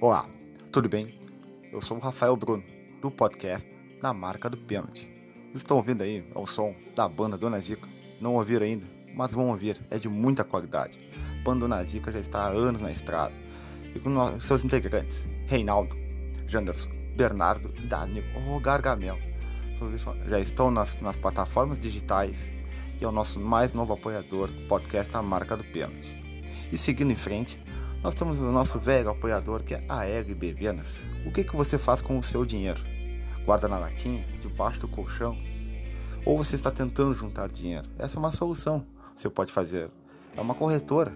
Olá, 0.00 0.24
tudo 0.70 0.88
bem? 0.88 1.18
Eu 1.72 1.82
sou 1.82 1.96
o 1.96 2.00
Rafael 2.00 2.36
Bruno, 2.36 2.62
do 3.02 3.10
podcast 3.10 3.68
Na 4.00 4.14
Marca 4.14 4.48
do 4.48 4.56
Pênalti. 4.56 5.10
Estão 5.52 5.76
ouvindo 5.76 6.02
aí 6.02 6.24
o 6.36 6.46
som 6.46 6.72
da 6.94 7.08
banda 7.08 7.36
Dona 7.36 7.58
Zica? 7.58 7.88
Não 8.20 8.36
ouviram 8.36 8.64
ainda, 8.64 8.86
mas 9.16 9.34
vão 9.34 9.48
ouvir, 9.48 9.76
é 9.90 9.98
de 9.98 10.08
muita 10.08 10.44
qualidade. 10.44 11.00
A 11.40 11.42
banda 11.42 11.62
Dona 11.62 11.82
Zica 11.82 12.12
já 12.12 12.20
está 12.20 12.42
há 12.42 12.46
anos 12.46 12.80
na 12.80 12.92
estrada 12.92 13.34
e 13.92 13.98
com 13.98 14.38
seus 14.38 14.62
integrantes, 14.62 15.28
Reinaldo, 15.48 15.96
Janderson, 16.46 16.90
Bernardo 17.16 17.74
e 17.82 17.88
Danilo 17.88 18.60
Gargamel. 18.60 19.18
Já 20.28 20.38
estão 20.38 20.70
nas, 20.70 20.94
nas 21.00 21.16
plataformas 21.16 21.80
digitais 21.80 22.52
e 23.00 23.04
é 23.04 23.08
o 23.08 23.10
nosso 23.10 23.40
mais 23.40 23.72
novo 23.72 23.94
apoiador 23.94 24.46
do 24.46 24.68
podcast 24.68 25.12
Na 25.12 25.22
Marca 25.22 25.56
do 25.56 25.64
Pênalti. 25.64 26.16
E 26.70 26.78
seguindo 26.78 27.10
em 27.10 27.16
frente, 27.16 27.60
nós 28.02 28.14
temos 28.14 28.38
o 28.38 28.52
nosso 28.52 28.78
velho 28.78 29.10
apoiador 29.10 29.62
que 29.62 29.74
é 29.74 29.84
a 29.88 30.06
LB 30.06 30.52
Venas. 30.52 31.06
O 31.26 31.32
que, 31.32 31.44
que 31.44 31.56
você 31.56 31.78
faz 31.78 32.00
com 32.00 32.18
o 32.18 32.22
seu 32.22 32.44
dinheiro? 32.44 32.82
Guarda 33.44 33.68
na 33.68 33.78
latinha, 33.78 34.24
debaixo 34.40 34.80
do 34.80 34.88
colchão? 34.88 35.36
Ou 36.24 36.36
você 36.36 36.56
está 36.56 36.70
tentando 36.70 37.14
juntar 37.14 37.48
dinheiro? 37.48 37.88
Essa 37.98 38.16
é 38.16 38.20
uma 38.20 38.32
solução 38.32 38.84
você 39.18 39.28
pode 39.28 39.52
fazer. 39.52 39.90
É 40.36 40.40
uma 40.40 40.54
corretora, 40.54 41.12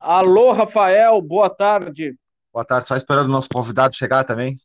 Alô, 0.00 0.52
Rafael. 0.52 1.22
Boa 1.22 1.48
tarde. 1.48 2.18
Boa 2.56 2.64
tarde, 2.64 2.86
só 2.86 2.96
esperando 2.96 3.28
o 3.28 3.32
nosso 3.32 3.50
convidado 3.52 3.94
chegar 3.94 4.24
também. 4.24 4.56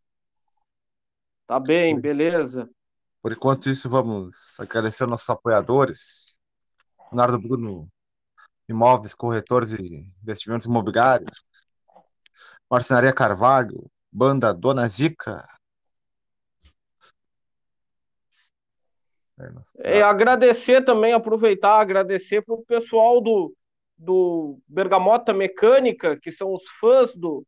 Tá 1.46 1.60
bem, 1.60 2.00
beleza. 2.00 2.70
Por 3.22 3.34
enquanto 3.34 3.70
isso, 3.70 3.90
vamos 3.90 4.58
agradecer 4.62 5.06
nossos 5.06 5.30
apoiadores. 5.30 6.40
Leonardo 7.12 7.38
Bruno, 7.38 7.90
Imóveis, 8.70 9.14
Corretores 9.14 9.74
e 9.74 10.10
Investimentos 10.24 10.68
Imobiliários. 10.68 11.38
Marcenaria 12.70 13.12
Carvalho, 13.12 13.92
Banda 14.10 14.54
Dona 14.54 14.88
Zica. 14.88 15.46
É, 19.80 19.98
é, 19.98 20.02
agradecer 20.02 20.86
também, 20.86 21.12
aproveitar, 21.12 21.82
agradecer 21.82 22.42
para 22.42 22.56
o 22.56 22.64
pessoal 22.64 23.20
do, 23.20 23.54
do 23.98 24.58
Bergamota 24.66 25.34
Mecânica, 25.34 26.18
que 26.18 26.32
são 26.32 26.54
os 26.54 26.64
fãs 26.80 27.14
do, 27.14 27.46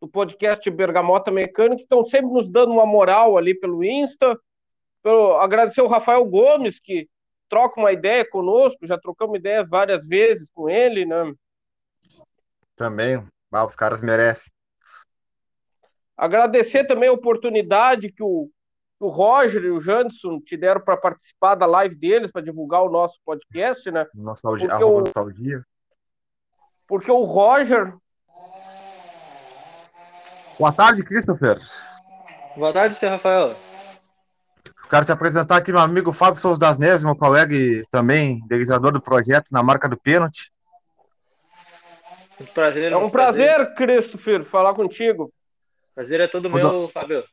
do 0.00 0.08
podcast 0.08 0.68
Bergamota 0.70 1.30
Mecânica, 1.30 1.76
que 1.76 1.82
estão 1.82 2.04
sempre 2.04 2.32
nos 2.32 2.48
dando 2.48 2.72
uma 2.72 2.86
moral 2.86 3.36
ali 3.36 3.54
pelo 3.54 3.82
Insta. 3.84 4.38
Pelo, 5.02 5.36
agradecer 5.36 5.82
o 5.82 5.86
Rafael 5.86 6.24
Gomes, 6.24 6.78
que 6.80 7.08
troca 7.48 7.80
uma 7.80 7.92
ideia 7.92 8.28
conosco, 8.28 8.86
já 8.86 8.98
trocamos 8.98 9.38
ideia 9.38 9.64
várias 9.64 10.06
vezes 10.06 10.50
com 10.50 10.68
ele, 10.68 11.04
né? 11.04 11.32
Também, 12.74 13.24
ah, 13.52 13.64
os 13.64 13.76
caras 13.76 14.02
merecem. 14.02 14.52
Agradecer 16.16 16.84
também 16.84 17.08
a 17.08 17.12
oportunidade 17.12 18.10
que 18.10 18.22
o, 18.22 18.50
o 19.00 19.08
Roger 19.08 19.64
e 19.64 19.70
o 19.70 19.80
Janderson 19.80 20.40
te 20.40 20.56
deram 20.56 20.80
para 20.80 20.96
participar 20.96 21.54
da 21.54 21.66
live 21.66 21.94
deles, 21.94 22.30
para 22.30 22.42
divulgar 22.42 22.82
o 22.82 22.90
nosso 22.90 23.20
podcast, 23.24 23.90
né? 23.90 24.06
Nostalgia, 24.14 24.68
porque, 24.68 24.84
o, 24.84 25.04
porque 26.86 27.10
o 27.10 27.22
Roger 27.24 27.94
Boa 30.58 30.72
tarde, 30.72 31.02
Christopher. 31.02 31.58
Boa 32.56 32.72
tarde, 32.72 32.94
Sr. 32.96 33.08
Rafael. 33.08 33.56
Quero 34.88 35.04
te 35.04 35.12
apresentar 35.12 35.56
aqui 35.56 35.72
meu 35.72 35.80
amigo 35.80 36.12
Fábio 36.12 36.40
Souza 36.40 36.60
das 36.60 36.78
Neves, 36.78 37.02
meu 37.02 37.16
colega 37.16 37.52
e 37.52 37.84
também 37.90 38.38
idealizador 38.44 38.92
do 38.92 39.02
projeto 39.02 39.50
na 39.50 39.62
marca 39.62 39.88
do 39.88 39.96
pênalti. 39.96 40.52
prazer, 42.54 42.92
é 42.92 42.96
um 42.96 43.10
prazer, 43.10 43.54
prazer, 43.54 43.74
Christopher, 43.74 44.44
falar 44.44 44.74
contigo. 44.74 45.32
Prazer 45.92 46.20
é 46.20 46.28
todo 46.28 46.48
quando, 46.48 46.70
meu, 46.70 46.88
Fábio. 46.88 47.24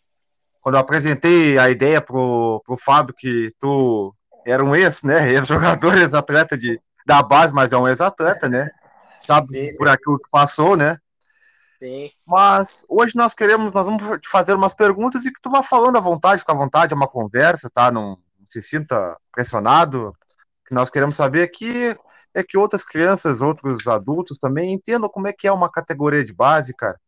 Quando 0.59 0.75
eu 0.75 0.81
apresentei 0.81 1.57
a 1.59 1.69
ideia 1.69 2.01
pro, 2.01 2.61
pro 2.65 2.77
Fábio 2.77 3.13
que 3.15 3.49
tu 3.59 4.13
era 4.45 4.63
um 4.63 4.75
ex, 4.75 5.03
né? 5.03 5.29
Ex-jogador, 5.33 5.97
ex-atleta 5.97 6.57
de, 6.57 6.79
da 7.05 7.21
base, 7.21 7.53
mas 7.53 7.73
é 7.73 7.77
um 7.77 7.87
ex-atleta, 7.87 8.49
né? 8.49 8.69
Sabe 9.17 9.77
por 9.77 9.87
aquilo 9.87 10.17
que 10.17 10.29
passou, 10.31 10.75
né? 10.75 10.97
Sim. 11.81 12.11
Mas 12.27 12.85
hoje 12.87 13.13
nós 13.15 13.33
queremos, 13.33 13.73
nós 13.73 13.87
vamos 13.87 14.03
te 14.19 14.29
fazer 14.29 14.53
umas 14.53 14.71
perguntas 14.71 15.25
e 15.25 15.33
que 15.33 15.41
tu 15.41 15.49
vá 15.49 15.63
falando 15.63 15.97
à 15.97 15.99
vontade, 15.99 16.41
fica 16.41 16.53
à 16.53 16.55
vontade, 16.55 16.93
é 16.93 16.95
uma 16.95 17.07
conversa, 17.07 17.71
tá? 17.73 17.91
Não, 17.91 18.19
não 18.39 18.45
se 18.45 18.61
sinta 18.61 19.17
pressionado. 19.31 20.09
O 20.09 20.13
que 20.67 20.75
nós 20.75 20.91
queremos 20.91 21.15
saber 21.15 21.41
aqui 21.41 21.97
é 22.35 22.43
que 22.43 22.55
outras 22.55 22.83
crianças, 22.83 23.41
outros 23.41 23.87
adultos 23.87 24.37
também 24.37 24.71
entendam 24.71 25.09
como 25.09 25.27
é 25.27 25.33
que 25.33 25.47
é 25.47 25.51
uma 25.51 25.71
categoria 25.71 26.23
de 26.23 26.31
base, 26.31 26.75
cara. 26.75 26.99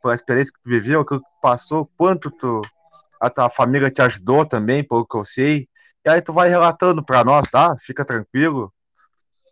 Pela 0.00 0.14
experiência 0.14 0.50
que 0.50 0.62
tu 0.62 0.70
viveu, 0.70 1.00
o 1.00 1.04
que 1.04 1.20
passou, 1.42 1.90
quanto 1.98 2.30
tu, 2.30 2.62
a 3.20 3.28
tua 3.28 3.50
família 3.50 3.90
te 3.90 4.00
ajudou 4.00 4.46
também, 4.46 4.82
pelo 4.82 5.06
que 5.06 5.16
eu 5.16 5.26
sei. 5.26 5.68
E 6.06 6.08
aí 6.08 6.22
tu 6.22 6.32
vai 6.32 6.48
relatando 6.48 7.04
para 7.04 7.22
nós, 7.22 7.48
tá? 7.50 7.74
Fica 7.78 8.02
tranquilo. 8.02 8.72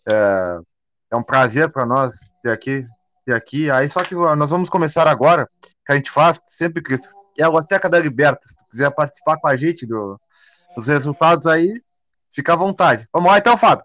É, 0.08 0.58
é 1.12 1.16
um 1.16 1.22
prazer 1.22 1.70
para 1.70 1.84
nós 1.84 2.18
ter 2.42 2.50
aqui 2.50 2.86
aqui. 3.32 3.70
Aí 3.70 3.88
só 3.88 4.02
que 4.02 4.14
nós 4.14 4.50
vamos 4.50 4.68
começar 4.68 5.06
agora, 5.06 5.48
que 5.86 5.92
a 5.92 5.96
gente 5.96 6.10
faz 6.10 6.40
sempre, 6.46 6.82
que 6.82 6.94
é 7.38 7.44
a 7.44 7.48
Loteca 7.48 7.88
da 7.88 7.98
Liberta. 7.98 8.40
Se 8.42 8.54
quiser 8.70 8.90
participar 8.94 9.38
com 9.38 9.48
a 9.48 9.56
gente 9.56 9.86
do, 9.86 10.20
dos 10.76 10.88
resultados 10.88 11.46
aí, 11.46 11.80
fica 12.32 12.52
à 12.52 12.56
vontade. 12.56 13.06
Vamos 13.12 13.30
lá 13.30 13.38
então, 13.38 13.56
Fábio. 13.56 13.84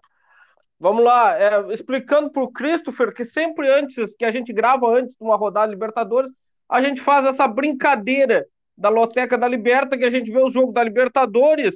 Vamos 0.78 1.02
lá, 1.02 1.38
é, 1.38 1.72
explicando 1.72 2.30
para 2.30 2.42
o 2.42 2.52
Christopher 2.52 3.14
que 3.14 3.24
sempre 3.24 3.68
antes, 3.68 4.14
que 4.18 4.24
a 4.26 4.30
gente 4.30 4.52
grava 4.52 4.86
antes 4.88 5.10
de 5.10 5.24
uma 5.24 5.36
rodada 5.36 5.72
Libertadores, 5.72 6.30
a 6.68 6.82
gente 6.82 7.00
faz 7.00 7.24
essa 7.24 7.48
brincadeira 7.48 8.46
da 8.76 8.90
Loteca 8.90 9.38
da 9.38 9.48
Liberta, 9.48 9.96
que 9.96 10.04
a 10.04 10.10
gente 10.10 10.30
vê 10.30 10.38
o 10.38 10.50
jogo 10.50 10.72
da 10.72 10.84
Libertadores 10.84 11.74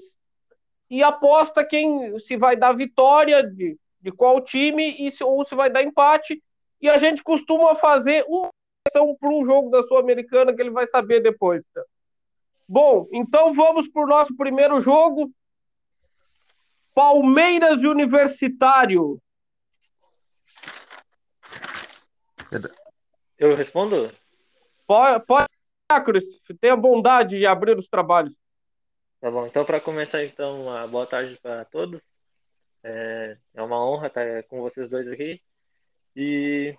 e 0.91 1.03
aposta 1.03 1.65
quem 1.65 2.19
se 2.19 2.37
vai 2.37 2.57
dar 2.57 2.73
vitória 2.73 3.43
de, 3.43 3.79
de 4.03 4.13
qual 4.13 4.41
time 4.43 4.97
e 4.99 5.11
se, 5.13 5.25
ou 5.25 5.47
se 5.47 5.55
vai 5.55 5.71
dar 5.71 5.83
empate 5.83 6.43
e 6.81 6.89
a 6.89 6.99
gente 6.99 7.23
costuma 7.23 7.75
fazer 7.75 8.25
uma 8.29 8.49
sessão 8.87 9.15
para 9.17 9.29
um 9.29 9.45
jogo 9.45 9.71
da 9.71 9.83
Sul-Americana 9.83 10.55
que 10.55 10.61
ele 10.61 10.71
vai 10.71 10.87
saber 10.87 11.21
depois. 11.21 11.63
Tá? 11.75 11.83
Bom, 12.67 13.07
então 13.13 13.53
vamos 13.53 13.89
para 13.89 14.03
o 14.03 14.07
nosso 14.07 14.37
primeiro 14.37 14.81
jogo. 14.81 15.31
Palmeiras 16.95 17.83
Universitário. 17.83 19.21
Eu 23.39 23.55
respondo? 23.55 24.11
Pode, 24.87 25.25
pode 25.25 25.47
tenha 26.61 26.77
bondade 26.77 27.39
de 27.39 27.47
abrir 27.47 27.79
os 27.79 27.89
trabalhos. 27.89 28.35
Tá 29.21 29.31
bom, 29.31 29.47
então 29.47 29.65
para 29.65 29.81
começar 29.81 30.25
então, 30.25 30.63
uma 30.63 30.87
boa 30.87 31.07
tarde 31.07 31.39
para 31.43 31.65
todos. 31.65 32.01
É, 32.83 33.37
é 33.55 33.63
uma 33.63 33.85
honra 33.85 34.07
estar 34.07 34.43
com 34.45 34.61
vocês 34.61 34.89
dois 34.89 35.07
aqui. 35.09 35.41
E, 36.17 36.77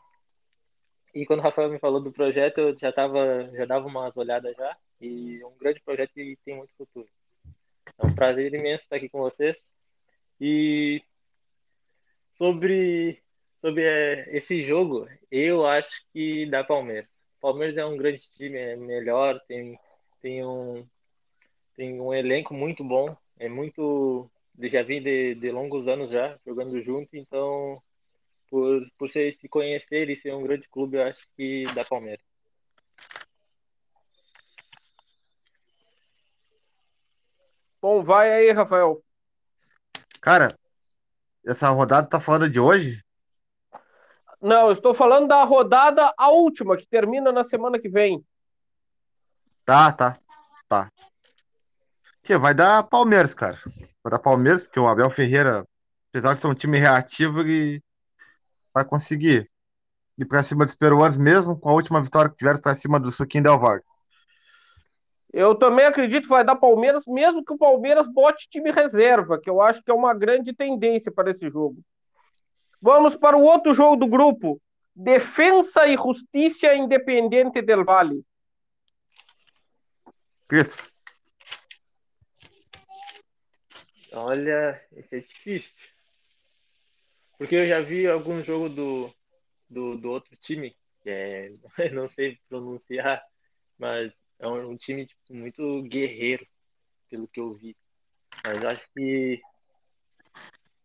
e 1.14 1.26
quando 1.26 1.40
o 1.40 1.44
Rafael 1.44 1.70
me 1.70 1.80
falou 1.80 2.02
do 2.02 2.12
projeto, 2.12 2.60
eu 2.60 2.78
já 2.78 2.92
tava, 2.92 3.50
já 3.54 3.66
dava 3.66 3.88
umas 3.88 4.16
olhadas 4.18 4.56
já. 4.56 4.78
E 5.00 5.40
é 5.42 5.46
um 5.46 5.58
grande 5.58 5.82
projeto 5.82 6.12
que 6.14 6.38
tem 6.46 6.56
muito 6.56 6.74
futuro. 6.78 7.08
É 7.98 8.06
um 8.06 8.14
prazer 8.14 8.54
imenso 8.54 8.84
estar 8.84 8.98
aqui 8.98 9.10
com 9.10 9.20
vocês. 9.20 9.58
E 10.40 11.02
sobre, 12.38 13.22
sobre 13.62 13.84
é, 13.84 14.36
esse 14.36 14.62
jogo, 14.62 15.08
eu 15.30 15.66
acho 15.66 15.92
que 16.12 16.46
dá 16.48 16.64
Palmeiras. 16.64 17.10
Palmeiras 17.40 17.78
é 17.78 17.86
um 17.86 17.98
grande 17.98 18.22
time, 18.36 18.58
é 18.58 18.76
melhor, 18.76 19.40
tem, 19.48 19.78
tem, 20.22 20.46
um, 20.46 20.86
tem 21.76 22.00
um 22.00 22.14
elenco 22.14 22.54
muito 22.54 22.84
bom, 22.84 23.16
é 23.40 23.50
muito. 23.50 24.30
Já 24.60 24.84
vim 24.84 25.02
de, 25.02 25.36
de 25.36 25.52
longos 25.52 25.88
anos 25.88 26.12
já 26.12 26.38
jogando 26.46 26.80
junto, 26.82 27.16
então 27.16 27.78
por, 28.52 28.86
por 28.98 29.08
se 29.08 29.34
conhecer 29.50 30.10
e 30.10 30.16
ser 30.16 30.36
um 30.36 30.42
grande 30.42 30.68
clube, 30.68 30.98
eu 30.98 31.04
acho 31.04 31.26
que 31.38 31.66
dá 31.74 31.86
Palmeiras. 31.86 32.24
Bom, 37.82 38.04
vai 38.04 38.30
aí, 38.30 38.52
Rafael. 38.52 39.02
Cara, 40.22 40.54
essa 41.48 41.70
rodada 41.70 42.08
tá 42.08 42.20
falando 42.20 42.48
de 42.50 42.60
hoje? 42.60 43.02
Não, 44.40 44.68
eu 44.68 44.74
estou 44.74 44.94
falando 44.94 45.28
da 45.30 45.44
rodada, 45.44 46.14
a 46.18 46.30
última, 46.30 46.76
que 46.76 46.86
termina 46.86 47.32
na 47.32 47.44
semana 47.44 47.80
que 47.80 47.90
vem. 47.90 48.24
Tá, 49.66 49.92
tá. 49.94 50.14
Tá. 50.68 50.90
Tia, 52.22 52.38
vai 52.38 52.54
dar 52.54 52.84
Palmeiras, 52.84 53.34
cara. 53.34 53.58
Vai 54.04 54.12
dar 54.12 54.20
Palmeiras, 54.20 54.64
porque 54.64 54.80
o 54.80 54.88
Abel 54.88 55.10
Ferreira, 55.10 55.66
apesar 56.10 56.34
de 56.34 56.42
ser 56.42 56.48
um 56.48 56.56
time 56.56 56.78
reativo, 56.78 57.42
ele 57.42 57.82
vai 58.74 58.86
conseguir 58.86 59.50
ir 60.18 60.26
pra 60.26 60.44
cima 60.44 60.66
dos 60.66 60.76
peruanos 60.76 61.18
mesmo, 61.18 61.58
com 61.60 61.70
a 61.70 61.74
última 61.74 62.02
vitória 62.02 62.30
que 62.30 62.38
tiveram 62.38 62.60
pra 62.60 62.76
cima 62.76 63.00
do 63.00 63.12
Suquinho 63.12 63.44
Del 63.44 63.58
Valle. 63.58 63.84
Eu 65.34 65.56
também 65.56 65.86
acredito 65.86 66.24
que 66.24 66.30
vai 66.30 66.44
dar 66.44 66.58
Palmeiras, 66.58 67.04
mesmo 67.08 67.44
que 67.44 67.54
o 67.54 67.58
Palmeiras 67.58 68.06
bote 68.08 68.50
time 68.50 68.72
reserva, 68.72 69.40
que 69.40 69.50
eu 69.50 69.62
acho 69.62 69.82
que 69.82 69.90
é 69.90 69.94
uma 69.94 70.14
grande 70.14 70.54
tendência 70.54 71.12
para 71.12 71.32
esse 71.32 71.50
jogo. 71.50 71.78
Vamos 72.82 73.16
para 73.16 73.38
o 73.38 73.42
outro 73.42 73.74
jogo 73.74 73.96
do 73.96 74.08
grupo. 74.08 74.62
Defensa 74.94 75.88
e 75.88 75.96
Justiça 75.96 76.74
Independente 76.76 77.62
del 77.62 77.86
Valle. 77.86 78.26
Cristo. 80.50 80.84
Olha, 84.14 84.82
esse 84.92 85.16
é 85.16 85.20
difícil. 85.20 85.91
Porque 87.42 87.56
eu 87.56 87.68
já 87.68 87.80
vi 87.80 88.06
alguns 88.06 88.46
jogos 88.46 88.76
do, 88.76 89.12
do, 89.68 89.98
do 89.98 90.12
outro 90.12 90.36
time, 90.36 90.78
que 91.02 91.10
é, 91.10 91.52
não 91.92 92.06
sei 92.06 92.40
pronunciar, 92.48 93.20
mas 93.80 94.14
é 94.38 94.48
um, 94.48 94.70
um 94.70 94.76
time 94.76 95.08
tipo, 95.08 95.20
muito 95.34 95.82
guerreiro, 95.82 96.46
pelo 97.10 97.28
que 97.28 97.40
eu 97.40 97.52
vi. 97.56 97.76
Mas 98.46 98.64
acho 98.64 98.88
que 98.96 99.42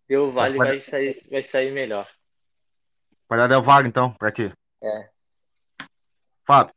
Del 0.08 0.32
Vale 0.32 0.56
vai 0.56 0.80
sair, 0.80 1.22
vai 1.30 1.42
sair 1.42 1.72
melhor. 1.72 2.08
Vai 3.28 3.38
dar 3.38 3.48
Del 3.48 3.60
Valle, 3.60 3.88
então, 3.88 4.14
pra 4.14 4.32
ti. 4.32 4.50
É. 4.82 5.10
Fábio. 6.46 6.74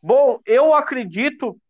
Bom, 0.00 0.40
eu 0.46 0.72
acredito 0.72 1.60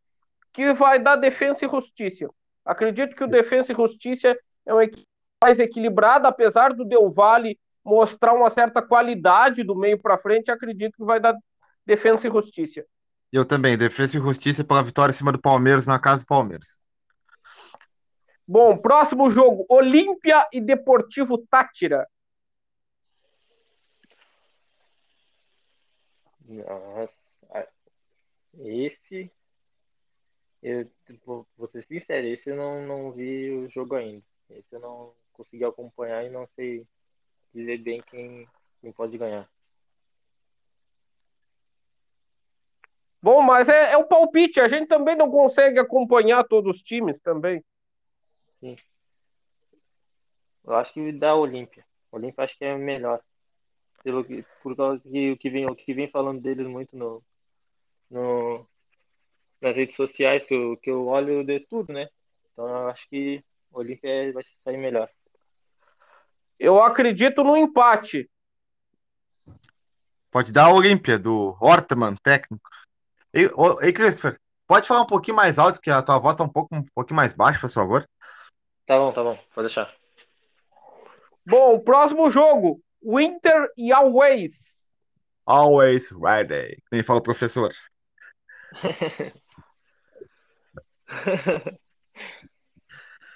que 0.52 0.72
vai 0.72 1.00
dar 1.00 1.16
Defensa 1.16 1.64
e 1.64 1.68
Justiça. 1.68 2.28
Acredito 2.64 3.16
que 3.16 3.24
o 3.24 3.28
Defensa 3.28 3.72
e 3.72 3.74
Justiça 3.74 4.38
é 4.64 4.72
uma 4.72 4.84
equipe 4.84 5.04
mais 5.42 5.58
equilibrada, 5.58 6.28
apesar 6.28 6.72
do 6.72 6.84
Del 6.84 7.10
Valle 7.10 7.58
mostrar 7.84 8.32
uma 8.32 8.50
certa 8.50 8.80
qualidade 8.80 9.62
do 9.62 9.76
meio 9.76 10.00
para 10.00 10.18
frente, 10.18 10.50
acredito 10.50 10.96
que 10.96 11.04
vai 11.04 11.20
dar 11.20 11.34
Defensa 11.84 12.26
e 12.26 12.30
Justiça. 12.30 12.84
Eu 13.30 13.44
também, 13.44 13.76
Defesa 13.76 14.16
e 14.16 14.20
Justiça 14.20 14.64
pela 14.64 14.82
vitória 14.82 15.10
em 15.10 15.14
cima 15.14 15.32
do 15.32 15.40
Palmeiras 15.40 15.86
na 15.86 15.98
casa 15.98 16.22
do 16.22 16.26
Palmeiras. 16.26 16.80
Bom, 18.46 18.76
próximo 18.76 19.30
jogo: 19.30 19.66
Olímpia 19.68 20.46
e 20.52 20.60
Deportivo 20.60 21.38
Tátira. 21.50 22.06
Nossa, 26.46 27.12
esse. 28.60 29.30
Eu 30.62 30.88
vou 31.26 31.68
ser 31.68 31.84
sincero, 31.84 32.26
esse 32.26 32.48
eu 32.48 32.56
não, 32.56 32.86
não 32.86 33.12
vi 33.12 33.50
o 33.50 33.68
jogo 33.68 33.96
ainda. 33.96 34.24
Esse 34.48 34.72
eu 34.72 34.80
não 34.80 35.12
consegui 35.34 35.64
acompanhar 35.64 36.24
e 36.24 36.30
não 36.30 36.46
sei 36.46 36.86
dizer 37.52 37.78
bem 37.78 38.02
quem, 38.02 38.48
quem 38.80 38.92
pode 38.92 39.18
ganhar. 39.18 39.48
Bom, 43.22 43.40
mas 43.40 43.68
é, 43.68 43.92
é 43.92 43.96
o 43.96 44.06
palpite, 44.06 44.60
a 44.60 44.68
gente 44.68 44.86
também 44.86 45.16
não 45.16 45.30
consegue 45.30 45.78
acompanhar 45.78 46.44
todos 46.44 46.76
os 46.76 46.82
times 46.82 47.18
também. 47.22 47.64
Sim. 48.60 48.76
Eu 50.62 50.74
acho 50.74 50.92
que 50.92 51.12
dá 51.12 51.34
Olímpia. 51.34 51.86
Olímpia 52.12 52.44
acho 52.44 52.56
que 52.58 52.64
é 52.64 52.76
melhor. 52.76 53.22
Pelo 54.02 54.24
que, 54.24 54.44
por 54.62 54.76
causa 54.76 55.00
que 55.00 55.32
o 55.32 55.36
que 55.38 55.48
vem, 55.48 55.66
o 55.66 55.74
que 55.74 55.94
vem 55.94 56.10
falando 56.10 56.40
deles 56.42 56.66
muito 56.66 56.94
no, 56.94 57.22
no, 58.10 58.66
nas 59.60 59.74
redes 59.74 59.94
sociais, 59.94 60.44
que 60.44 60.52
eu, 60.54 60.76
que 60.76 60.90
eu 60.90 61.06
olho 61.06 61.42
de 61.44 61.60
tudo, 61.60 61.92
né? 61.92 62.08
Então 62.52 62.68
eu 62.68 62.88
acho 62.88 63.08
que 63.08 63.42
Olímpia 63.72 64.32
vai 64.32 64.42
sair 64.62 64.76
melhor. 64.76 65.10
Eu 66.58 66.82
acredito 66.82 67.42
no 67.42 67.56
empate. 67.56 68.30
Pode 70.30 70.52
dar 70.52 70.66
a 70.66 70.72
Olímpia, 70.72 71.18
do 71.18 71.56
Hortman, 71.60 72.16
técnico. 72.16 72.68
Ei, 73.32 73.48
ei, 73.82 73.92
Christopher, 73.92 74.38
pode 74.66 74.86
falar 74.86 75.02
um 75.02 75.06
pouquinho 75.06 75.36
mais 75.36 75.58
alto, 75.58 75.80
que 75.80 75.90
a 75.90 76.02
tua 76.02 76.18
voz 76.18 76.36
tá 76.36 76.44
um, 76.44 76.48
pouco, 76.48 76.74
um 76.74 76.84
pouquinho 76.94 77.16
mais 77.16 77.32
baixa, 77.32 77.60
por 77.60 77.70
favor. 77.70 78.04
Tá 78.86 78.98
bom, 78.98 79.12
tá 79.12 79.22
bom, 79.22 79.38
pode 79.54 79.68
deixar. 79.68 79.92
Bom, 81.46 81.78
próximo 81.80 82.30
jogo: 82.30 82.82
Winter 83.02 83.70
e 83.76 83.92
Always. 83.92 84.74
Always 85.46 86.10
ready. 86.10 86.82
Quem 86.90 87.02
fala 87.02 87.20
o 87.20 87.22
professor. 87.22 87.70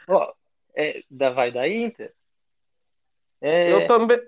oh, 0.09 0.33
é, 0.75 1.03
da, 1.11 1.31
vai 1.31 1.53
da 1.53 1.69
Inter? 1.69 2.11
É... 3.41 3.73
Eu 3.73 3.87
também. 3.87 4.19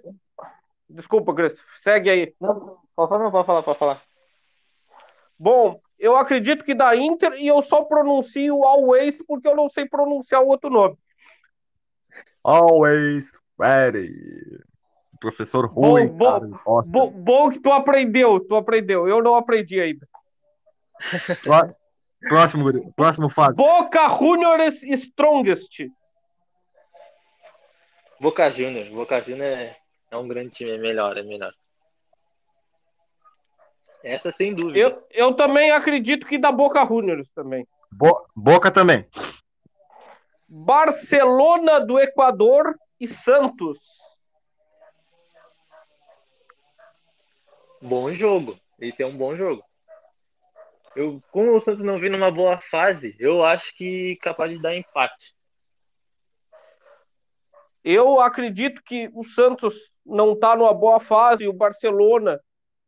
Desculpa, 0.88 1.34
Cris, 1.34 1.58
segue 1.82 2.10
aí. 2.10 2.34
Não, 2.40 2.78
pode 2.96 3.08
falar, 3.08 3.30
pode 3.30 3.46
falar, 3.46 3.62
pode 3.62 3.78
falar. 3.78 4.02
Bom, 5.38 5.80
eu 5.98 6.16
acredito 6.16 6.64
que 6.64 6.74
da 6.74 6.96
Inter 6.96 7.34
e 7.34 7.46
eu 7.46 7.62
só 7.62 7.84
pronuncio 7.84 8.64
Always 8.64 9.22
porque 9.26 9.46
eu 9.46 9.54
não 9.54 9.70
sei 9.70 9.86
pronunciar 9.86 10.42
o 10.42 10.48
outro 10.48 10.68
nome. 10.68 10.98
Always 12.44 13.40
ready. 13.58 14.10
Professor 15.20 15.66
Rui. 15.66 16.06
Bom, 16.08 16.40
bom, 16.40 16.82
bom, 16.90 17.10
bom, 17.10 17.50
que 17.50 17.60
tu 17.60 17.70
aprendeu, 17.70 18.40
tu 18.40 18.56
aprendeu. 18.56 19.06
Eu 19.06 19.22
não 19.22 19.34
aprendi 19.34 19.78
ainda. 19.78 20.08
próximo, 22.26 22.92
próximo 22.94 23.32
fato. 23.32 23.54
Boca 23.54 24.08
Juniors 24.18 24.82
Strongest. 24.82 25.90
Boca 28.20 28.50
Juniors. 28.50 28.88
Boca 28.88 29.18
Juniors 29.20 29.58
é, 29.58 29.76
é 30.10 30.16
um 30.16 30.28
grande 30.28 30.50
time, 30.54 30.72
é 30.72 30.78
melhor, 30.78 31.16
é 31.16 31.22
melhor. 31.22 31.54
Essa 34.04 34.30
sem 34.30 34.54
dúvida. 34.54 34.78
Eu, 34.78 35.06
eu 35.10 35.34
também 35.34 35.70
acredito 35.70 36.26
que 36.26 36.36
da 36.36 36.52
Boca 36.52 36.84
Juniors 36.86 37.28
também. 37.34 37.66
Bo 37.90 38.12
Boca 38.36 38.70
também. 38.70 39.04
Barcelona 40.46 41.80
do 41.80 41.98
Equador 41.98 42.78
e 42.98 43.06
Santos. 43.06 43.78
Bom 47.80 48.12
jogo. 48.12 48.58
Esse 48.78 49.02
é 49.02 49.06
um 49.06 49.16
bom 49.16 49.34
jogo. 49.34 49.64
Eu, 50.94 51.22
como 51.30 51.54
o 51.54 51.60
Santos 51.60 51.80
não 51.80 51.98
vem 51.98 52.10
numa 52.10 52.30
boa 52.30 52.58
fase, 52.58 53.14
eu 53.18 53.44
acho 53.44 53.74
que 53.74 54.16
capaz 54.16 54.50
de 54.50 54.60
dar 54.60 54.74
empate. 54.74 55.34
Eu 57.84 58.20
acredito 58.20 58.82
que 58.84 59.10
o 59.14 59.24
Santos 59.24 59.74
não 60.04 60.32
está 60.32 60.54
numa 60.54 60.74
boa 60.74 61.00
fase 61.00 61.44
e 61.44 61.48
o 61.48 61.52
Barcelona 61.52 62.38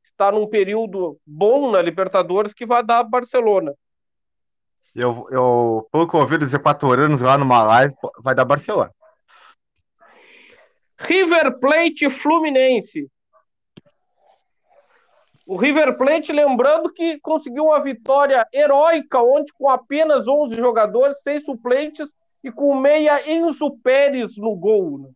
está 0.04 0.30
num 0.30 0.46
período 0.46 1.18
bom 1.26 1.70
na 1.70 1.80
Libertadores 1.80 2.52
que 2.52 2.66
vai 2.66 2.84
dar 2.84 3.02
Barcelona. 3.02 3.74
Eu, 4.94 5.26
eu, 5.30 5.88
pelo 5.90 6.06
que 6.06 6.14
eu 6.14 6.20
ouvi 6.20 6.36
dos 6.36 6.52
equatorianos 6.52 7.22
lá 7.22 7.38
no 7.38 7.48
live, 7.48 7.94
vai 8.22 8.34
dar 8.34 8.44
Barcelona. 8.44 8.92
River 10.98 11.58
Plate 11.58 12.10
Fluminense. 12.10 13.10
O 15.46 15.56
River 15.56 15.96
Plate, 15.96 16.32
lembrando 16.32 16.92
que 16.92 17.18
conseguiu 17.20 17.64
uma 17.64 17.82
vitória 17.82 18.46
heróica 18.52 19.20
ontem 19.20 19.52
com 19.58 19.68
apenas 19.68 20.26
11 20.26 20.54
jogadores, 20.54 21.20
seis 21.22 21.44
suplentes 21.44 22.10
e 22.42 22.50
com 22.50 22.74
meia 22.74 23.30
Enzo 23.30 23.78
Pérez 23.78 24.36
no 24.36 24.54
gol. 24.56 25.14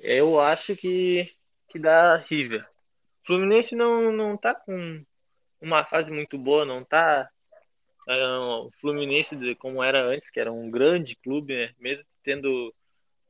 Eu 0.00 0.40
acho 0.40 0.74
que, 0.76 1.30
que 1.68 1.78
dá 1.78 2.16
River. 2.16 2.62
O 3.22 3.26
Fluminense 3.26 3.74
não, 3.74 4.12
não 4.12 4.36
tá 4.36 4.54
com 4.54 5.04
uma 5.60 5.84
fase 5.84 6.10
muito 6.10 6.38
boa, 6.38 6.64
não 6.64 6.84
tá 6.84 7.30
é, 8.08 8.26
o 8.26 8.70
Fluminense, 8.80 9.54
como 9.56 9.82
era 9.82 10.02
antes, 10.04 10.28
que 10.28 10.38
era 10.38 10.52
um 10.52 10.70
grande 10.70 11.16
clube, 11.16 11.54
né? 11.54 11.74
mesmo 11.78 12.04
tendo 12.22 12.74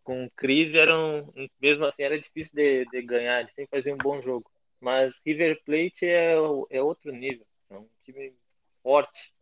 com 0.02 0.28
crise, 0.30 0.76
era 0.78 0.96
um, 0.98 1.32
mesmo 1.60 1.86
assim 1.86 2.02
era 2.02 2.18
difícil 2.18 2.52
de, 2.54 2.84
de 2.86 3.02
ganhar, 3.02 3.42
de 3.42 3.52
sempre 3.52 3.76
fazer 3.76 3.92
um 3.92 3.98
bom 3.98 4.20
jogo. 4.20 4.50
Mas 4.80 5.18
River 5.24 5.62
Plate 5.64 6.04
é, 6.04 6.34
é 6.70 6.82
outro 6.82 7.10
nível, 7.10 7.46
é 7.70 7.76
um 7.76 7.88
time 8.04 8.34
forte, 8.82 9.32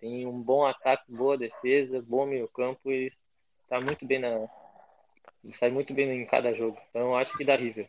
tem 0.00 0.26
um 0.26 0.40
bom 0.40 0.66
ataque, 0.66 1.04
boa 1.08 1.36
defesa, 1.36 2.02
bom 2.02 2.26
meio 2.26 2.48
campo 2.48 2.90
e 2.90 3.12
está 3.62 3.78
muito 3.80 4.04
bem 4.06 4.18
na, 4.18 4.48
sai 5.58 5.70
muito 5.70 5.92
bem 5.92 6.10
em 6.10 6.26
cada 6.26 6.52
jogo. 6.52 6.78
Então 6.90 7.16
acho 7.16 7.36
que 7.36 7.44
dá 7.44 7.54
River. 7.54 7.88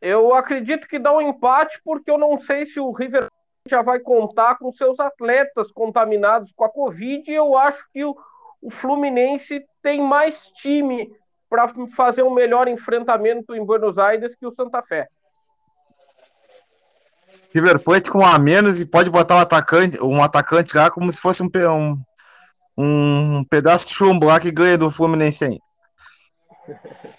Eu 0.00 0.34
acredito 0.34 0.88
que 0.88 0.98
dá 0.98 1.14
um 1.14 1.20
empate 1.20 1.80
porque 1.84 2.10
eu 2.10 2.18
não 2.18 2.38
sei 2.38 2.66
se 2.66 2.80
o 2.80 2.90
River 2.90 3.26
já 3.68 3.82
vai 3.82 4.00
contar 4.00 4.58
com 4.58 4.72
seus 4.72 4.98
atletas 4.98 5.70
contaminados 5.70 6.52
com 6.52 6.64
a 6.64 6.68
Covid 6.68 7.30
e 7.30 7.34
eu 7.34 7.56
acho 7.56 7.86
que 7.92 8.04
o, 8.04 8.16
o 8.60 8.70
Fluminense 8.70 9.64
tem 9.80 10.02
mais 10.02 10.48
time 10.50 11.14
para 11.48 11.68
fazer 11.94 12.22
um 12.22 12.34
melhor 12.34 12.66
enfrentamento 12.66 13.54
em 13.54 13.64
Buenos 13.64 13.98
Aires 13.98 14.34
que 14.34 14.46
o 14.46 14.52
Santa 14.52 14.82
Fé. 14.82 15.08
River 17.54 17.78
Plate 17.82 18.10
com 18.10 18.18
um 18.18 18.26
a 18.26 18.38
menos 18.38 18.80
e 18.80 18.86
pode 18.86 19.10
botar 19.10 19.36
um 19.36 19.40
atacante, 19.40 20.00
um 20.02 20.22
atacante 20.22 20.76
lá 20.76 20.90
como 20.90 21.10
se 21.10 21.20
fosse 21.20 21.42
um, 21.42 21.48
um, 21.68 22.02
um 22.78 23.44
pedaço 23.44 23.88
de 23.88 23.94
chumbo 23.94 24.26
lá 24.26 24.40
que 24.40 24.50
ganha 24.50 24.78
do 24.78 24.90
Fluminense 24.90 25.44
ainda. 25.44 25.60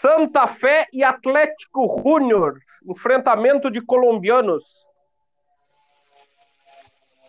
Santa 0.00 0.46
Fé 0.46 0.86
e 0.92 1.02
Atlético 1.02 2.00
Júnior. 2.00 2.60
Enfrentamento 2.88 3.68
de 3.68 3.80
colombianos. 3.80 4.64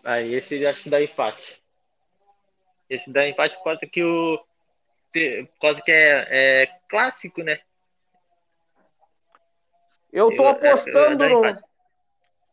Aí 0.03 0.35
esse 0.35 0.63
acho 0.65 0.83
que 0.83 0.89
dá 0.89 1.01
empate. 1.01 1.59
Esse 2.87 3.11
dá 3.11 3.27
empate 3.27 3.55
por 3.57 3.63
causa 3.63 3.81
que 3.81 4.03
o. 4.03 4.37
Por 5.11 5.59
causa 5.59 5.81
que 5.81 5.91
é, 5.91 6.27
é 6.29 6.65
clássico, 6.87 7.41
né? 7.41 7.59
Eu 10.17 10.36
tô 10.36 10.47
apostando 10.47 11.24
eu, 11.24 11.29
eu 11.29 11.53
no, 11.53 11.62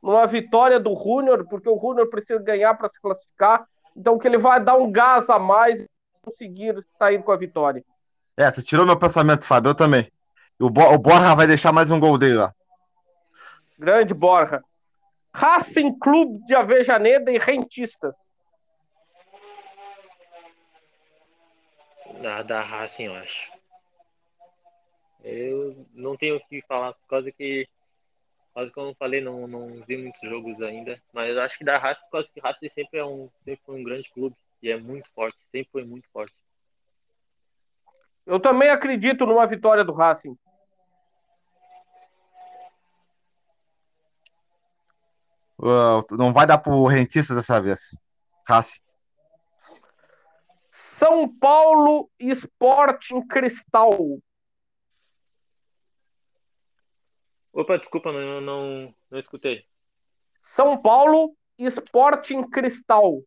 numa 0.02 0.26
vitória 0.26 0.78
do 0.78 0.94
Júnior, 0.94 1.46
porque 1.48 1.66
o 1.66 1.80
Júnior 1.80 2.10
precisa 2.10 2.38
ganhar 2.38 2.74
para 2.74 2.90
se 2.90 3.00
classificar. 3.00 3.66
Então 3.96 4.18
que 4.18 4.28
ele 4.28 4.36
vai 4.36 4.62
dar 4.62 4.76
um 4.76 4.92
gás 4.92 5.30
a 5.30 5.38
mais 5.38 5.80
e 5.80 5.88
conseguir 6.20 6.84
sair 6.98 7.22
com 7.22 7.32
a 7.32 7.36
vitória. 7.38 7.82
É, 8.36 8.50
você 8.50 8.62
tirou 8.62 8.84
meu 8.84 8.98
pensamento, 8.98 9.46
Fábio, 9.46 9.70
eu 9.70 9.74
também. 9.74 10.12
O, 10.60 10.68
Bo 10.68 10.82
o 10.92 10.98
Borja 10.98 11.34
vai 11.34 11.46
deixar 11.46 11.72
mais 11.72 11.90
um 11.90 11.98
gol 11.98 12.18
dele 12.18 12.34
lá. 12.34 12.54
Grande 13.78 14.12
Borja. 14.12 14.62
Racing 15.32 15.98
Clube 15.98 16.44
de 16.44 16.54
Avejaneda 16.54 17.32
e 17.32 17.38
Rentistas. 17.38 18.14
Ah, 22.22 22.42
da 22.42 22.60
Racing, 22.60 23.04
eu 23.04 23.14
acho. 23.14 23.53
Eu 25.24 25.86
não 25.94 26.16
tenho 26.16 26.36
o 26.36 26.40
que 26.46 26.60
falar, 26.68 26.92
por 26.92 27.06
causa 27.08 27.32
que, 27.32 27.66
por 28.48 28.54
causa 28.54 28.70
que 28.70 28.78
eu 28.78 28.84
não 28.84 28.94
falei, 28.94 29.22
não, 29.22 29.46
não 29.46 29.82
vi 29.86 29.96
muitos 29.96 30.20
jogos 30.20 30.60
ainda. 30.60 31.02
Mas 31.14 31.30
eu 31.30 31.40
acho 31.40 31.56
que 31.56 31.64
da 31.64 31.78
Racing, 31.78 32.02
por 32.02 32.10
causa 32.10 32.28
que 32.28 32.40
Racing 32.40 32.68
sempre, 32.68 32.98
é 32.98 33.04
um, 33.04 33.30
sempre 33.42 33.62
foi 33.64 33.80
um 33.80 33.82
grande 33.82 34.10
clube. 34.10 34.36
E 34.62 34.70
é 34.70 34.76
muito 34.76 35.08
forte, 35.14 35.38
sempre 35.50 35.72
foi 35.72 35.84
muito 35.84 36.06
forte. 36.12 36.34
Eu 38.26 38.38
também 38.38 38.68
acredito 38.68 39.24
numa 39.24 39.46
vitória 39.46 39.82
do 39.82 39.94
Racing. 39.94 40.36
Uh, 45.58 46.04
não 46.10 46.32
vai 46.32 46.46
dar 46.46 46.58
pro 46.58 46.86
Rentistas 46.86 47.36
dessa 47.36 47.60
vez. 47.60 47.96
Racing. 48.46 48.80
São 50.70 51.28
Paulo 51.38 52.10
Sporting 52.18 53.26
Cristal. 53.26 54.20
Opa, 57.54 57.78
desculpa, 57.78 58.12
não, 58.12 58.40
não, 58.40 58.94
não 59.08 59.18
escutei. 59.18 59.64
São 60.42 60.76
Paulo 60.76 61.36
Sporting 61.56 62.42
Cristal. 62.50 63.22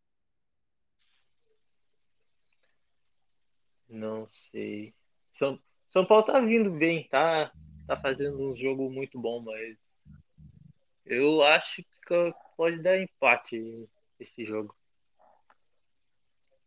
Não 3.88 4.26
sei. 4.26 4.94
São, 5.30 5.58
São 5.88 6.06
Paulo 6.06 6.24
tá 6.24 6.42
vindo 6.42 6.70
bem, 6.72 7.08
tá, 7.08 7.54
tá 7.88 7.96
fazendo 7.96 8.38
um 8.42 8.54
jogo 8.54 8.90
muito 8.90 9.18
bom, 9.18 9.40
mas 9.40 9.78
eu 11.06 11.42
acho 11.42 11.82
que 12.06 12.34
pode 12.58 12.84
dar 12.84 13.00
empate 13.00 13.88
esse 14.20 14.44
jogo. 14.44 14.76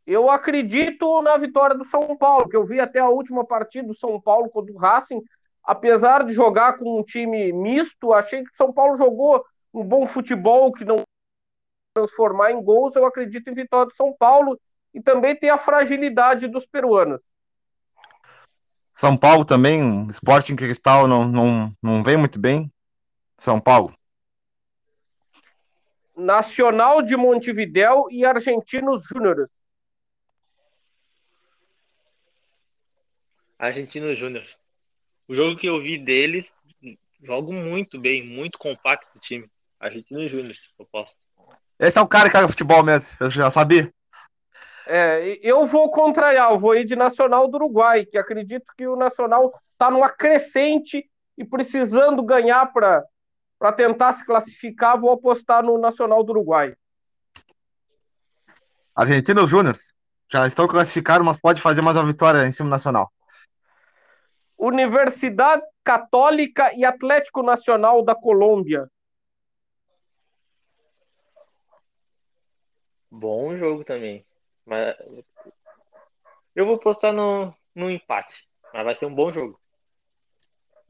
Eu 0.06 0.30
acredito 0.30 1.20
na 1.20 1.36
vitória 1.36 1.76
do 1.76 1.84
São 1.84 2.16
Paulo, 2.16 2.48
que 2.48 2.56
eu 2.56 2.64
vi 2.64 2.80
até 2.80 3.00
a 3.00 3.10
última 3.10 3.44
partida 3.44 3.86
do 3.86 3.94
São 3.94 4.18
Paulo 4.18 4.48
contra 4.48 4.72
o 4.72 4.78
Racing. 4.78 5.22
Apesar 5.70 6.24
de 6.24 6.32
jogar 6.32 6.78
com 6.78 6.98
um 6.98 7.04
time 7.04 7.52
misto, 7.52 8.12
achei 8.12 8.42
que 8.42 8.50
o 8.50 8.56
São 8.56 8.72
Paulo 8.72 8.96
jogou 8.96 9.44
um 9.72 9.84
bom 9.84 10.04
futebol 10.04 10.72
que 10.72 10.84
não 10.84 10.96
transformar 11.94 12.50
em 12.50 12.60
gols. 12.60 12.96
Eu 12.96 13.06
acredito 13.06 13.48
em 13.48 13.54
vitória 13.54 13.86
do 13.86 13.94
São 13.94 14.12
Paulo 14.12 14.60
e 14.92 15.00
também 15.00 15.36
tem 15.36 15.48
a 15.48 15.56
fragilidade 15.56 16.48
dos 16.48 16.66
peruanos. 16.66 17.20
São 18.92 19.16
Paulo 19.16 19.44
também, 19.44 20.08
Sporting 20.08 20.56
Cristal 20.56 21.06
não, 21.06 21.28
não, 21.28 21.72
não 21.80 22.02
vem 22.02 22.16
muito 22.16 22.40
bem. 22.40 22.68
São 23.38 23.60
Paulo. 23.60 23.94
Nacional 26.16 27.00
de 27.00 27.16
Montevidéu 27.16 28.08
e 28.10 28.24
Argentinos 28.24 29.04
Júnior. 29.04 29.48
Argentinos 33.56 34.18
Júnior. 34.18 34.59
O 35.30 35.34
jogo 35.34 35.56
que 35.56 35.68
eu 35.68 35.80
vi 35.80 35.96
deles, 35.96 36.50
jogo 37.22 37.52
muito 37.52 38.00
bem, 38.00 38.26
muito 38.26 38.58
compacto 38.58 39.06
o 39.14 39.20
time. 39.20 39.48
Argentinos 39.78 40.28
Júnior, 40.28 40.52
eu 40.76 40.84
posso. 40.90 41.14
Esse 41.78 42.00
é 42.00 42.02
o 42.02 42.08
cara 42.08 42.28
que 42.28 42.36
joga 42.36 42.48
futebol 42.48 42.82
mesmo, 42.82 43.16
eu 43.20 43.30
já 43.30 43.48
sabia. 43.48 43.88
É, 44.88 45.38
eu 45.40 45.68
vou 45.68 45.88
contrariar, 45.92 46.50
eu 46.50 46.58
vou 46.58 46.74
ir 46.74 46.84
de 46.84 46.96
Nacional 46.96 47.46
do 47.46 47.58
Uruguai, 47.58 48.04
que 48.04 48.18
acredito 48.18 48.64
que 48.76 48.88
o 48.88 48.96
Nacional 48.96 49.54
está 49.72 49.88
numa 49.88 50.10
crescente 50.10 51.08
e 51.38 51.44
precisando 51.44 52.24
ganhar 52.24 52.66
para 52.72 53.72
tentar 53.76 54.14
se 54.14 54.26
classificar, 54.26 55.00
vou 55.00 55.12
apostar 55.12 55.62
no 55.62 55.78
Nacional 55.78 56.24
do 56.24 56.30
Uruguai. 56.32 56.74
Argentinos 58.96 59.48
Júnior 59.48 59.76
já 60.28 60.44
estão 60.44 60.66
classificados, 60.66 61.24
mas 61.24 61.38
pode 61.38 61.60
fazer 61.60 61.82
mais 61.82 61.96
uma 61.96 62.04
vitória 62.06 62.44
em 62.44 62.50
cima 62.50 62.68
do 62.68 62.72
Nacional. 62.72 63.12
Universidade 64.60 65.62
Católica 65.82 66.70
e 66.74 66.84
Atlético 66.84 67.42
Nacional 67.42 68.04
da 68.04 68.14
Colômbia. 68.14 68.86
Bom 73.10 73.56
jogo 73.56 73.82
também. 73.82 74.24
Mas 74.66 74.94
eu 76.54 76.66
vou 76.66 76.78
postar 76.78 77.10
no, 77.12 77.54
no 77.74 77.90
empate. 77.90 78.46
Mas 78.74 78.84
vai 78.84 78.94
ser 78.94 79.06
um 79.06 79.14
bom 79.14 79.30
jogo. 79.30 79.58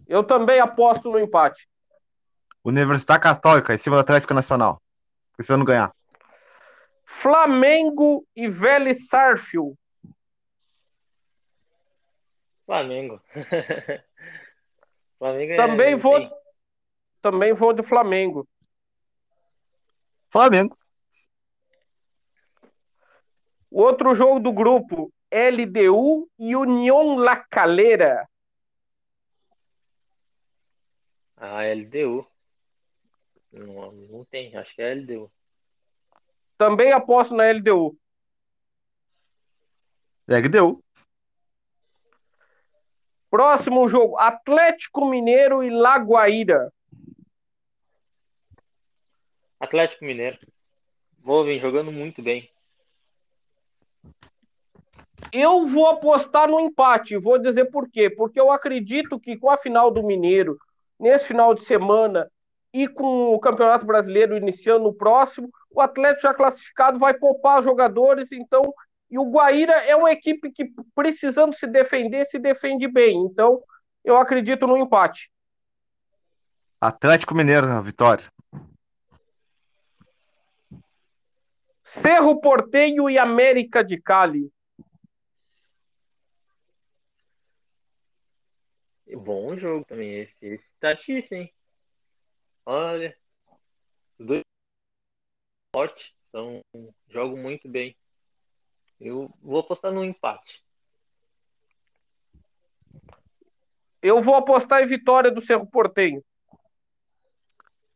Eu 0.08 0.24
também 0.24 0.58
aposto 0.58 1.08
no 1.08 1.20
empate. 1.20 1.68
Universidade 2.64 3.22
Católica, 3.22 3.72
em 3.72 3.78
cima 3.78 3.94
do 3.96 4.00
Atlético 4.00 4.34
Nacional. 4.34 4.82
Precisando 5.36 5.64
ganhar. 5.64 5.94
Flamengo 7.06 8.26
e 8.34 8.48
Vélez 8.48 9.06
Sarfield. 9.06 9.79
Flamengo. 12.70 13.20
Flamengo 15.18 15.52
é... 15.52 15.56
também 15.56 15.96
vou 15.96 16.30
também 17.20 17.52
vou 17.52 17.72
de 17.72 17.82
Flamengo. 17.82 18.48
Flamengo. 20.32 20.78
O 23.68 23.82
outro 23.82 24.14
jogo 24.14 24.38
do 24.38 24.52
grupo, 24.52 25.12
LDU 25.32 26.30
e 26.38 26.54
União 26.54 27.16
La 27.16 27.36
Calera. 27.36 28.28
Ah, 31.36 31.64
LDU. 31.64 32.24
Não, 33.52 33.90
não 33.90 34.24
tem, 34.26 34.56
acho 34.56 34.72
que 34.76 34.82
é 34.82 34.94
LDU. 34.94 35.28
Também 36.56 36.92
aposto 36.92 37.34
na 37.34 37.50
LDU. 37.50 37.98
LDU. 40.28 40.84
Próximo 43.30 43.88
jogo, 43.88 44.18
Atlético 44.18 45.06
Mineiro 45.06 45.62
e 45.62 45.70
Lagoaíra. 45.70 46.72
Atlético 49.60 50.04
Mineiro. 50.04 50.38
Vou 51.18 51.44
vir 51.44 51.60
jogando 51.60 51.92
muito 51.92 52.20
bem. 52.20 52.50
Eu 55.32 55.68
vou 55.68 55.86
apostar 55.86 56.48
no 56.48 56.58
empate, 56.58 57.16
vou 57.16 57.38
dizer 57.38 57.66
por 57.66 57.88
quê. 57.88 58.10
Porque 58.10 58.40
eu 58.40 58.50
acredito 58.50 59.20
que 59.20 59.36
com 59.36 59.48
a 59.48 59.56
final 59.56 59.90
do 59.90 60.02
Mineiro, 60.02 60.58
nesse 60.98 61.26
final 61.26 61.54
de 61.54 61.64
semana, 61.64 62.28
e 62.72 62.88
com 62.88 63.34
o 63.34 63.38
Campeonato 63.38 63.84
Brasileiro 63.84 64.36
iniciando 64.36 64.84
no 64.84 64.94
próximo, 64.94 65.50
o 65.70 65.80
Atlético 65.80 66.22
já 66.22 66.34
classificado 66.34 66.98
vai 66.98 67.14
poupar 67.14 67.62
jogadores, 67.62 68.30
então, 68.32 68.62
e 69.10 69.18
o 69.18 69.28
Guaíra 69.28 69.72
é 69.72 69.96
uma 69.96 70.12
equipe 70.12 70.52
que 70.52 70.72
precisando 70.94 71.54
se 71.56 71.66
defender, 71.66 72.24
se 72.26 72.38
defende 72.38 72.86
bem. 72.86 73.16
Então, 73.24 73.62
eu 74.04 74.16
acredito 74.16 74.66
no 74.66 74.76
empate. 74.76 75.30
Atlético 76.80 77.34
Mineiro 77.34 77.66
na 77.66 77.80
vitória. 77.80 78.30
Cerro 81.84 82.40
Porteio 82.40 83.10
e 83.10 83.18
América 83.18 83.82
de 83.82 84.00
Cali. 84.00 84.50
Bom 89.12 89.56
jogo 89.56 89.84
também 89.84 90.20
esse. 90.20 90.34
Esse 90.40 90.64
tá 90.78 90.92
difícil, 90.92 91.36
hein? 91.36 91.54
Olha. 92.64 93.16
Os 94.12 94.26
dois 94.26 94.42
fortes 95.74 96.12
são 96.30 96.62
jogam 97.08 97.36
muito 97.36 97.68
bem. 97.68 97.96
Eu 99.00 99.32
vou 99.42 99.60
apostar 99.60 99.90
no 99.90 100.04
empate. 100.04 100.62
Eu 104.02 104.22
vou 104.22 104.34
apostar 104.34 104.82
em 104.82 104.86
vitória 104.86 105.30
do 105.30 105.40
Cerro 105.40 105.66
Porteio. 105.66 106.22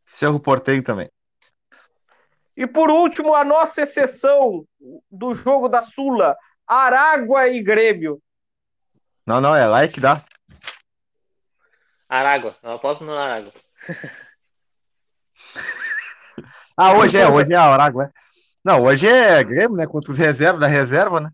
Cerro 0.03 0.39
Porteio 0.39 0.83
também. 0.83 1.11
E 2.57 2.65
por 2.65 2.89
último, 2.89 3.35
a 3.35 3.43
nossa 3.43 3.81
exceção 3.81 4.65
do 5.11 5.35
jogo 5.35 5.67
da 5.67 5.81
Sula, 5.81 6.37
Aragua 6.65 7.49
e 7.49 7.61
Grêmio. 7.61 8.21
Não, 9.27 9.41
não, 9.41 9.53
é 9.55 9.67
lá 9.67 9.87
que 9.87 9.99
dá. 9.99 10.23
Aragua, 12.07 12.55
eu 12.63 12.71
aposto 12.71 13.03
no 13.03 13.17
Aragua. 13.17 13.51
ah, 16.77 16.93
hoje 16.93 17.17
é, 17.17 17.27
hoje 17.27 17.53
é 17.53 17.57
Aragua, 17.57 18.05
é. 18.05 18.34
Não, 18.65 18.81
hoje 18.81 19.07
é 19.07 19.43
Grêmio, 19.43 19.77
né? 19.77 19.85
Contra 19.85 20.11
os 20.11 20.17
reservas 20.17 20.59
da 20.59 20.65
reserva, 20.65 21.19
né? 21.19 21.29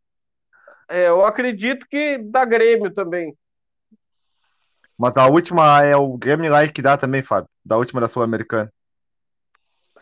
É, 0.89 1.07
eu 1.07 1.23
acredito 1.23 1.87
que 1.87 2.17
dá 2.17 2.43
Grêmio 2.43 2.93
também. 2.93 3.33
Mas 4.97 5.15
a 5.15 5.27
última 5.27 5.81
é 5.81 5.95
o 5.95 6.17
Grêmio 6.17 6.51
lá 6.51 6.67
que 6.67 6.81
dá 6.81 6.97
também, 6.97 7.23
Fábio. 7.23 7.49
Da 7.63 7.77
última 7.77 8.01
da 8.01 8.09
Sul-Americana. 8.09 8.69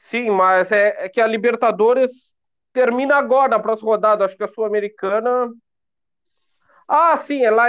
Sim, 0.09 0.31
mas 0.31 0.71
é, 0.71 1.05
é, 1.05 1.07
que 1.07 1.21
a 1.21 1.27
Libertadores 1.27 2.31
termina 2.73 3.17
agora, 3.17 3.49
na 3.49 3.59
próxima 3.59 3.91
rodada. 3.91 4.25
Acho 4.25 4.35
que 4.35 4.43
a 4.43 4.47
Sul-Americana. 4.47 5.53
Ah, 6.87 7.15
sim, 7.17 7.45
é 7.45 7.51
lá. 7.51 7.67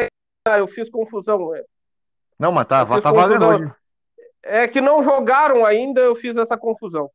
Ah, 0.48 0.58
eu 0.58 0.66
fiz 0.66 0.88
confusão. 0.88 1.54
É. 1.54 1.62
Não, 2.38 2.50
mas 2.50 2.64
tá, 2.64 2.86
tá 2.86 3.12
valendo 3.12 3.46
hoje. 3.46 3.70
É 4.42 4.66
que 4.66 4.80
não 4.80 5.04
jogaram 5.04 5.66
ainda, 5.66 6.00
eu 6.00 6.16
fiz 6.16 6.34
essa 6.34 6.56
confusão. 6.56 7.10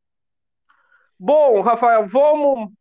Bom, 1.18 1.62
Rafael, 1.62 2.08
vamos 2.08 2.72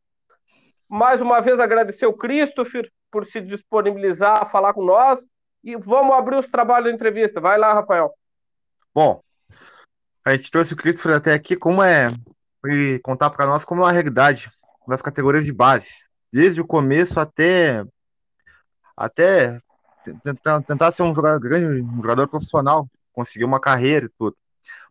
mais 0.88 1.20
uma 1.20 1.40
vez 1.40 1.58
agradecer 1.58 2.06
o 2.06 2.12
Christopher 2.12 2.90
por 3.10 3.26
se 3.26 3.40
disponibilizar 3.40 4.42
a 4.42 4.46
falar 4.46 4.74
com 4.74 4.84
nós 4.84 5.20
e 5.62 5.76
vamos 5.76 6.14
abrir 6.14 6.36
os 6.36 6.46
trabalhos 6.48 6.88
da 6.88 6.94
entrevista. 6.94 7.40
Vai 7.40 7.58
lá, 7.58 7.72
Rafael. 7.72 8.12
Bom, 8.94 9.20
a 10.26 10.34
gente 10.34 10.50
trouxe 10.50 10.74
o 10.74 10.76
Christopher 10.76 11.16
até 11.16 11.32
aqui 11.32 11.56
como 11.56 11.82
é 11.82 12.12
ele 12.64 12.98
contar 13.00 13.30
para 13.30 13.46
nós 13.46 13.64
como 13.64 13.84
é 13.84 13.88
a 13.88 13.92
realidade 13.92 14.48
das 14.86 15.02
categorias 15.02 15.44
de 15.44 15.52
base, 15.52 16.08
desde 16.32 16.60
o 16.60 16.66
começo 16.66 17.20
até 17.20 17.84
até 18.96 19.58
tentar, 20.66 20.92
ser 20.92 21.02
um 21.02 21.14
jogador 21.14 21.40
um 21.52 22.02
jogador 22.02 22.28
profissional, 22.28 22.88
conseguir 23.12 23.44
uma 23.44 23.60
carreira 23.60 24.06
e 24.06 24.10
tudo. 24.18 24.36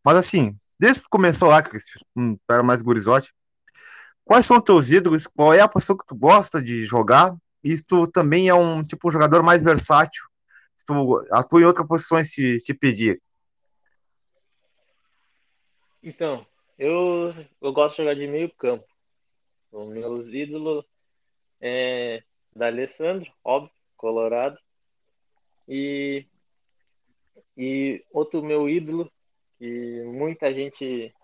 Mas 0.03 0.17
assim, 0.17 0.57
desde 0.79 1.03
que 1.03 1.09
começou 1.09 1.49
lá, 1.49 1.63
um 2.15 2.37
era 2.49 2.63
mais 2.63 2.81
gurizote, 2.81 3.33
quais 4.25 4.45
são 4.45 4.57
os 4.57 4.63
teus 4.63 4.89
ídolos? 4.91 5.27
Qual 5.27 5.53
é 5.53 5.61
a 5.61 5.67
posição 5.67 5.97
que 5.97 6.05
tu 6.05 6.15
gosta 6.15 6.61
de 6.61 6.83
jogar? 6.85 7.35
E 7.63 7.75
tu 7.87 8.07
também 8.07 8.49
é 8.49 8.53
um 8.53 8.83
tipo 8.83 9.07
um 9.07 9.12
jogador 9.12 9.43
mais 9.43 9.63
versátil, 9.63 10.23
se 10.75 10.86
tu 10.86 11.25
atua 11.31 11.62
em 11.62 11.65
outra 11.65 11.86
posição 11.86 12.23
se 12.23 12.57
te 12.57 12.73
pedir. 12.73 13.21
Então, 16.01 16.45
eu, 16.77 17.33
eu 17.62 17.71
gosto 17.71 17.95
de 17.95 18.03
jogar 18.03 18.15
de 18.15 18.27
meio 18.27 18.53
campo. 18.55 18.86
O 19.71 19.86
meu 19.86 20.21
ídolo 20.29 20.86
é 21.62 22.21
da 22.53 22.67
Alessandro, 22.67 23.31
óbvio, 23.43 23.71
Colorado. 23.95 24.59
E, 25.67 26.27
e 27.55 28.03
outro 28.12 28.43
meu 28.43 28.67
ídolo, 28.67 29.09
que 29.63 30.04
muita 30.04 30.54
gente, 30.54 31.15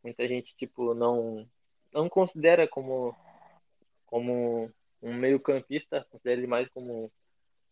muita 0.00 0.28
gente 0.28 0.54
tipo, 0.54 0.94
não, 0.94 1.48
não 1.92 2.08
considera 2.08 2.68
como, 2.68 3.12
como 4.06 4.72
um 5.02 5.12
meio 5.12 5.40
campista, 5.40 6.06
considera 6.08 6.38
ele 6.38 6.46
mais 6.46 6.68
como 6.68 7.10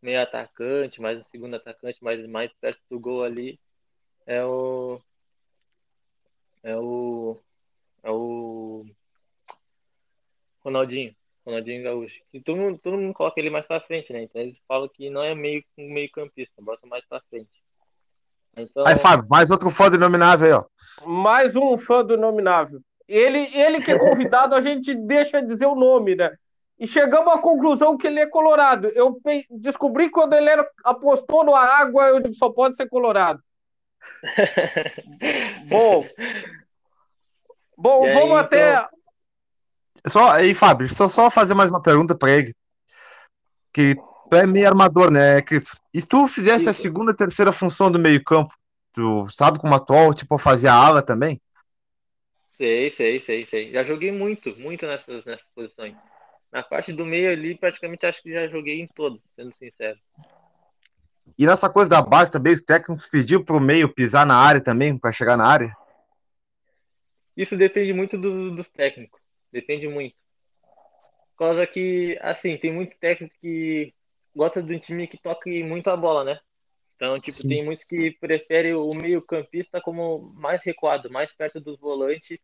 meio 0.03 0.21
atacante, 0.21 1.01
mais 1.01 1.21
um 1.21 1.23
segundo 1.31 1.55
atacante, 1.55 2.03
mais, 2.03 2.27
mais 2.29 2.53
perto 2.55 2.81
do 2.91 2.99
gol 2.99 3.23
ali, 3.23 3.61
é 4.27 4.45
o 4.45 5.01
é 6.65 6.77
o. 6.77 7.39
É 8.03 8.11
o. 8.11 8.85
Ronaldinho. 10.61 11.15
Ronaldinho 11.47 11.85
Gaúcho. 11.85 12.21
E 12.33 12.41
todo 12.41 12.57
mundo, 12.57 12.79
todo 12.81 12.97
mundo 12.97 13.15
coloca 13.15 13.39
ele 13.39 13.51
mais 13.51 13.67
pra 13.67 13.81
frente, 13.81 14.13
né? 14.13 14.23
Então 14.23 14.43
eles 14.43 14.59
falam 14.67 14.89
que 14.89 15.09
não 15.09 15.23
é 15.23 15.35
meio, 15.37 15.65
meio 15.77 16.11
campista, 16.11 16.61
bota 16.63 16.85
mais 16.87 17.05
pra 17.07 17.21
frente. 17.31 17.64
Então... 18.57 18.87
Aí, 18.87 18.97
Fábio, 18.97 19.27
mais 19.29 19.51
outro 19.51 19.71
fã 19.71 19.91
do 19.91 19.97
Inominável 19.97 20.47
aí, 20.47 20.53
ó. 20.53 20.65
Mais 21.07 21.55
um 21.57 21.77
fã 21.77 22.05
do 22.05 22.15
Inominável. 22.15 22.81
Ele, 23.07 23.51
ele 23.53 23.83
que 23.83 23.93
é 23.93 23.99
convidado, 23.99 24.55
a 24.55 24.61
gente 24.61 24.95
deixa 24.95 25.43
dizer 25.43 25.67
o 25.67 25.75
nome, 25.75 26.15
né? 26.15 26.35
E 26.79 26.87
chegamos 26.87 27.33
à 27.33 27.39
conclusão 27.39 27.97
que 27.97 28.07
ele 28.07 28.21
é 28.21 28.27
colorado. 28.27 28.89
Eu 28.89 29.21
descobri 29.51 30.11
quando 30.11 30.35
ele 30.35 30.49
era, 30.49 30.69
apostou 30.85 31.45
na 31.45 31.59
água, 31.59 32.09
eu 32.09 32.21
digo, 32.21 32.35
só 32.35 32.51
pode 32.51 32.77
ser 32.77 32.89
colorado. 32.89 33.41
Bom, 35.69 36.05
bom 37.79 38.05
aí, 38.05 38.13
vamos 38.13 38.37
até. 38.37 38.73
Então... 38.73 38.89
Só 40.07 40.33
aí, 40.33 40.53
Fábio, 40.55 40.87
só, 40.89 41.09
só 41.09 41.31
fazer 41.31 41.55
mais 41.55 41.71
uma 41.71 41.81
pergunta 41.81 42.15
para 42.15 42.33
ele. 42.33 42.55
Que 43.73 43.95
tu 44.31 44.37
é 44.37 44.47
meio 44.47 44.69
armador, 44.69 45.11
né, 45.11 45.41
Cris? 45.43 45.77
E 45.93 46.01
se 46.01 46.09
tu 46.09 46.27
fizesse 46.27 46.69
a 46.69 46.73
segunda, 46.73 47.15
terceira 47.15 47.53
função 47.53 47.91
do 47.91 47.99
meio-campo, 47.99 48.55
tu 48.93 49.29
sabe 49.29 49.59
como 49.59 49.75
atual, 49.75 50.15
tipo, 50.15 50.39
fazer 50.39 50.69
a 50.69 50.75
ala 50.75 51.03
também? 51.03 51.41
Sei, 52.57 52.89
sei, 52.91 53.19
sei, 53.19 53.45
sei. 53.45 53.73
Já 53.73 53.83
joguei 53.83 54.13
muito, 54.13 54.57
muito 54.57 54.87
nessas, 54.87 55.25
nessas 55.25 55.47
posições. 55.55 55.95
Na 56.53 56.63
parte 56.63 56.93
do 56.93 57.05
meio 57.05 57.31
ali, 57.33 57.59
praticamente 57.59 58.07
acho 58.07 58.23
que 58.23 58.33
já 58.33 58.47
joguei 58.47 58.81
em 58.81 58.87
todos, 58.87 59.21
sendo 59.35 59.53
sincero. 59.55 59.99
E 61.37 61.47
nessa 61.47 61.69
coisa 61.69 61.91
da 61.91 62.03
base 62.03 62.31
também, 62.31 62.53
os 62.53 62.63
técnicos 62.63 63.09
pediu 63.09 63.45
para 63.45 63.57
o 63.57 63.61
meio 63.61 63.93
pisar 63.93 64.25
na 64.25 64.37
área 64.37 64.63
também, 64.63 64.97
para 64.97 65.11
chegar 65.11 65.37
na 65.37 65.47
área? 65.47 65.77
Isso 67.37 67.57
depende 67.57 67.93
muito 67.93 68.17
do, 68.17 68.55
dos 68.55 68.69
técnicos. 68.69 69.21
Depende 69.53 69.89
muito. 69.89 70.15
Por 71.37 71.47
causa 71.47 71.67
que, 71.67 72.17
assim, 72.23 72.57
tem 72.57 72.73
muito 72.73 72.97
técnico 72.99 73.35
que 73.41 73.93
gosta 74.35 74.63
de 74.63 74.75
um 74.75 74.79
time 74.79 75.07
que 75.07 75.19
toque 75.19 75.63
muito 75.63 75.89
a 75.89 75.97
bola, 75.97 76.25
né? 76.25 76.41
Então, 76.97 77.19
tipo, 77.19 77.37
Sim. 77.37 77.49
tem 77.49 77.65
muitos 77.65 77.85
que 77.87 78.13
preferem 78.13 78.75
o 78.75 78.89
meio-campista 78.95 79.81
como 79.81 80.33
mais 80.37 80.63
recuado, 80.63 81.11
mais 81.11 81.33
perto 81.33 81.61
dos 81.61 81.79
volantes, 81.79 82.39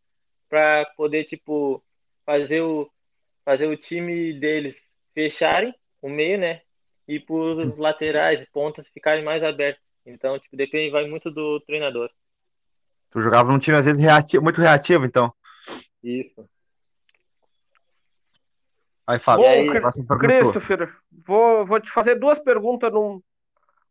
para 0.48 0.84
poder, 0.96 1.24
tipo, 1.24 1.82
fazer 2.26 2.60
o, 2.60 2.90
fazer 3.44 3.66
o 3.66 3.76
time 3.76 4.32
deles 4.38 4.76
fecharem 5.14 5.74
o 6.02 6.08
meio, 6.08 6.38
né? 6.38 6.62
e 7.10 7.18
por 7.18 7.56
os 7.56 7.76
laterais, 7.76 8.46
pontas 8.52 8.86
ficarem 8.86 9.24
mais 9.24 9.42
abertos. 9.42 9.82
Então, 10.06 10.38
tipo, 10.38 10.56
depende, 10.56 10.92
vai 10.92 11.08
muito 11.08 11.28
do 11.28 11.58
treinador. 11.66 12.08
Tu 13.10 13.20
jogava 13.20 13.50
num 13.50 13.58
time 13.58 13.76
às 13.76 13.84
vezes 13.84 14.00
reativo, 14.00 14.44
muito 14.44 14.60
reativo, 14.60 15.04
então. 15.04 15.34
Isso. 16.04 16.48
Aí, 19.10 19.18
Fábio, 19.18 19.44
Bom, 19.44 19.50
aí, 19.50 19.68
Christopher, 20.20 20.94
vou, 21.26 21.66
vou 21.66 21.80
te 21.80 21.90
fazer 21.90 22.14
duas 22.14 22.38
perguntas 22.38 22.92
num. 22.92 23.20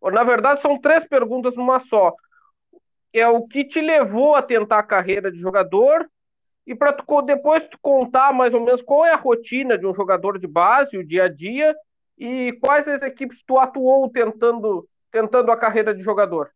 Na 0.02 0.24
verdade, 0.24 0.62
são 0.62 0.80
três 0.80 1.06
perguntas 1.06 1.58
numa 1.58 1.78
só. 1.78 2.16
É 3.12 3.28
o 3.28 3.46
que 3.46 3.66
te 3.66 3.82
levou 3.82 4.36
a 4.36 4.42
tentar 4.42 4.80
a 4.80 4.84
carreira 4.84 5.30
de 5.30 5.38
jogador 5.38 6.10
e 6.66 6.74
para 6.74 6.96
depois 7.26 7.68
tu 7.68 7.78
contar 7.82 8.32
mais 8.32 8.54
ou 8.54 8.62
menos 8.62 8.82
qual 8.82 9.06
é 9.06 9.12
a 9.12 9.18
rotina 9.18 9.78
de 9.78 9.86
um 9.86 9.94
jogador 9.94 10.40
de 10.40 10.48
base, 10.48 10.98
o 10.98 11.06
dia 11.06 11.26
a 11.26 11.28
dia, 11.28 11.76
e 12.18 12.54
quais 12.62 12.88
as 12.88 13.02
equipes 13.02 13.44
tu 13.46 13.60
atuou 13.60 14.10
tentando, 14.10 14.88
tentando 15.12 15.52
a 15.52 15.58
carreira 15.58 15.94
de 15.94 16.02
jogador? 16.02 16.50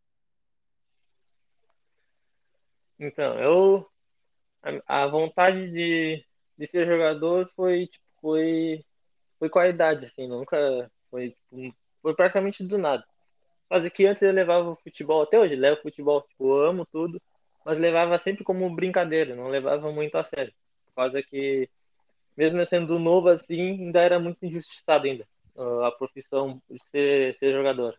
Então, 2.98 3.38
eu 3.38 3.86
a, 4.86 5.06
vontade 5.06 5.70
de, 5.70 6.24
de 6.56 6.66
ser 6.66 6.86
jogador 6.86 7.50
foi 7.54 7.88
tipo, 7.88 8.03
foi 8.24 8.84
foi 9.38 9.50
com 9.50 9.58
a 9.58 9.68
idade 9.68 10.06
assim, 10.06 10.26
nunca 10.28 10.90
foi 11.10 11.30
tipo, 11.30 11.76
foi 12.02 12.14
praticamente 12.14 12.64
do 12.64 12.78
nada. 12.78 13.04
Mas 13.70 13.88
que 13.90 14.06
antes 14.06 14.22
eu 14.22 14.32
levava 14.32 14.70
o 14.70 14.76
futebol, 14.76 15.22
até 15.22 15.38
hoje 15.38 15.56
levo 15.56 15.82
futebol, 15.82 16.22
tipo, 16.22 16.54
amo 16.54 16.86
tudo, 16.86 17.20
mas 17.64 17.78
levava 17.78 18.18
sempre 18.18 18.44
como 18.44 18.74
brincadeira, 18.74 19.36
não 19.36 19.48
levava 19.48 19.92
muito 19.92 20.16
a 20.16 20.22
sério. 20.22 20.52
Por 20.86 20.94
causa 20.94 21.22
que, 21.22 21.68
mesmo 22.36 22.60
eu 22.60 22.66
sendo 22.66 22.98
novo 22.98 23.28
assim, 23.28 23.72
ainda 23.72 24.00
era 24.00 24.18
muito 24.20 24.44
injustiçado 24.44 25.06
ainda 25.06 25.26
a 25.86 25.90
profissão 25.92 26.60
de 26.70 26.78
ser, 26.90 27.36
ser 27.36 27.52
jogador. 27.52 27.98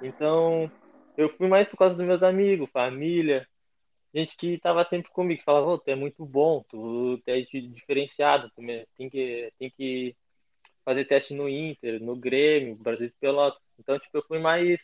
Então, 0.00 0.70
eu 1.16 1.28
fui 1.30 1.48
mais 1.48 1.68
por 1.68 1.76
causa 1.76 1.94
dos 1.94 2.06
meus 2.06 2.22
amigos, 2.22 2.70
família, 2.70 3.48
gente 4.16 4.36
que 4.36 4.54
estava 4.54 4.84
sempre 4.84 5.10
comigo, 5.10 5.42
falava, 5.44 5.66
oh, 5.66 5.78
tu 5.78 5.90
é 5.90 5.94
muito 5.94 6.24
bom, 6.24 6.64
tu, 6.70 7.18
tu 7.18 7.28
é 7.28 7.40
diferenciado, 7.40 8.50
tu 8.50 8.62
tem 8.96 9.08
que, 9.10 9.52
tem 9.58 9.70
que 9.70 10.16
fazer 10.84 11.04
teste 11.04 11.34
no 11.34 11.48
Inter, 11.48 12.02
no 12.02 12.16
Grêmio, 12.16 12.76
Brasil 12.76 13.08
de 13.08 13.14
Pelotas. 13.20 13.60
Então, 13.78 13.98
tipo, 13.98 14.16
eu 14.16 14.22
fui 14.22 14.38
mais 14.38 14.80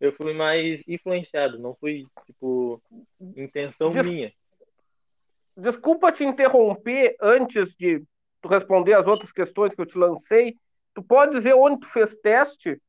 eu 0.00 0.12
fui 0.12 0.34
mais 0.34 0.82
influenciado, 0.86 1.58
não 1.58 1.74
fui, 1.74 2.04
tipo, 2.26 2.82
intenção 3.36 3.90
Des... 3.90 4.04
minha. 4.04 4.32
Desculpa 5.56 6.12
te 6.12 6.24
interromper 6.24 7.16
antes 7.22 7.74
de 7.76 8.02
tu 8.42 8.48
responder 8.48 8.94
as 8.94 9.06
outras 9.06 9.32
questões 9.32 9.72
que 9.72 9.80
eu 9.80 9.86
te 9.86 9.96
lancei. 9.96 10.58
Tu 10.92 11.02
pode 11.02 11.32
dizer 11.32 11.54
onde 11.54 11.80
tu 11.80 11.86
fez 11.86 12.14
teste? 12.16 12.80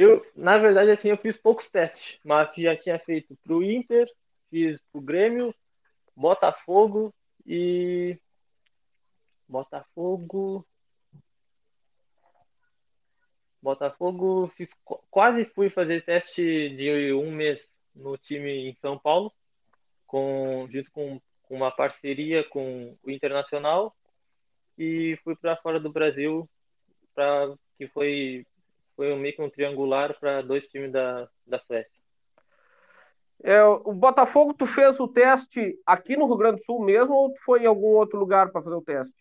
Eu, 0.00 0.26
na 0.34 0.56
verdade, 0.56 0.90
assim, 0.90 1.08
eu 1.08 1.18
fiz 1.18 1.36
poucos 1.36 1.68
testes, 1.68 2.18
mas 2.24 2.54
já 2.54 2.74
tinha 2.74 2.98
feito 2.98 3.36
pro 3.44 3.62
Inter, 3.62 4.10
fiz 4.48 4.80
pro 4.90 4.98
Grêmio, 4.98 5.54
Botafogo 6.16 7.12
e 7.46 8.18
Botafogo. 9.46 10.66
Botafogo, 13.60 14.50
fiz, 14.56 14.70
quase 15.10 15.44
fui 15.44 15.68
fazer 15.68 16.02
teste 16.02 16.70
de 16.70 17.12
um 17.12 17.30
mês 17.30 17.68
no 17.94 18.16
time 18.16 18.70
em 18.70 18.74
São 18.76 18.98
Paulo, 18.98 19.30
com, 20.06 20.66
junto 20.70 20.90
com, 20.92 21.20
com 21.42 21.56
uma 21.56 21.70
parceria 21.70 22.42
com 22.42 22.96
o 23.02 23.10
Internacional, 23.10 23.94
e 24.78 25.18
fui 25.22 25.36
para 25.36 25.58
fora 25.58 25.78
do 25.78 25.92
Brasil, 25.92 26.48
pra, 27.14 27.54
que 27.76 27.86
foi, 27.88 28.46
foi 28.96 29.14
meio 29.16 29.34
que 29.34 29.42
um 29.42 29.50
triangular 29.50 30.18
para 30.18 30.42
dois 30.42 30.64
times 30.64 30.92
da, 30.92 31.28
da 31.46 31.58
Suécia. 31.58 32.00
É, 33.42 33.62
o 33.64 33.92
Botafogo, 33.92 34.52
tu 34.52 34.66
fez 34.66 35.00
o 35.00 35.08
teste 35.08 35.78
aqui 35.86 36.16
no 36.16 36.26
Rio 36.26 36.36
Grande 36.36 36.58
do 36.58 36.64
Sul 36.64 36.84
mesmo 36.84 37.14
ou 37.14 37.32
tu 37.32 37.40
foi 37.42 37.62
em 37.62 37.66
algum 37.66 37.88
outro 37.96 38.18
lugar 38.18 38.50
para 38.50 38.62
fazer 38.62 38.76
o 38.76 38.82
teste? 38.82 39.14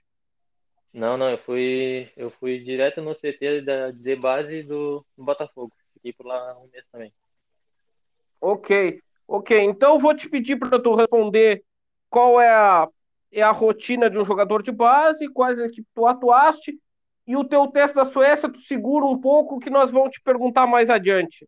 Não, 0.94 1.16
não, 1.18 1.30
eu 1.30 1.38
fui, 1.38 2.12
eu 2.18 2.30
fui 2.32 2.60
direto 2.60 3.02
no 3.02 3.14
CT 3.14 3.62
da, 3.62 3.92
de 3.92 4.16
base 4.16 4.64
do, 4.64 5.06
Botafogo. 5.16 5.72
Fiquei 5.94 6.12
por 6.12 6.26
lá 6.26 6.58
um 6.58 6.68
mês 6.68 6.86
também. 6.92 7.14
Ok, 8.42 9.00
ok. 9.28 9.60
Então 9.62 9.94
eu 9.94 10.00
vou 10.00 10.16
te 10.16 10.28
pedir 10.28 10.58
para 10.58 10.80
tu 10.80 10.96
responder 10.96 11.64
qual 12.10 12.42
é 12.42 12.50
a, 12.50 12.90
é 13.32 13.42
a 13.42 13.52
rotina 13.52 14.10
de 14.10 14.18
um 14.18 14.26
jogador 14.26 14.64
de 14.64 14.72
base, 14.72 15.30
quais 15.30 15.60
equipes 15.60 15.92
tu 15.94 16.06
atuaste, 16.06 16.78
e 17.30 17.38
o 17.38 17.46
teu 17.46 17.68
teste 17.68 17.96
da 17.96 18.08
Suécia 18.08 18.52
tu 18.52 18.60
segura 18.60 19.06
um 19.06 19.22
pouco 19.22 19.60
que 19.60 19.70
nós 19.70 19.92
vamos 19.92 20.10
te 20.10 20.20
perguntar 20.20 20.66
mais 20.66 20.90
adiante. 20.90 21.48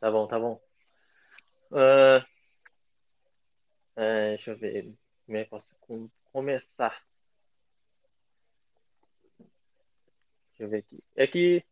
Tá 0.00 0.10
bom, 0.10 0.26
tá 0.26 0.36
bom. 0.36 0.60
Uh, 1.70 2.26
deixa 3.94 4.50
eu 4.50 4.56
ver 4.58 4.92
como 5.24 5.38
é 5.38 5.44
que 5.44 5.50
posso 5.50 5.72
começar. 6.32 7.00
Deixa 10.48 10.64
eu 10.64 10.68
ver 10.68 10.78
aqui. 10.78 11.04
É 11.14 11.26
que, 11.28 11.64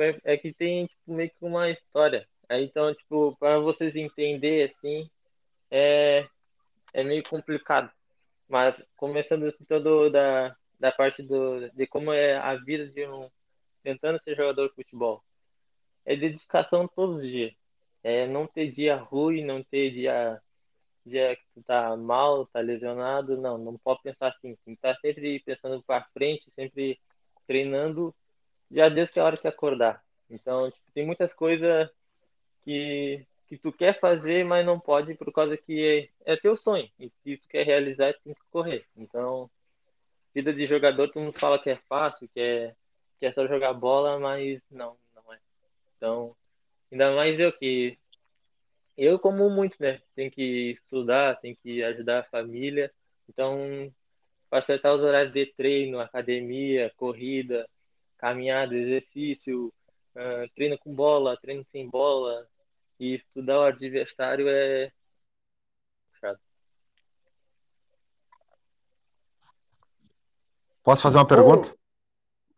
é, 0.00 0.34
é 0.34 0.36
que 0.36 0.52
tem 0.52 0.84
tipo, 0.84 1.14
meio 1.14 1.30
que 1.30 1.36
uma 1.40 1.70
história. 1.70 2.28
Então, 2.50 2.92
tipo, 2.92 3.34
para 3.40 3.58
vocês 3.58 3.96
entenderem, 3.96 4.64
assim, 4.64 5.10
é, 5.70 6.28
é 6.92 7.02
meio 7.02 7.22
complicado. 7.22 7.90
Mas 8.46 8.78
começando 8.98 9.50
todo 9.66 10.10
da, 10.10 10.54
da 10.78 10.92
parte 10.92 11.22
do, 11.22 11.68
de 11.70 11.86
como 11.86 12.12
é 12.12 12.36
a 12.36 12.54
vida 12.56 12.86
de 12.86 13.06
um 13.06 13.28
tentando 13.82 14.22
ser 14.22 14.36
jogador 14.36 14.68
de 14.68 14.74
futebol. 14.74 15.22
É 16.04 16.16
dedicação 16.16 16.88
todos 16.88 17.16
os 17.16 17.22
dias. 17.22 17.52
É 18.02 18.26
não 18.26 18.46
ter 18.46 18.70
dia 18.70 18.96
ruim, 18.96 19.44
não 19.44 19.62
ter 19.62 19.90
dia, 19.90 20.40
dia 21.04 21.36
que 21.36 21.42
tu 21.54 21.62
tá 21.62 21.96
mal, 21.96 22.46
tá 22.46 22.60
lesionado. 22.60 23.36
Não, 23.36 23.58
não 23.58 23.76
pode 23.78 24.02
pensar 24.02 24.28
assim. 24.28 24.56
Tem 24.64 24.74
que 24.74 24.78
estar 24.78 24.94
tá 24.94 25.00
sempre 25.00 25.40
pensando 25.40 25.82
para 25.82 26.04
frente, 26.12 26.50
sempre 26.54 26.98
treinando 27.46 28.14
já 28.70 28.88
desde 28.88 29.18
a 29.20 29.24
hora 29.24 29.36
que 29.36 29.48
acordar. 29.48 30.02
Então, 30.30 30.70
tipo, 30.70 30.84
tem 30.92 31.06
muitas 31.06 31.32
coisas 31.32 31.90
que, 32.62 33.26
que 33.46 33.56
tu 33.56 33.72
quer 33.72 33.98
fazer, 33.98 34.44
mas 34.44 34.64
não 34.64 34.78
pode 34.78 35.14
por 35.14 35.32
causa 35.32 35.56
que 35.56 36.10
é, 36.26 36.32
é 36.32 36.36
teu 36.36 36.54
sonho. 36.54 36.88
E 36.98 37.10
se 37.22 37.36
tu 37.38 37.48
quer 37.48 37.64
realizar, 37.64 38.14
tem 38.22 38.34
que 38.34 38.40
correr. 38.50 38.86
Então, 38.96 39.50
vida 40.38 40.52
de 40.54 40.66
jogador, 40.66 41.08
todo 41.08 41.22
mundo 41.22 41.38
fala 41.38 41.58
que 41.58 41.70
é 41.70 41.76
fácil, 41.88 42.28
que 42.32 42.40
é, 42.40 42.74
que 43.18 43.26
é 43.26 43.32
só 43.32 43.46
jogar 43.46 43.72
bola, 43.74 44.20
mas 44.20 44.60
não, 44.70 44.96
não 45.14 45.32
é. 45.32 45.38
Então, 45.96 46.28
ainda 46.92 47.14
mais 47.16 47.40
eu 47.40 47.52
que 47.52 47.98
eu 48.96 49.18
como 49.18 49.50
muito, 49.50 49.76
né? 49.80 50.00
Tem 50.14 50.30
que 50.30 50.70
estudar, 50.70 51.36
tem 51.40 51.56
que 51.56 51.82
ajudar 51.82 52.20
a 52.20 52.24
família. 52.24 52.92
Então, 53.28 53.92
acertar 54.50 54.94
os 54.94 55.02
horários 55.02 55.32
de 55.32 55.46
treino, 55.46 56.00
academia, 56.00 56.92
corrida, 56.96 57.68
caminhada, 58.16 58.76
exercício, 58.76 59.72
uh, 60.14 60.48
treino 60.54 60.78
com 60.78 60.94
bola, 60.94 61.36
treino 61.36 61.64
sem 61.64 61.88
bola, 61.88 62.46
e 63.00 63.14
estudar 63.14 63.58
o 63.60 63.64
adversário 63.64 64.48
é. 64.48 64.92
Posso 70.82 71.02
fazer 71.02 71.18
uma 71.18 71.26
pergunta? 71.26 71.72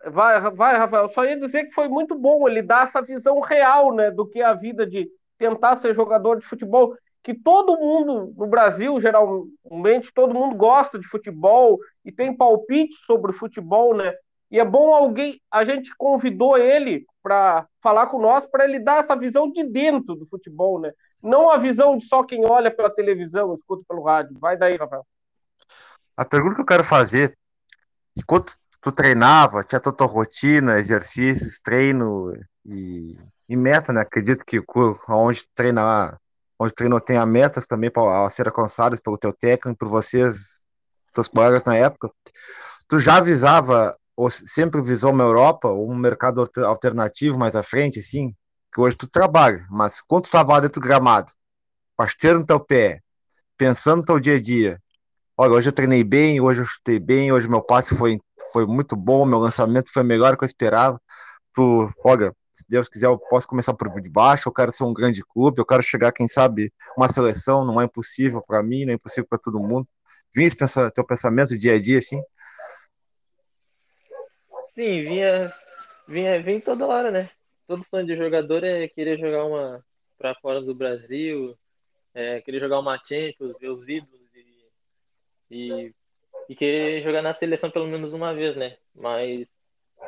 Vai, 0.06 0.40
vai, 0.50 0.76
Rafael. 0.76 1.08
Só 1.08 1.24
ia 1.24 1.38
dizer 1.38 1.64
que 1.64 1.74
foi 1.74 1.88
muito 1.88 2.18
bom 2.18 2.48
ele 2.48 2.62
dar 2.62 2.84
essa 2.84 3.02
visão 3.02 3.40
real, 3.40 3.94
né, 3.94 4.10
do 4.10 4.26
que 4.26 4.40
é 4.40 4.44
a 4.44 4.54
vida 4.54 4.86
de 4.86 5.10
tentar 5.36 5.78
ser 5.78 5.94
jogador 5.94 6.38
de 6.38 6.46
futebol. 6.46 6.94
Que 7.22 7.34
todo 7.34 7.78
mundo 7.78 8.32
no 8.36 8.46
Brasil, 8.46 8.98
geralmente, 9.00 10.12
todo 10.14 10.34
mundo 10.34 10.56
gosta 10.56 10.98
de 10.98 11.06
futebol 11.06 11.78
e 12.04 12.10
tem 12.10 12.34
palpite 12.34 12.96
sobre 13.04 13.32
futebol, 13.32 13.94
né? 13.94 14.14
E 14.50 14.58
é 14.58 14.64
bom 14.64 14.92
alguém, 14.92 15.40
a 15.50 15.62
gente 15.62 15.94
convidou 15.96 16.56
ele 16.56 17.04
para 17.22 17.66
falar 17.80 18.06
com 18.06 18.18
nós, 18.18 18.46
para 18.46 18.64
ele 18.64 18.80
dar 18.80 19.00
essa 19.00 19.14
visão 19.14 19.50
de 19.50 19.62
dentro 19.62 20.16
do 20.16 20.26
futebol, 20.26 20.80
né? 20.80 20.92
Não 21.22 21.50
a 21.50 21.58
visão 21.58 21.98
de 21.98 22.06
só 22.06 22.24
quem 22.24 22.44
olha 22.46 22.70
pela 22.70 22.90
televisão, 22.90 23.54
escuta 23.54 23.84
pelo 23.86 24.02
rádio. 24.02 24.36
Vai 24.40 24.56
daí, 24.56 24.76
Rafael. 24.76 25.06
A 26.16 26.24
pergunta 26.24 26.56
que 26.56 26.62
eu 26.62 26.66
quero 26.66 26.82
fazer, 26.82 27.36
enquanto 28.20 28.52
tu 28.80 28.92
treinava, 28.92 29.64
tinha 29.64 29.80
tua, 29.80 29.92
tua 29.92 30.06
rotina, 30.06 30.78
exercícios, 30.78 31.58
treino 31.60 32.32
e, 32.64 33.18
e, 33.48 33.56
meta, 33.56 33.92
né? 33.92 34.02
Acredito 34.02 34.44
que 34.44 34.62
onde 35.08 35.42
treinar, 35.54 36.18
onde 36.58 36.74
treinou 36.74 37.00
tenha 37.00 37.24
metas 37.26 37.66
também 37.66 37.90
para 37.90 38.28
ser 38.30 38.46
alcançadas 38.46 39.00
pelo 39.00 39.18
teu 39.18 39.32
técnico, 39.32 39.78
por 39.78 39.88
vocês, 39.88 40.64
teus 41.12 41.28
colegas 41.28 41.64
na 41.64 41.76
época. 41.76 42.10
Tu 42.88 42.98
já 42.98 43.16
avisava 43.16 43.92
ou 44.16 44.28
sempre 44.28 44.82
visou 44.82 45.12
uma 45.12 45.24
Europa, 45.24 45.68
um 45.68 45.94
mercado 45.94 46.44
alternativo 46.64 47.38
mais 47.38 47.56
à 47.56 47.62
frente, 47.62 48.00
assim, 48.00 48.34
que 48.72 48.80
hoje 48.80 48.96
tu 48.96 49.08
trabalha, 49.08 49.66
mas 49.70 50.02
quando 50.02 50.24
tu 50.24 50.30
trabalha 50.30 50.62
dentro 50.62 50.80
do 50.80 50.86
gramado, 50.86 51.32
pasteando 51.96 52.46
teu 52.46 52.60
pé, 52.60 53.00
pensando 53.56 54.00
no 54.00 54.04
teu 54.04 54.20
dia 54.20 54.36
a 54.36 54.40
dia, 54.40 54.78
olha, 55.40 55.52
hoje 55.52 55.70
eu 55.70 55.72
treinei 55.72 56.04
bem, 56.04 56.38
hoje 56.38 56.60
eu 56.60 56.66
chutei 56.66 56.98
bem, 56.98 57.32
hoje 57.32 57.48
meu 57.48 57.62
passe 57.62 57.96
foi, 57.96 58.20
foi 58.52 58.66
muito 58.66 58.94
bom, 58.94 59.24
meu 59.24 59.38
lançamento 59.38 59.90
foi 59.90 60.02
melhor 60.02 60.32
do 60.32 60.36
que 60.36 60.44
eu 60.44 60.46
esperava, 60.46 61.00
tu, 61.54 61.88
olha, 62.04 62.30
se 62.52 62.66
Deus 62.68 62.90
quiser, 62.90 63.06
eu 63.06 63.18
posso 63.18 63.48
começar 63.48 63.72
por 63.72 63.88
de 64.02 64.10
baixo, 64.10 64.50
eu 64.50 64.52
quero 64.52 64.70
ser 64.70 64.84
um 64.84 64.92
grande 64.92 65.22
clube, 65.24 65.58
eu 65.58 65.64
quero 65.64 65.82
chegar, 65.82 66.12
quem 66.12 66.28
sabe, 66.28 66.70
uma 66.94 67.08
seleção, 67.08 67.64
não 67.64 67.80
é 67.80 67.86
impossível 67.86 68.42
para 68.46 68.62
mim, 68.62 68.84
não 68.84 68.92
é 68.92 68.96
impossível 68.96 69.26
para 69.26 69.38
todo 69.38 69.58
mundo. 69.58 69.88
Vim 70.34 70.44
esse 70.44 70.58
teu 70.94 71.06
pensamento 71.06 71.58
dia 71.58 71.76
a 71.76 71.80
dia, 71.80 71.96
assim? 71.96 72.20
Sim, 74.74 75.02
vinha, 75.04 75.54
vinha, 76.06 76.42
vem 76.42 76.60
toda 76.60 76.86
hora, 76.86 77.10
né? 77.10 77.30
Todo 77.66 77.86
sonho 77.88 78.04
de 78.04 78.14
jogador 78.14 78.62
é 78.62 78.88
querer 78.88 79.18
jogar 79.18 79.46
uma 79.46 79.82
para 80.18 80.34
fora 80.34 80.60
do 80.60 80.74
Brasil, 80.74 81.56
é, 82.12 82.42
querer 82.42 82.60
jogar 82.60 82.78
uma 82.78 82.98
Champions, 82.98 83.56
ver 83.58 83.68
os 83.68 83.88
ídolos 83.88 84.19
e, 85.50 85.92
e, 86.48 86.54
querer 86.54 87.02
jogar 87.02 87.22
na 87.22 87.34
seleção 87.34 87.70
pelo 87.70 87.86
menos 87.86 88.12
uma 88.12 88.34
vez, 88.34 88.56
né? 88.56 88.76
Mas 88.94 89.46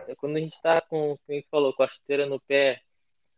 é 0.09 0.15
quando 0.15 0.37
a 0.37 0.41
gente 0.41 0.61
tá 0.63 0.81
com, 0.81 1.17
como 1.17 1.21
a 1.29 1.33
gente 1.33 1.49
falou, 1.51 1.73
com 1.75 1.83
a 1.83 1.89
chuteira 1.89 2.27
no 2.27 2.41
pé, 2.41 2.81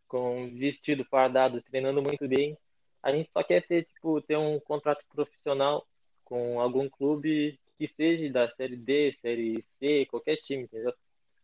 com 0.07 0.49
vestido 0.55 1.05
fardado, 1.05 1.61
treinando 1.63 2.01
muito 2.01 2.27
bem, 2.27 2.57
a 3.01 3.11
gente 3.11 3.29
só 3.31 3.43
quer 3.43 3.65
ter, 3.67 3.83
tipo, 3.83 4.21
ter 4.21 4.37
um 4.37 4.59
contrato 4.59 5.03
profissional 5.13 5.85
com 6.23 6.59
algum 6.59 6.89
clube 6.89 7.59
que 7.77 7.87
seja 7.87 8.31
da 8.31 8.49
série 8.55 8.75
D, 8.75 9.13
série 9.21 9.63
C, 9.79 10.05
qualquer 10.09 10.37
time, 10.37 10.63
entendeu? 10.63 10.93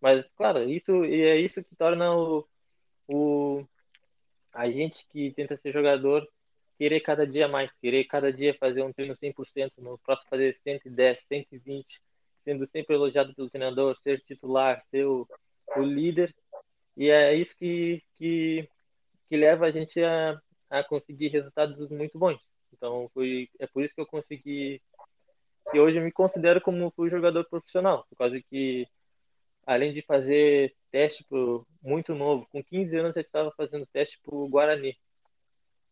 Mas, 0.01 0.25
claro, 0.35 0.63
isso, 0.69 1.03
é 1.05 1.37
isso 1.37 1.63
que 1.63 1.75
torna 1.75 2.15
o, 2.15 2.47
o, 3.07 3.65
a 4.53 4.69
gente 4.69 5.05
que 5.09 5.31
tenta 5.33 5.57
ser 5.57 5.71
jogador 5.71 6.27
querer 6.81 6.99
cada 7.01 7.27
dia 7.27 7.47
mais, 7.47 7.71
querer 7.79 8.05
cada 8.05 8.33
dia 8.33 8.57
fazer 8.59 8.81
um 8.81 8.91
treino 8.91 9.13
100%, 9.13 9.73
no 9.77 9.99
próximo 9.99 10.27
fazer 10.31 10.57
110, 10.63 11.19
120, 11.27 12.01
sendo 12.43 12.65
sempre 12.65 12.95
elogiado 12.95 13.35
pelo 13.35 13.51
treinador, 13.51 13.95
ser 14.01 14.19
titular, 14.21 14.83
ser 14.89 15.05
o, 15.05 15.27
o 15.77 15.81
líder. 15.81 16.33
E 16.97 17.11
é 17.11 17.35
isso 17.35 17.55
que, 17.55 18.01
que, 18.17 18.67
que 19.29 19.37
leva 19.37 19.67
a 19.67 19.71
gente 19.71 20.01
a, 20.01 20.41
a 20.71 20.83
conseguir 20.83 21.27
resultados 21.27 21.87
muito 21.91 22.17
bons. 22.17 22.43
Então, 22.73 23.07
foi, 23.13 23.47
é 23.59 23.67
por 23.67 23.83
isso 23.83 23.93
que 23.93 24.01
eu 24.01 24.07
consegui. 24.07 24.81
E 25.75 25.79
hoje 25.79 25.99
eu 25.99 26.03
me 26.03 26.11
considero 26.11 26.59
como 26.61 26.89
fui 26.89 27.11
jogador 27.11 27.47
profissional, 27.47 28.07
por 28.09 28.15
causa 28.15 28.41
que, 28.49 28.87
além 29.67 29.93
de 29.93 30.01
fazer 30.01 30.75
teste 30.89 31.23
pro, 31.25 31.63
muito 31.79 32.15
novo, 32.15 32.47
com 32.51 32.63
15 32.63 32.97
anos 32.97 33.15
eu 33.15 33.21
estava 33.21 33.51
fazendo 33.51 33.85
teste 33.85 34.19
para 34.23 34.33
o 34.33 34.49
Guarani. 34.49 34.97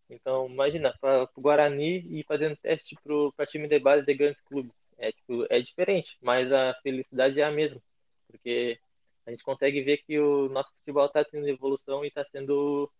Então, 0.09 0.47
imagina, 0.47 0.93
para 0.99 1.29
o 1.35 1.41
Guarani 1.41 2.19
e 2.19 2.23
fazendo 2.23 2.57
teste 2.57 2.97
para 3.35 3.45
time 3.45 3.67
de 3.67 3.79
base 3.79 4.05
de 4.05 4.13
grandes 4.13 4.41
clubes. 4.41 4.73
É, 4.97 5.11
tipo, 5.11 5.45
é 5.49 5.61
diferente, 5.61 6.17
mas 6.21 6.51
a 6.51 6.73
felicidade 6.83 7.39
é 7.39 7.43
a 7.43 7.51
mesma, 7.51 7.81
porque 8.27 8.77
a 9.25 9.29
gente 9.29 9.43
consegue 9.43 9.81
ver 9.81 9.97
que 9.99 10.19
o 10.19 10.49
nosso 10.49 10.73
futebol 10.79 11.05
está 11.05 11.23
tendo 11.23 11.47
evolução 11.47 12.03
e 12.03 12.09
está 12.09 12.25
sendo, 12.25 12.91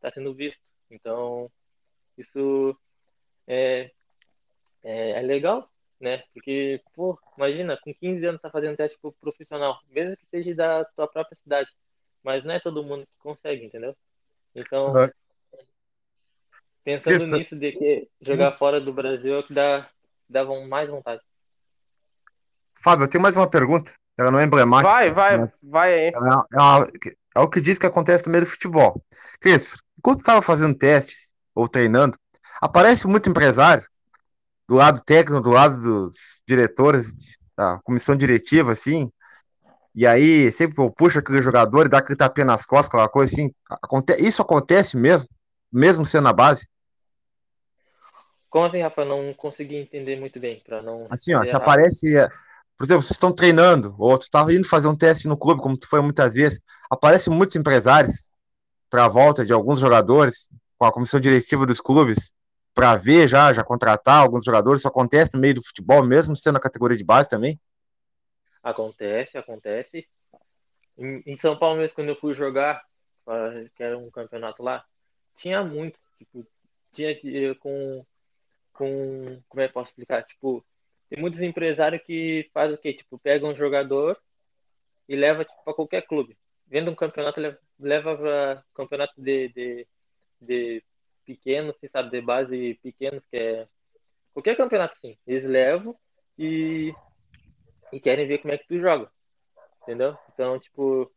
tá 0.00 0.10
sendo 0.10 0.34
visto. 0.34 0.62
Então, 0.90 1.48
isso 2.18 2.76
é, 3.46 3.90
é, 4.82 5.10
é, 5.10 5.22
legal, 5.22 5.70
né? 6.00 6.22
Porque, 6.32 6.82
pô, 6.94 7.18
imagina, 7.36 7.78
com 7.82 7.94
15 7.94 8.24
anos 8.26 8.40
tá 8.40 8.50
fazendo 8.50 8.76
teste 8.76 8.98
pro 8.98 9.12
profissional, 9.12 9.80
mesmo 9.90 10.16
que 10.16 10.26
seja 10.26 10.54
da 10.54 10.84
tua 10.86 11.06
própria 11.06 11.36
cidade, 11.36 11.70
mas 12.22 12.42
não 12.42 12.54
é 12.54 12.60
todo 12.60 12.82
mundo 12.82 13.06
que 13.06 13.16
consegue, 13.18 13.64
entendeu? 13.66 13.94
Então. 14.56 14.82
Pensando 16.84 17.16
Isso. 17.16 17.36
nisso 17.36 17.56
de 17.56 17.72
que 17.72 18.08
jogar 18.22 18.52
Sim. 18.52 18.58
fora 18.58 18.80
do 18.80 18.92
Brasil 18.92 19.34
é 19.34 19.38
o 19.38 19.42
que 19.42 19.54
dá, 19.54 19.88
dá 20.28 20.44
mais 20.44 20.88
vontade. 20.88 21.20
Fábio, 22.82 23.04
eu 23.04 23.08
tenho 23.08 23.22
mais 23.22 23.36
uma 23.36 23.48
pergunta. 23.48 23.92
Ela 24.18 24.30
não 24.30 24.38
é 24.38 24.44
emblemática. 24.44 24.92
Vai, 24.92 25.12
vai, 25.12 25.38
mas... 25.38 25.54
vai 25.64 25.94
aí. 25.94 26.00
É, 26.00 26.10
é, 26.10 27.14
é, 27.36 27.40
o 27.40 27.48
que 27.48 27.60
diz 27.60 27.78
que 27.78 27.86
acontece 27.86 28.26
no 28.26 28.32
meio 28.32 28.44
do 28.44 28.50
futebol. 28.50 29.02
Christopher, 29.40 29.80
enquanto 29.98 30.18
tu 30.18 30.24
tava 30.24 30.42
fazendo 30.42 30.76
testes 30.76 31.32
ou 31.54 31.66
treinando, 31.66 32.16
aparece 32.60 33.06
muito 33.06 33.28
empresário 33.28 33.84
do 34.68 34.76
lado 34.76 35.00
técnico, 35.04 35.42
do 35.42 35.50
lado 35.50 35.80
dos 35.80 36.42
diretores, 36.46 37.14
da 37.56 37.80
comissão 37.82 38.16
diretiva, 38.16 38.72
assim, 38.72 39.10
e 39.94 40.06
aí 40.06 40.50
sempre 40.50 40.76
puxa 40.96 41.20
aquele 41.20 41.40
jogador 41.40 41.86
e 41.86 41.88
dá 41.88 41.98
aquele 41.98 42.16
tapinha 42.16 42.44
nas 42.44 42.66
costas, 42.66 42.88
aquela 42.88 43.08
coisa 43.08 43.32
assim. 43.32 43.52
Aconte 43.70 44.12
isso 44.14 44.42
acontece 44.42 44.96
mesmo, 44.96 45.28
mesmo 45.72 46.04
sendo 46.04 46.24
na 46.24 46.32
base? 46.32 46.66
Como 48.54 48.66
assim, 48.66 48.80
Rafa? 48.80 49.04
Não 49.04 49.34
consegui 49.34 49.74
entender 49.74 50.14
muito 50.14 50.38
bem, 50.38 50.62
para 50.64 50.80
não. 50.80 51.08
Assim, 51.10 51.34
ó, 51.34 51.44
se 51.44 51.56
aparece, 51.56 52.08
por 52.78 52.84
exemplo, 52.84 53.02
vocês 53.02 53.10
estão 53.10 53.32
treinando, 53.32 53.96
ou 53.98 54.16
tu 54.16 54.30
tá 54.30 54.46
indo 54.48 54.64
fazer 54.64 54.86
um 54.86 54.96
teste 54.96 55.26
no 55.26 55.36
clube, 55.36 55.60
como 55.60 55.76
tu 55.76 55.88
foi 55.88 56.00
muitas 56.00 56.34
vezes, 56.34 56.60
aparecem 56.88 57.34
muitos 57.34 57.56
empresários 57.56 58.30
para 58.88 59.06
a 59.06 59.08
volta 59.08 59.44
de 59.44 59.52
alguns 59.52 59.80
jogadores, 59.80 60.48
com 60.78 60.86
a 60.86 60.92
comissão 60.92 61.18
diretiva 61.18 61.66
dos 61.66 61.80
clubes, 61.80 62.32
para 62.72 62.94
ver 62.94 63.26
já, 63.26 63.52
já 63.52 63.64
contratar 63.64 64.22
alguns 64.22 64.44
jogadores? 64.44 64.82
Isso 64.82 64.88
acontece 64.88 65.34
no 65.34 65.40
meio 65.40 65.56
do 65.56 65.66
futebol, 65.66 66.04
mesmo 66.06 66.36
sendo 66.36 66.56
a 66.56 66.60
categoria 66.60 66.96
de 66.96 67.02
base 67.02 67.28
também? 67.28 67.58
Acontece, 68.62 69.36
acontece. 69.36 70.06
Em, 70.96 71.24
em 71.26 71.36
São 71.38 71.58
Paulo 71.58 71.78
mesmo, 71.78 71.96
quando 71.96 72.10
eu 72.10 72.20
fui 72.20 72.32
jogar, 72.32 72.84
que 73.74 73.82
era 73.82 73.98
um 73.98 74.12
campeonato 74.12 74.62
lá, 74.62 74.84
tinha 75.38 75.64
muito, 75.64 75.98
tipo, 76.18 76.46
tinha 76.92 77.16
com, 77.56 78.06
com, 78.74 79.40
como 79.48 79.62
é 79.62 79.68
que 79.68 79.74
posso 79.74 79.88
explicar? 79.88 80.22
Tipo, 80.24 80.64
tem 81.08 81.20
muitos 81.20 81.40
empresários 81.40 82.02
que 82.02 82.50
fazem 82.52 82.76
o 82.76 82.78
quê? 82.78 82.92
Tipo, 82.92 83.18
pega 83.18 83.46
um 83.46 83.54
jogador 83.54 84.18
e 85.08 85.16
leva 85.16 85.44
tipo, 85.44 85.62
para 85.64 85.74
qualquer 85.74 86.02
clube. 86.06 86.36
Vendo 86.66 86.90
um 86.90 86.94
campeonato, 86.94 87.40
leva 87.78 88.16
para 88.16 88.64
campeonato 88.74 89.14
de, 89.20 89.48
de, 89.48 89.86
de 90.40 90.82
pequenos, 91.24 91.74
assim, 91.76 91.88
sabe, 91.88 92.10
de 92.10 92.20
base 92.20 92.78
pequenos, 92.82 93.24
que 93.26 93.36
é 93.36 93.64
qualquer 94.32 94.56
campeonato 94.56 94.94
assim. 94.96 95.16
Eles 95.26 95.44
levam 95.44 95.96
e, 96.38 96.92
e 97.92 98.00
querem 98.00 98.26
ver 98.26 98.38
como 98.38 98.52
é 98.52 98.58
que 98.58 98.66
tu 98.66 98.78
joga. 98.78 99.10
Entendeu? 99.82 100.16
Então, 100.32 100.58
tipo, 100.58 101.10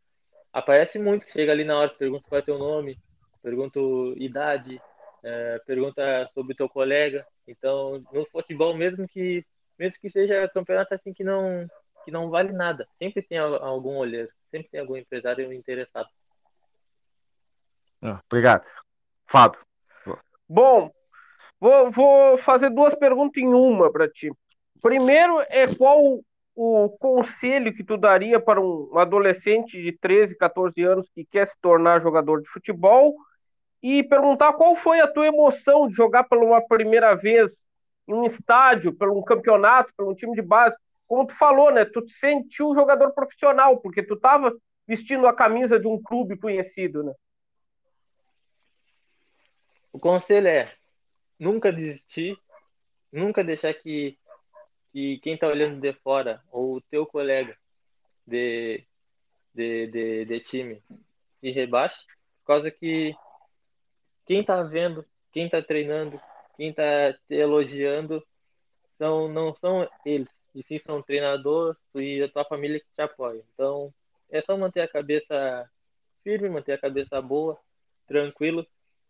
aparece 0.52 0.98
muito, 0.98 1.24
chega 1.30 1.52
ali 1.52 1.64
na 1.64 1.78
hora, 1.78 1.90
pergunta 1.90 2.26
qual 2.28 2.38
é 2.38 2.42
teu 2.42 2.58
nome, 2.58 2.98
pergunta 3.42 3.80
idade, 4.16 4.80
é, 5.22 5.58
pergunta 5.66 6.26
sobre 6.26 6.54
teu 6.54 6.68
colega. 6.68 7.26
Então, 7.48 8.04
no 8.12 8.26
futebol 8.26 8.76
mesmo 8.76 9.08
que 9.08 9.44
mesmo 9.78 9.98
que 10.00 10.10
seja 10.10 10.48
campeonato 10.48 10.94
assim 10.94 11.12
que 11.12 11.24
não 11.24 11.66
que 12.04 12.10
não 12.10 12.30
vale 12.30 12.52
nada, 12.52 12.88
sempre 12.98 13.22
tem 13.22 13.38
algum 13.38 13.96
olheiro, 13.96 14.30
sempre 14.50 14.68
tem 14.70 14.80
algum 14.80 14.96
empresário 14.96 15.52
interessado. 15.52 16.08
Ah, 18.02 18.20
obrigado. 18.26 18.64
Fábio, 19.26 19.60
Bom, 20.48 20.90
vou, 21.60 21.90
vou 21.90 22.38
fazer 22.38 22.70
duas 22.70 22.94
perguntas 22.94 23.42
em 23.42 23.48
uma 23.48 23.92
para 23.92 24.08
ti. 24.08 24.30
Primeiro 24.80 25.40
é 25.48 25.66
qual 25.74 26.20
o 26.54 26.88
conselho 26.98 27.74
que 27.74 27.84
tu 27.84 27.96
daria 27.96 28.40
para 28.40 28.60
um 28.60 28.96
adolescente 28.98 29.80
de 29.82 29.92
13, 29.92 30.36
14 30.36 30.82
anos 30.82 31.10
que 31.14 31.24
quer 31.24 31.46
se 31.46 31.56
tornar 31.60 32.00
jogador 32.00 32.40
de 32.40 32.48
futebol 32.48 33.14
e 33.82 34.02
perguntar 34.02 34.52
qual 34.54 34.74
foi 34.74 35.00
a 35.00 35.06
tua 35.06 35.26
emoção 35.26 35.88
de 35.88 35.96
jogar 35.96 36.24
pela 36.24 36.60
primeira 36.66 37.14
vez 37.14 37.64
em 38.06 38.14
um 38.14 38.24
estádio, 38.24 38.92
pelo 38.92 39.18
um 39.18 39.22
campeonato, 39.22 39.92
pelo 39.96 40.10
um 40.10 40.14
time 40.14 40.34
de 40.34 40.42
base. 40.42 40.76
Como 41.06 41.26
tu 41.26 41.34
falou, 41.34 41.70
né? 41.70 41.84
Tu 41.84 42.02
te 42.02 42.12
sentiu 42.12 42.74
jogador 42.74 43.12
profissional, 43.12 43.78
porque 43.78 44.02
tu 44.02 44.14
estava 44.14 44.54
vestindo 44.86 45.26
a 45.26 45.34
camisa 45.34 45.78
de 45.78 45.86
um 45.86 46.00
clube 46.02 46.36
conhecido, 46.36 47.02
né? 47.02 47.14
O 49.92 49.98
conselho 49.98 50.48
é 50.48 50.72
nunca 51.38 51.72
desistir, 51.72 52.36
nunca 53.12 53.44
deixar 53.44 53.72
que, 53.74 54.18
que 54.92 55.18
quem 55.18 55.34
está 55.34 55.46
olhando 55.46 55.80
de 55.80 55.92
fora 55.92 56.42
ou 56.50 56.76
o 56.76 56.80
teu 56.80 57.06
colega 57.06 57.56
de, 58.26 58.84
de, 59.54 59.86
de, 59.86 60.24
de 60.24 60.40
time 60.40 60.82
te 61.40 61.50
rebaixe, 61.50 61.96
por 62.40 62.46
causa 62.46 62.70
que 62.70 63.14
quem 64.28 64.40
está 64.40 64.62
vendo, 64.62 65.04
quem 65.32 65.46
está 65.46 65.62
treinando, 65.62 66.20
quem 66.54 66.68
está 66.68 67.14
te 67.26 67.34
elogiando, 67.34 68.22
são, 68.98 69.26
não 69.26 69.54
são 69.54 69.88
eles, 70.04 70.28
e 70.54 70.62
sim 70.62 70.78
são 70.78 71.02
treinador 71.02 71.74
e 71.94 72.22
a 72.22 72.28
tua 72.28 72.44
família 72.44 72.78
que 72.78 72.86
te 72.94 73.00
apoia. 73.00 73.42
Então, 73.54 73.92
é 74.30 74.42
só 74.42 74.54
manter 74.54 74.82
a 74.82 74.88
cabeça 74.88 75.68
firme, 76.22 76.50
manter 76.50 76.72
a 76.72 76.78
cabeça 76.78 77.22
boa, 77.22 77.58
tranquilo, 78.06 78.66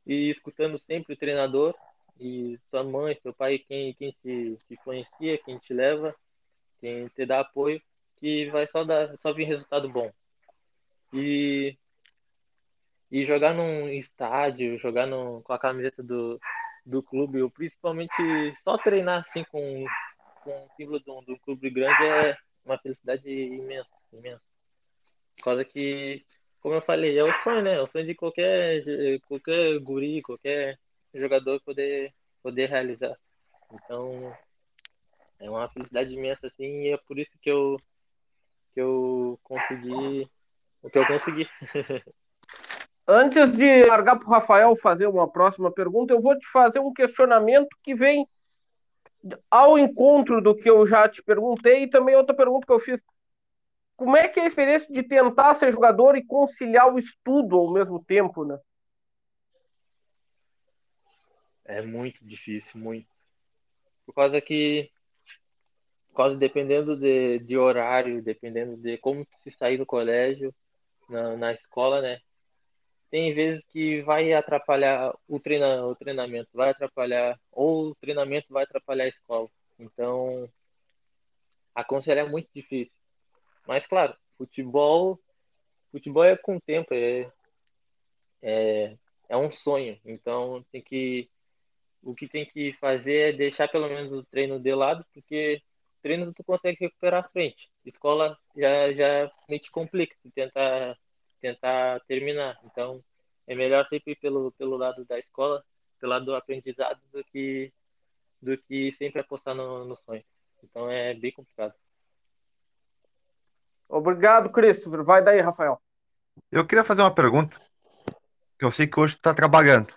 e 0.06 0.30
escutando 0.30 0.78
sempre 0.78 1.14
o 1.14 1.16
treinador 1.16 1.74
e 2.20 2.56
sua 2.70 2.84
mãe, 2.84 3.18
seu 3.20 3.34
pai, 3.34 3.58
quem, 3.58 3.94
quem 3.94 4.12
te, 4.22 4.56
te 4.56 4.74
influencia, 4.74 5.38
quem 5.38 5.58
te 5.58 5.74
leva, 5.74 6.14
quem 6.80 7.08
te 7.08 7.26
dá 7.26 7.40
apoio, 7.40 7.82
que 8.18 8.48
vai 8.50 8.66
só 8.66 8.84
dar, 8.84 9.18
só 9.18 9.32
vir 9.32 9.44
resultado 9.44 9.88
bom. 9.88 10.12
E, 11.12 11.76
e 13.10 13.24
jogar 13.24 13.54
num 13.54 13.88
estádio, 13.88 14.78
jogar 14.78 15.06
no, 15.06 15.42
com 15.42 15.52
a 15.52 15.58
camiseta 15.58 16.02
do, 16.02 16.40
do 16.84 17.02
clube, 17.02 17.42
ou 17.42 17.50
principalmente 17.50 18.14
só 18.62 18.76
treinar 18.78 19.18
assim 19.18 19.44
com, 19.44 19.84
com 20.42 20.50
o 20.50 20.68
símbolo 20.76 21.00
de 21.00 21.32
um 21.32 21.38
clube 21.38 21.70
grande 21.70 22.04
é 22.04 22.36
uma 22.64 22.78
felicidade 22.78 23.30
imensa, 23.30 23.88
imensa. 24.12 24.42
Causa 25.42 25.64
que 25.64 26.24
como 26.60 26.74
eu 26.74 26.82
falei, 26.82 27.16
é 27.18 27.24
o 27.24 27.32
sonho, 27.42 27.62
né? 27.62 27.74
É 27.74 27.80
o 27.80 27.86
sonho 27.86 28.06
de 28.06 28.14
qualquer, 28.14 28.82
qualquer 29.26 29.78
guri, 29.78 30.22
qualquer 30.22 30.78
jogador 31.14 31.60
poder, 31.62 32.12
poder 32.42 32.68
realizar. 32.68 33.16
Então, 33.72 34.36
é 35.38 35.48
uma 35.48 35.68
felicidade 35.68 36.12
imensa, 36.12 36.46
assim, 36.46 36.82
e 36.82 36.92
é 36.92 36.96
por 36.96 37.18
isso 37.18 37.30
que 37.40 37.50
eu, 37.50 37.76
que 38.74 38.80
eu 38.80 39.38
consegui 39.44 40.28
o 40.82 40.90
que 40.90 40.98
eu 40.98 41.06
consegui. 41.06 41.48
Antes 43.10 43.50
de 43.56 43.84
largar 43.84 44.18
para 44.18 44.28
o 44.28 44.30
Rafael 44.30 44.76
fazer 44.76 45.06
uma 45.06 45.26
próxima 45.26 45.72
pergunta, 45.72 46.12
eu 46.12 46.20
vou 46.20 46.38
te 46.38 46.46
fazer 46.46 46.78
um 46.78 46.92
questionamento 46.92 47.74
que 47.82 47.94
vem 47.94 48.28
ao 49.50 49.78
encontro 49.78 50.42
do 50.42 50.54
que 50.54 50.68
eu 50.68 50.86
já 50.86 51.08
te 51.08 51.22
perguntei 51.22 51.84
e 51.84 51.88
também 51.88 52.14
outra 52.14 52.36
pergunta 52.36 52.66
que 52.66 52.72
eu 52.72 52.78
fiz 52.78 53.00
como 53.96 54.14
é 54.14 54.28
que 54.28 54.38
é 54.38 54.44
a 54.44 54.46
experiência 54.46 54.92
de 54.92 55.02
tentar 55.02 55.54
ser 55.56 55.72
jogador 55.72 56.16
e 56.16 56.24
conciliar 56.24 56.92
o 56.92 56.98
estudo 56.98 57.56
ao 57.56 57.72
mesmo 57.72 58.04
tempo, 58.04 58.44
né? 58.44 58.58
É 61.64 61.80
muito 61.80 62.24
difícil, 62.24 62.78
muito. 62.78 63.08
Por 64.04 64.14
causa 64.14 64.38
que, 64.40 64.90
causa 66.14 66.36
dependendo 66.36 66.94
de, 66.94 67.38
de 67.40 67.56
horário, 67.56 68.22
dependendo 68.22 68.76
de 68.76 68.98
como 68.98 69.26
se 69.42 69.50
sair 69.50 69.78
do 69.78 69.86
colégio, 69.86 70.54
na, 71.08 71.36
na 71.36 71.52
escola, 71.52 72.00
né? 72.02 72.20
Tem 73.10 73.34
vezes 73.34 73.64
que 73.72 74.02
vai 74.02 74.32
atrapalhar 74.32 75.14
o, 75.26 75.40
treina, 75.40 75.86
o 75.86 75.94
treinamento, 75.94 76.48
vai 76.52 76.70
atrapalhar, 76.70 77.38
ou 77.52 77.90
o 77.90 77.94
treinamento 77.96 78.52
vai 78.52 78.64
atrapalhar 78.64 79.04
a 79.04 79.08
escola. 79.08 79.48
Então, 79.78 80.48
aconselhar 81.74 82.26
é 82.26 82.28
muito 82.28 82.48
difícil. 82.54 82.94
Mas, 83.66 83.86
claro, 83.86 84.16
futebol, 84.36 85.18
futebol 85.90 86.24
é 86.24 86.36
com 86.36 86.56
o 86.56 86.60
tempo, 86.60 86.92
é, 86.92 87.30
é, 88.42 88.96
é 89.28 89.36
um 89.36 89.50
sonho. 89.50 89.98
Então, 90.04 90.64
tem 90.72 90.82
que, 90.82 91.28
o 92.02 92.14
que 92.14 92.28
tem 92.28 92.46
que 92.46 92.72
fazer 92.74 93.34
é 93.34 93.36
deixar 93.36 93.68
pelo 93.68 93.88
menos 93.88 94.12
o 94.12 94.24
treino 94.24 94.58
de 94.60 94.74
lado, 94.74 95.04
porque 95.14 95.62
treino 96.02 96.32
tu 96.32 96.44
consegue 96.44 96.78
recuperar 96.80 97.24
a 97.24 97.28
frente. 97.28 97.68
Escola 97.84 98.38
já, 98.56 98.92
já 98.92 99.32
meio 99.48 99.60
que 99.60 99.70
complica 99.70 100.16
se 100.22 100.30
tentar, 100.30 100.96
tentar 101.40 102.00
terminar. 102.06 102.58
Então, 102.64 103.02
é 103.46 103.54
melhor 103.54 103.86
sempre 103.88 104.12
ir 104.12 104.16
pelo, 104.16 104.52
pelo 104.52 104.76
lado 104.76 105.04
da 105.04 105.18
escola, 105.18 105.64
pelo 105.98 106.12
lado 106.12 106.24
do 106.26 106.34
aprendizado, 106.34 107.00
do 107.12 107.24
que, 107.24 107.72
do 108.40 108.56
que 108.56 108.92
sempre 108.92 109.20
apostar 109.20 109.54
no, 109.54 109.84
no 109.84 109.94
sonho. 109.94 110.24
Então, 110.62 110.90
é 110.90 111.14
bem 111.14 111.32
complicado. 111.32 111.74
Obrigado, 113.88 114.50
Christopher. 114.50 115.02
Vai 115.02 115.22
daí, 115.22 115.40
Rafael. 115.40 115.80
Eu 116.52 116.66
queria 116.66 116.84
fazer 116.84 117.02
uma 117.02 117.14
pergunta. 117.14 117.58
Eu 118.60 118.70
sei 118.70 118.86
que 118.86 118.98
hoje 118.98 119.16
tu 119.16 119.22
tá 119.22 119.32
trabalhando. 119.32 119.88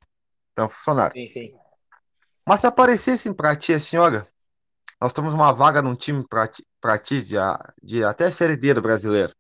Então, 0.51 0.69
funcionário. 0.69 1.13
Sim, 1.13 1.27
sim. 1.27 1.60
Mas 2.47 2.62
se 2.62 2.67
aparecesse 2.67 3.34
para 3.34 3.56
ti 3.56 3.73
assim, 3.73 3.97
olha, 3.97 4.25
nós 5.01 5.13
temos 5.13 5.34
uma 5.34 5.51
vaga 5.51 5.82
num 5.82 5.95
time 5.95 6.25
para 6.27 6.47
ti, 6.47 6.65
pra 6.80 6.97
ti 6.97 7.21
de, 7.21 7.36
de 7.82 8.04
até 8.04 8.30
Série 8.30 8.56
D 8.56 8.73
do 8.73 8.82
brasileiro. 8.82 9.34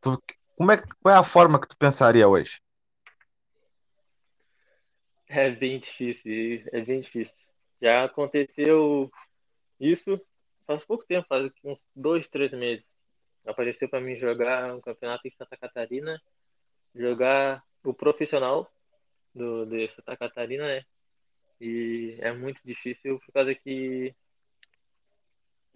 Tu, 0.00 0.22
como 0.60 0.72
é, 0.72 0.76
qual 1.02 1.14
é 1.14 1.18
a 1.18 1.24
forma 1.24 1.58
que 1.58 1.66
tu 1.66 1.74
pensaria 1.78 2.28
hoje? 2.28 2.60
É 5.26 5.50
bem 5.50 5.78
difícil, 5.78 6.62
é 6.70 6.82
bem 6.82 7.00
difícil. 7.00 7.32
Já 7.80 8.04
aconteceu 8.04 9.10
isso 9.80 10.20
faz 10.66 10.84
pouco 10.84 11.06
tempo, 11.06 11.26
faz 11.26 11.50
uns 11.64 11.78
dois, 11.96 12.28
três 12.28 12.52
meses. 12.52 12.84
Apareceu 13.46 13.88
para 13.88 14.02
mim 14.02 14.16
jogar 14.16 14.74
um 14.74 14.82
campeonato 14.82 15.26
em 15.26 15.30
Santa 15.30 15.56
Catarina, 15.56 16.20
jogar 16.94 17.64
o 17.82 17.94
profissional 17.94 18.70
do, 19.34 19.64
de 19.64 19.88
Santa 19.88 20.14
Catarina, 20.14 20.66
né? 20.66 20.84
E 21.58 22.18
é 22.18 22.34
muito 22.34 22.60
difícil 22.62 23.18
por 23.20 23.32
causa 23.32 23.54
que. 23.54 24.14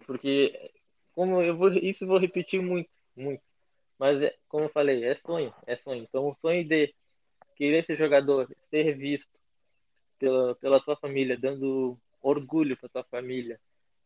Porque, 0.05 0.71
como 1.11 1.41
eu 1.41 1.57
vou. 1.57 1.69
Isso 1.69 2.03
eu 2.03 2.07
vou 2.07 2.19
repetir 2.19 2.61
muito, 2.61 2.91
muito. 3.15 3.41
Mas, 3.97 4.21
é, 4.21 4.35
como 4.47 4.65
eu 4.65 4.69
falei, 4.69 5.03
é 5.05 5.13
sonho, 5.13 5.53
é 5.65 5.75
sonho. 5.75 6.03
Então, 6.03 6.27
o 6.27 6.33
sonho 6.33 6.65
de 6.67 6.93
querer 7.55 7.83
ser 7.83 7.95
jogador, 7.95 8.49
ser 8.69 8.95
visto 8.97 9.39
pela, 10.19 10.55
pela 10.55 10.81
tua 10.81 10.95
família, 10.95 11.37
dando 11.37 11.97
orgulho 12.21 12.75
para 12.77 12.89
tua 12.89 13.03
família 13.03 13.59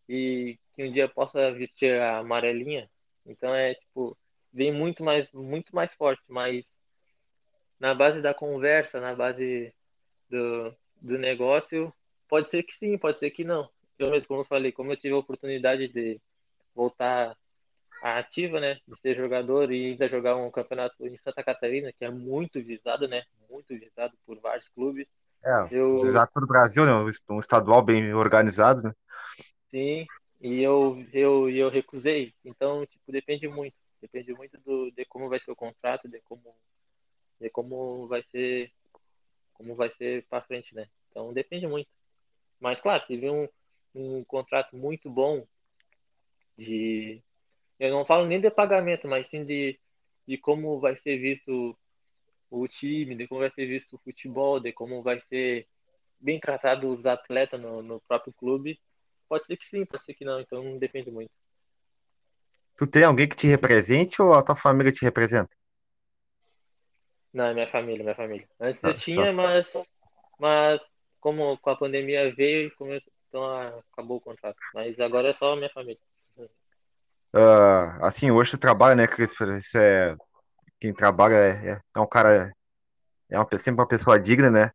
e 0.08 0.58
que 0.74 0.84
um 0.84 0.92
dia 0.92 1.08
possa 1.08 1.52
vestir 1.52 2.00
a 2.00 2.20
amarelinha. 2.20 2.90
Então, 3.26 3.54
é 3.54 3.76
tipo, 3.76 4.18
vem 4.52 4.72
muito 4.72 5.04
mais, 5.04 5.32
muito 5.32 5.74
mais 5.74 5.94
forte, 5.94 6.24
mas 6.28 6.66
na 7.80 7.94
base 7.94 8.22
da 8.22 8.34
conversa, 8.34 9.00
na 9.00 9.16
base 9.16 9.74
do, 10.30 10.76
do 11.02 11.18
negócio, 11.18 11.94
pode 12.28 12.50
ser 12.50 12.64
que 12.64 12.74
sim, 12.74 12.98
pode 12.98 13.18
ser 13.18 13.30
que 13.32 13.44
não. 13.44 13.70
Eu 13.98 14.12
mesmo, 14.12 14.28
como 14.28 14.42
eu 14.42 14.46
falei, 14.46 14.72
como 14.72 14.92
eu 14.92 14.98
tive 14.98 15.14
a 15.14 15.18
oportunidade 15.18 15.88
de 15.88 16.20
voltar 16.74 17.38
ativa, 18.02 18.60
né, 18.60 18.80
de 18.88 19.00
ser 19.00 19.16
jogador 19.16 19.72
e 19.72 19.92
ainda 19.92 20.08
jogar 20.08 20.36
um 20.36 20.50
campeonato 20.50 21.06
em 21.06 21.18
Santa 21.18 21.44
Catarina, 21.44 21.92
que 21.92 22.06
é 22.06 22.10
muito 22.10 22.62
visado, 22.62 23.08
né, 23.08 23.24
muito 23.50 23.70
visado 23.70 24.18
por 24.26 24.40
vários 24.40 24.68
clubes. 24.70 25.08
É, 25.44 25.68
eu... 25.72 26.00
visado 26.00 26.30
todo 26.34 26.44
o 26.44 26.48
Brasil, 26.48 26.86
né, 26.86 26.92
um 27.30 27.40
estadual 27.40 27.84
bem 27.84 28.14
organizado, 28.14 28.82
né? 28.82 28.94
Sim, 29.70 30.06
e 30.42 30.62
eu, 30.62 31.06
eu, 31.12 31.50
eu 31.50 31.70
recusei. 31.70 32.34
Então, 32.44 32.86
tipo, 32.86 33.12
depende 33.12 33.48
muito. 33.48 33.76
Depende 34.02 34.34
muito 34.34 34.58
do, 34.62 34.90
de 34.92 35.04
como 35.06 35.28
vai 35.28 35.40
ser 35.40 35.52
o 35.52 35.56
contrato, 35.56 36.08
de 36.08 36.22
como, 36.22 36.56
de 37.40 37.50
como 37.50 38.08
vai 38.08 38.24
ser 38.32 38.72
como 39.54 39.76
vai 39.76 39.90
ser 39.90 40.26
para 40.30 40.42
frente, 40.42 40.74
né? 40.74 40.88
Então 41.10 41.34
depende 41.34 41.68
muito. 41.68 41.90
Mas 42.62 42.80
claro, 42.80 43.06
se 43.06 43.18
vir 43.18 43.30
um, 43.30 43.48
um 43.94 44.24
contrato 44.24 44.76
muito 44.78 45.10
bom 45.10 45.46
de 46.58 47.22
eu 47.80 47.92
não 47.92 48.06
falo 48.06 48.26
nem 48.26 48.42
de 48.42 48.52
pagamento, 48.52 49.08
mas 49.08 49.28
sim 49.30 49.44
de, 49.44 49.80
de 50.28 50.38
como 50.38 50.80
vai 50.80 50.96
ser 50.96 51.18
visto 51.18 51.78
o 52.50 52.68
time, 52.68 53.16
de 53.16 53.28
como 53.28 53.42
vai 53.42 53.52
ser 53.52 53.66
visto 53.66 53.96
o 53.96 54.00
futebol, 54.00 54.60
de 54.60 54.74
como 54.74 55.02
vai 55.02 55.20
ser 55.30 55.68
bem 56.20 56.40
tratado 56.40 56.92
os 56.92 57.06
atletas 57.06 57.60
no, 57.60 57.82
no 57.82 58.02
próprio 58.02 58.34
clube. 58.34 58.80
Pode 59.28 59.46
ser 59.46 59.56
que 59.56 59.66
sim, 59.66 59.86
pode 59.86 60.04
ser 60.04 60.14
que 60.14 60.26
não, 60.26 60.40
então 60.40 60.78
depende 60.78 61.12
muito. 61.12 61.32
Tu 62.76 62.88
tem 62.88 63.04
alguém 63.04 63.28
que 63.28 63.36
te 63.36 63.48
represente 63.48 64.22
ou 64.22 64.34
a 64.34 64.44
tua 64.44 64.56
família 64.56 64.92
te 64.92 65.04
representa? 65.04 65.56
Não, 67.34 67.46
é 67.46 67.54
minha 67.54 67.68
família, 67.68 68.04
minha 68.04 68.16
família. 68.16 68.48
Antes 68.60 68.84
ah, 68.84 68.88
eu 68.88 68.94
tinha, 68.96 69.26
tá. 69.26 69.34
mas, 69.34 69.72
mas 70.40 70.82
como 71.20 71.58
com 71.60 71.70
a 71.70 71.76
pandemia 71.76 72.34
veio 72.34 72.74
começou, 72.76 73.12
então 73.28 73.46
ah, 73.46 73.80
acabou 73.94 74.18
o 74.18 74.22
contrato. 74.22 74.58
Mas 74.74 75.00
agora 75.00 75.30
é 75.30 75.34
só 75.34 75.54
a 75.54 75.56
minha 75.56 75.70
família. 75.70 76.00
Uh, 77.36 78.04
assim, 78.06 78.32
hoje 78.32 78.52
tu 78.52 78.58
trabalha, 78.58 78.96
né, 78.96 79.08
Christopher? 79.08 79.56
Isso 79.58 79.78
é. 79.78 80.16
Quem 80.80 80.94
trabalha 80.94 81.36
é, 81.36 81.72
é, 81.74 81.80
é 81.98 82.00
um 82.00 82.08
cara. 82.08 82.52
É 83.32 83.38
uma, 83.40 83.48
sempre 83.58 83.82
uma 83.82 83.88
pessoa 83.88 84.20
digna, 84.20 84.50
né? 84.52 84.72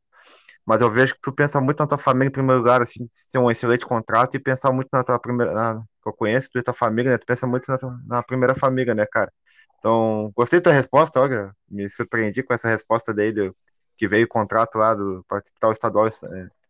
Mas 0.67 0.83
eu 0.83 0.91
vejo 0.91 1.15
que 1.15 1.21
tu 1.23 1.33
pensa 1.33 1.61
muito 1.61 1.81
na 1.81 1.87
tua 1.87 1.99
família 1.99 2.29
em 2.29 2.33
primeiro 2.33 2.59
lugar, 2.61 2.83
assim, 2.83 3.09
ter 3.33 3.39
um 3.39 3.51
excelente 3.51 3.87
contrato 3.87 4.37
e 4.37 4.41
pensar 4.41 4.73
muito 4.73 4.89
na 4.93 5.05
tua 5.05 5.19
primeira. 5.19 5.53
Na, 5.55 5.83
que 6.03 6.09
eu 6.09 6.13
conheço, 6.15 6.51
tu 6.53 6.59
e 6.59 6.63
tua 6.63 6.75
família, 6.75 7.13
né? 7.13 7.19
Tu 7.19 7.27
pensa 7.27 7.47
muito 7.47 7.67
na, 7.71 7.79
na 8.07 8.23
primeira 8.23 8.55
família, 8.55 8.95
né, 8.95 9.07
cara? 9.07 9.33
Então, 9.79 10.33
gostei 10.37 10.61
da 10.61 10.65
tua 10.65 10.73
resposta, 10.75 11.21
olha, 11.21 11.53
me 11.69 11.89
surpreendi 11.91 12.43
com 12.43 12.55
essa 12.55 12.69
resposta 12.69 13.15
daí 13.15 13.33
do, 13.33 13.55
que 13.97 14.09
veio 14.09 14.27
o 14.27 14.29
contrato 14.29 14.77
lá 14.77 14.95
do 14.95 15.25
participar 15.29 15.73
estadual 15.73 16.07
é, 16.09 16.11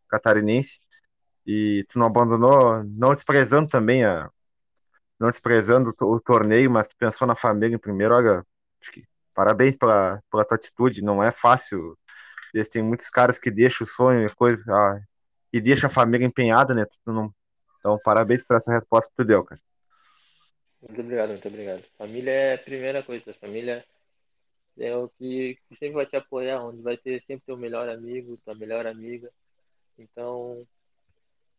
catarinense 0.08 0.78
e 1.46 1.84
tu 1.88 1.98
não 1.98 2.06
abandonou, 2.06 2.82
não 2.96 3.12
desprezando 3.12 3.68
também 3.68 4.04
a 4.04 4.30
não 5.24 5.30
desprezando 5.30 5.94
o, 5.98 6.20
torneio, 6.20 6.70
mas 6.70 6.88
tu 6.88 6.96
pensou 6.98 7.26
na 7.26 7.34
família 7.34 7.74
em 7.74 7.78
primeiro, 7.78 8.14
olha, 8.14 8.44
parabéns 9.34 9.74
pela, 9.74 10.22
pela 10.30 10.44
tua 10.44 10.56
atitude, 10.56 11.02
não 11.02 11.22
é 11.22 11.30
fácil. 11.30 11.96
Tem 12.70 12.82
muitos 12.82 13.08
caras 13.08 13.38
que 13.38 13.50
deixam 13.50 13.84
o 13.84 13.88
sonho 13.88 14.37
coisa, 14.37 14.62
ah, 14.68 15.00
e 15.50 15.60
deixa 15.62 15.87
a 15.87 15.90
família 15.90 16.26
empenhada, 16.26 16.74
né? 16.74 16.84
Então, 17.00 17.98
parabéns 18.04 18.44
por 18.44 18.56
essa 18.56 18.72
resposta 18.72 19.10
que 19.10 19.16
tu 19.16 19.26
deu, 19.26 19.42
cara. 19.42 19.60
Muito 20.82 21.00
obrigado, 21.00 21.28
muito 21.30 21.48
obrigado. 21.48 21.84
Família 21.96 22.30
é 22.30 22.54
a 22.54 22.58
primeira 22.58 23.02
coisa. 23.02 23.32
Família 23.40 23.84
é 24.78 24.94
o 24.94 25.08
que, 25.08 25.58
que 25.68 25.76
sempre 25.76 25.94
vai 25.94 26.06
te 26.06 26.16
apoiar, 26.16 26.62
onde 26.62 26.82
vai 26.82 26.98
ter 26.98 27.22
sempre 27.26 27.46
teu 27.46 27.56
melhor 27.56 27.88
amigo, 27.88 28.38
tua 28.44 28.54
melhor 28.54 28.87
amiga. 28.87 29.30
Então, 29.98 30.66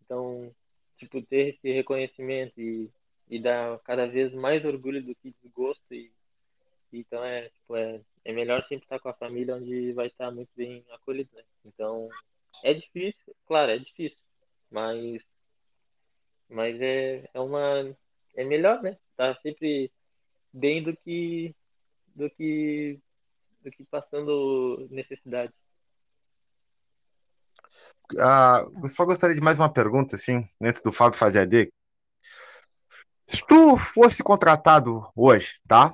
então 0.04 0.54
tipo, 0.98 1.22
ter 1.24 1.56
esse 1.56 1.72
reconhecimento 1.74 2.62
e, 2.62 2.90
e 3.30 3.40
dar 3.40 3.80
cada 3.80 4.08
vez 4.08 4.34
mais 4.34 4.64
orgulho 4.66 5.04
do 5.04 5.16
que 5.16 5.36
desgosto. 5.44 5.94
E, 5.94 6.12
então, 6.94 7.24
é, 7.24 7.50
tipo, 7.50 7.76
é, 7.76 8.02
é 8.24 8.34
melhor 8.34 8.62
sempre 8.64 8.86
estar 8.86 9.00
com 9.00 9.10
a 9.10 9.14
família 9.14 9.56
onde 9.56 9.94
vai 9.94 10.08
estar 10.08 10.32
muito 10.32 10.50
bem 10.56 10.86
acolhido, 10.92 11.30
né? 11.34 11.44
Então, 11.66 12.10
é 12.64 12.74
difícil, 12.74 13.36
claro, 13.46 13.72
é 13.72 13.78
difícil, 13.78 14.24
mas, 14.70 15.22
mas 16.50 16.80
é, 16.82 17.30
é 17.34 17.40
uma. 17.40 17.96
É 18.36 18.44
melhor, 18.44 18.82
né? 18.84 18.98
tá 19.16 19.36
sempre 19.42 19.92
bem 20.52 20.84
do 20.84 20.96
que 20.96 21.56
do 22.14 22.30
que 22.30 23.00
do 23.62 23.72
que 23.72 23.84
passando 23.86 24.88
necessidade. 24.92 25.54
Ah, 28.20 28.64
só 28.88 29.06
gostaria 29.06 29.36
de 29.36 29.42
mais 29.42 29.58
uma 29.58 29.72
pergunta, 29.72 30.16
assim, 30.16 30.44
antes 30.62 30.82
do 30.84 30.92
Fábio 30.92 31.18
fazer 31.18 31.40
a 31.40 31.46
dele. 31.46 31.72
Se 33.28 33.46
tu 33.48 33.78
fosse 33.78 34.24
contratado 34.24 35.02
hoje, 35.16 35.60
tá? 35.68 35.94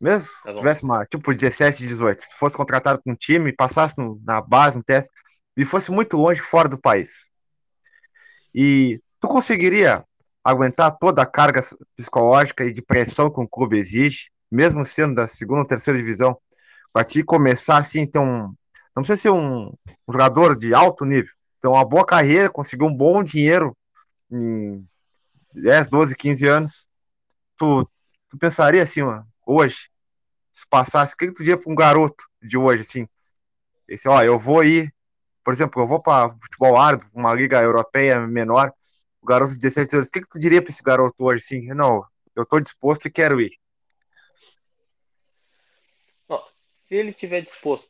Mesmo 0.00 0.30
tá 0.44 0.54
tivesse 0.54 0.84
uma, 0.84 1.04
tipo, 1.04 1.32
17, 1.32 1.86
18, 1.86 2.22
se 2.22 2.38
fosse 2.38 2.56
contratado 2.56 3.02
com 3.02 3.10
um 3.10 3.14
time, 3.16 3.52
passasse 3.52 3.98
no, 3.98 4.20
na 4.24 4.40
base, 4.40 4.78
no 4.78 4.84
teste, 4.84 5.12
e 5.56 5.64
fosse 5.64 5.90
muito 5.90 6.16
longe, 6.16 6.40
fora 6.40 6.68
do 6.68 6.80
país. 6.80 7.28
E 8.54 9.00
tu 9.20 9.28
conseguiria 9.28 10.04
aguentar 10.42 10.96
toda 10.98 11.22
a 11.22 11.26
carga 11.26 11.60
psicológica 11.96 12.64
e 12.64 12.72
de 12.72 12.80
pressão 12.80 13.30
que 13.30 13.40
um 13.40 13.46
clube 13.46 13.78
exige, 13.78 14.30
mesmo 14.50 14.84
sendo 14.84 15.14
da 15.14 15.28
segunda 15.28 15.60
ou 15.60 15.66
terceira 15.66 15.98
divisão, 15.98 16.36
para 16.92 17.04
te 17.04 17.22
começar 17.22 17.76
assim, 17.76 18.06
ter 18.06 18.18
um. 18.18 18.52
Não 18.96 19.02
precisa 19.02 19.16
ser 19.18 19.30
um, 19.30 19.66
um 19.68 20.12
jogador 20.12 20.56
de 20.56 20.72
alto 20.74 21.04
nível, 21.04 21.32
ter 21.60 21.68
uma 21.68 21.84
boa 21.84 22.04
carreira, 22.04 22.50
conseguir 22.50 22.84
um 22.84 22.94
bom 22.94 23.22
dinheiro 23.22 23.76
em 24.32 24.84
10, 25.54 25.88
12, 25.88 26.14
15 26.14 26.46
anos. 26.46 26.88
Tu, 27.56 27.88
tu 28.28 28.38
pensaria 28.38 28.82
assim, 28.82 29.02
hoje, 29.46 29.90
se 30.52 30.66
passasse, 30.68 31.14
o 31.14 31.16
que, 31.16 31.26
que 31.26 31.32
tu 31.34 31.42
diria 31.42 31.58
para 31.58 31.70
um 31.70 31.74
garoto 31.74 32.24
de 32.42 32.56
hoje, 32.56 32.82
assim? 32.82 33.06
Esse, 33.88 34.08
ó, 34.08 34.22
eu 34.22 34.38
vou 34.38 34.64
ir, 34.64 34.92
por 35.44 35.52
exemplo, 35.52 35.82
eu 35.82 35.86
vou 35.86 36.00
para 36.00 36.30
futebol 36.30 36.76
árabe, 36.78 37.04
uma 37.14 37.34
liga 37.34 37.60
europeia 37.60 38.20
menor, 38.20 38.72
o 39.20 39.26
garoto 39.26 39.52
de 39.52 39.58
17 39.58 39.96
anos, 39.96 40.08
o 40.08 40.12
que, 40.12 40.20
que 40.20 40.28
tu 40.28 40.38
diria 40.38 40.62
para 40.62 40.70
esse 40.70 40.82
garoto 40.82 41.16
hoje, 41.18 41.42
assim? 41.44 41.66
Não, 41.74 42.04
eu 42.34 42.44
estou 42.44 42.60
disposto 42.60 43.06
e 43.06 43.10
quero 43.10 43.40
ir. 43.40 43.60
se 46.90 46.96
ele 46.96 47.12
tiver 47.12 47.42
disposto 47.42 47.88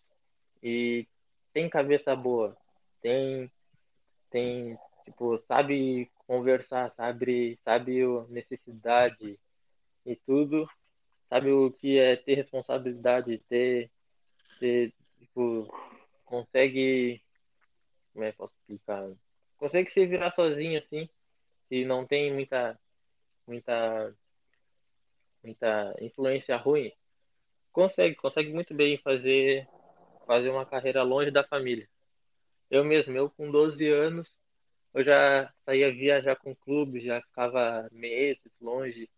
e 0.63 1.09
tem 1.55 1.71
cabeça 1.71 2.15
boa, 2.15 2.55
tem, 3.01 3.51
tem, 4.31 4.79
tipo, 5.07 5.39
sabe 5.49 6.11
conversar, 6.31 6.93
sabe, 6.95 7.59
sabe 7.65 8.05
a 8.05 8.25
necessidade 8.29 9.37
e 10.07 10.15
tudo, 10.15 10.71
sabe 11.29 11.51
o 11.51 11.73
que 11.73 11.99
é 11.99 12.15
ter 12.15 12.37
responsabilidade, 12.37 13.43
ter, 13.49 13.91
ter 14.61 14.95
tipo, 15.19 15.67
consegue, 16.25 17.21
como 18.13 18.25
é 18.25 18.31
que 18.31 18.39
posso 18.39 18.55
explicar? 18.55 19.09
Consegue 19.57 19.91
se 19.91 20.07
virar 20.07 20.31
sozinho, 20.31 20.79
assim, 20.79 21.09
e 21.69 21.85
não 21.85 22.07
tem 22.07 22.33
muita, 22.33 22.79
muita, 23.45 24.15
muita 25.43 25.97
influência 26.01 26.57
ruim, 26.57 26.93
consegue, 27.73 28.15
consegue 28.15 28.53
muito 28.53 28.73
bem 28.73 28.99
fazer, 28.99 29.67
fazer 30.29 30.51
uma 30.51 30.65
carreira 30.65 31.03
longe 31.03 31.33
da 31.33 31.43
família. 31.43 31.89
Eu 32.71 32.85
mesmo, 32.85 33.17
eu 33.17 33.29
com 33.31 33.51
12 33.51 33.85
anos, 33.89 34.33
eu 34.95 35.05
já 35.05 35.53
saía 35.65 35.93
viajar 35.93 36.37
com 36.37 36.55
clubes, 36.55 37.05
já 37.05 37.21
ficava 37.23 37.89
meses 37.93 38.53
longe, 38.61 39.09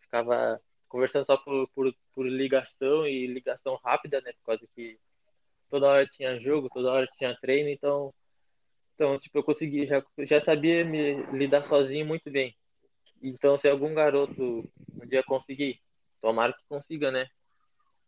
ficava 0.00 0.60
conversando 0.88 1.24
só 1.24 1.36
por, 1.36 1.68
por, 1.68 1.94
por 2.14 2.26
ligação 2.26 3.06
e 3.06 3.26
ligação 3.26 3.76
rápida, 3.76 4.20
né? 4.20 4.32
Por 4.32 4.46
causa 4.46 4.66
que 4.74 4.98
toda 5.70 5.86
hora 5.86 6.06
tinha 6.06 6.40
jogo, 6.40 6.68
toda 6.68 6.90
hora 6.90 7.06
tinha 7.16 7.36
treino, 7.36 7.68
então, 7.68 8.12
então 8.94 9.18
tipo, 9.18 9.38
eu 9.38 9.44
consegui, 9.44 9.86
já, 9.86 10.04
já 10.18 10.42
sabia 10.42 10.84
me 10.84 11.22
lidar 11.32 11.64
sozinho 11.64 12.04
muito 12.04 12.30
bem. 12.30 12.56
Então, 13.22 13.56
se 13.56 13.68
algum 13.68 13.94
garoto 13.94 14.68
um 15.00 15.06
dia 15.06 15.22
conseguir, 15.22 15.80
tomara 16.20 16.52
que 16.52 16.64
consiga, 16.68 17.10
né? 17.10 17.28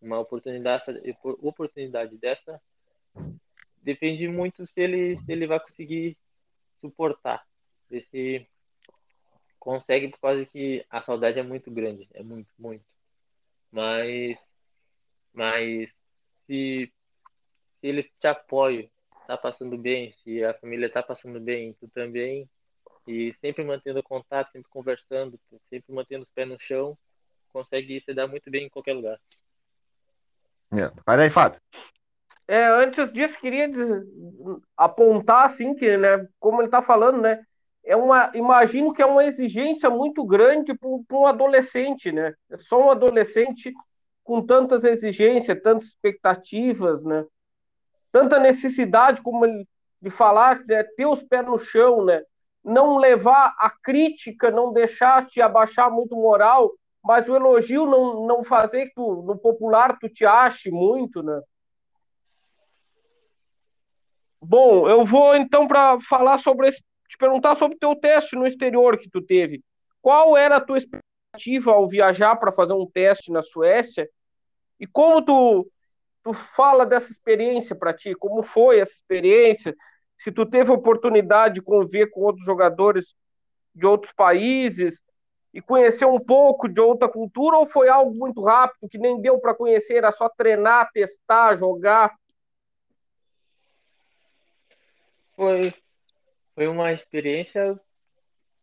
Uma 0.00 0.18
oportunidade, 0.18 0.84
oportunidade 1.22 2.16
dessa 2.18 2.60
depende 3.82 4.28
muito 4.28 4.64
se 4.64 4.80
ele, 4.80 5.16
se 5.16 5.32
ele 5.32 5.46
vai 5.46 5.60
conseguir 5.60 6.16
suportar. 6.82 7.46
Se 8.10 8.46
consegue 9.58 10.08
por 10.08 10.18
causa 10.20 10.44
que 10.44 10.84
a 10.90 11.00
saudade 11.00 11.38
é 11.38 11.42
muito 11.42 11.70
grande, 11.70 12.08
é 12.12 12.22
muito, 12.22 12.52
muito. 12.58 12.84
Mas, 13.70 14.38
mas 15.32 15.88
se, 16.46 16.92
se 17.80 17.86
eles 17.86 18.10
te 18.20 18.26
apoiam, 18.26 18.90
tá 19.26 19.36
passando 19.36 19.78
bem, 19.78 20.12
se 20.22 20.42
a 20.44 20.52
família 20.54 20.90
tá 20.90 21.02
passando 21.02 21.40
bem, 21.40 21.72
tu 21.74 21.88
também, 21.88 22.48
e 23.06 23.32
sempre 23.40 23.64
mantendo 23.64 24.02
contato, 24.02 24.50
sempre 24.52 24.68
conversando, 24.68 25.38
sempre 25.70 25.94
mantendo 25.94 26.22
os 26.22 26.28
pés 26.28 26.48
no 26.48 26.58
chão, 26.58 26.98
consegue 27.52 28.00
se 28.00 28.12
dar 28.12 28.26
muito 28.26 28.50
bem 28.50 28.66
em 28.66 28.68
qualquer 28.68 28.94
lugar. 28.94 29.20
É. 30.72 30.90
Vai 31.06 31.22
aí, 31.22 31.30
Fábio. 31.30 31.60
É, 32.52 32.66
antes 32.66 33.10
disso, 33.14 33.38
queria 33.40 33.66
apontar, 34.76 35.46
assim, 35.46 35.74
que, 35.74 35.96
né, 35.96 36.28
como 36.38 36.60
ele 36.60 36.66
está 36.66 36.82
falando, 36.82 37.18
né, 37.22 37.42
é 37.82 37.96
uma, 37.96 38.30
imagino 38.34 38.92
que 38.92 39.00
é 39.00 39.06
uma 39.06 39.24
exigência 39.24 39.88
muito 39.88 40.22
grande 40.22 40.74
para 40.74 41.18
um 41.18 41.24
adolescente, 41.26 42.12
né, 42.12 42.34
é 42.50 42.58
só 42.58 42.88
um 42.88 42.90
adolescente 42.90 43.72
com 44.22 44.44
tantas 44.44 44.84
exigências, 44.84 45.62
tantas 45.62 45.88
expectativas, 45.88 47.02
né, 47.02 47.24
tanta 48.10 48.38
necessidade, 48.38 49.22
como 49.22 49.46
ele 49.46 49.66
de 50.02 50.10
falar, 50.10 50.62
né, 50.66 50.82
ter 50.82 51.06
os 51.06 51.22
pés 51.22 51.46
no 51.46 51.58
chão, 51.58 52.04
né, 52.04 52.22
não 52.62 52.98
levar 52.98 53.54
a 53.58 53.70
crítica, 53.70 54.50
não 54.50 54.74
deixar 54.74 55.26
te 55.26 55.40
abaixar 55.40 55.90
muito 55.90 56.14
moral, 56.14 56.70
mas 57.02 57.26
o 57.26 57.34
elogio 57.34 57.86
não, 57.86 58.26
não 58.26 58.44
fazer 58.44 58.88
que 58.88 58.94
tu, 58.94 59.22
no 59.22 59.38
popular 59.38 59.98
tu 59.98 60.06
te 60.06 60.26
ache 60.26 60.70
muito, 60.70 61.22
né? 61.22 61.40
Bom, 64.44 64.88
eu 64.88 65.04
vou 65.04 65.36
então 65.36 65.68
para 65.68 66.00
falar 66.00 66.38
sobre 66.38 66.68
esse, 66.68 66.82
te 67.08 67.16
perguntar 67.16 67.54
sobre 67.54 67.76
o 67.76 67.78
teu 67.78 67.94
teste 67.94 68.34
no 68.34 68.46
exterior 68.46 68.98
que 68.98 69.08
tu 69.08 69.22
teve. 69.22 69.62
Qual 70.00 70.36
era 70.36 70.56
a 70.56 70.60
tua 70.60 70.78
expectativa 70.78 71.70
ao 71.70 71.88
viajar 71.88 72.34
para 72.36 72.50
fazer 72.50 72.72
um 72.72 72.86
teste 72.86 73.30
na 73.30 73.42
Suécia? 73.42 74.08
E 74.80 74.86
como 74.86 75.22
tu 75.24 75.70
tu 76.24 76.32
fala 76.32 76.86
dessa 76.86 77.10
experiência 77.10 77.74
para 77.74 77.92
ti? 77.92 78.14
Como 78.14 78.42
foi 78.42 78.78
essa 78.80 78.92
experiência? 78.92 79.74
Se 80.18 80.30
tu 80.30 80.46
teve 80.46 80.70
oportunidade 80.70 81.54
de 81.54 81.62
conviver 81.62 82.08
com 82.10 82.20
outros 82.22 82.44
jogadores 82.44 83.14
de 83.74 83.86
outros 83.86 84.12
países, 84.12 85.02
e 85.54 85.60
conhecer 85.60 86.06
um 86.06 86.18
pouco 86.18 86.68
de 86.68 86.80
outra 86.80 87.08
cultura 87.08 87.58
ou 87.58 87.66
foi 87.66 87.88
algo 87.88 88.14
muito 88.14 88.42
rápido 88.42 88.88
que 88.88 88.98
nem 88.98 89.20
deu 89.20 89.38
para 89.38 89.54
conhecer, 89.54 89.96
era 89.96 90.10
só 90.10 90.28
treinar, 90.28 90.90
testar, 90.92 91.56
jogar? 91.56 92.14
Foi, 95.34 95.74
foi 96.54 96.68
uma 96.68 96.92
experiência 96.92 97.78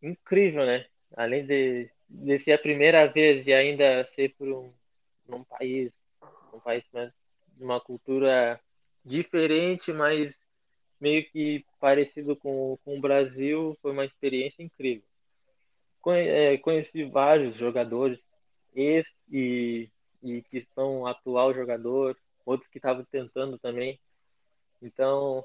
incrível, 0.02 0.64
né? 0.64 0.86
Além 1.16 1.44
de, 1.44 1.90
de 2.08 2.38
ser 2.38 2.52
a 2.52 2.58
primeira 2.58 3.06
vez 3.06 3.46
e 3.46 3.52
ainda 3.52 4.04
ser 4.04 4.34
por 4.36 4.48
um, 4.48 4.72
um 5.28 5.44
país, 5.44 5.92
um 6.52 6.60
país 6.60 6.88
mais, 6.92 7.12
de 7.56 7.64
uma 7.64 7.80
cultura 7.80 8.60
diferente, 9.04 9.92
mas 9.92 10.38
meio 11.00 11.28
que 11.30 11.64
parecido 11.80 12.36
com, 12.36 12.78
com 12.84 12.98
o 12.98 13.00
Brasil, 13.00 13.76
foi 13.80 13.92
uma 13.92 14.04
experiência 14.04 14.62
incrível. 14.62 15.04
É, 16.06 16.56
conheci 16.58 17.04
vários 17.04 17.56
jogadores, 17.56 18.18
ex 18.74 19.06
e, 19.30 19.90
e 20.22 20.42
que 20.42 20.66
são 20.74 21.06
atual 21.06 21.52
jogador, 21.52 22.16
outros 22.44 22.68
que 22.70 22.78
estavam 22.78 23.04
tentando 23.10 23.58
também. 23.58 23.98
Então, 24.80 25.44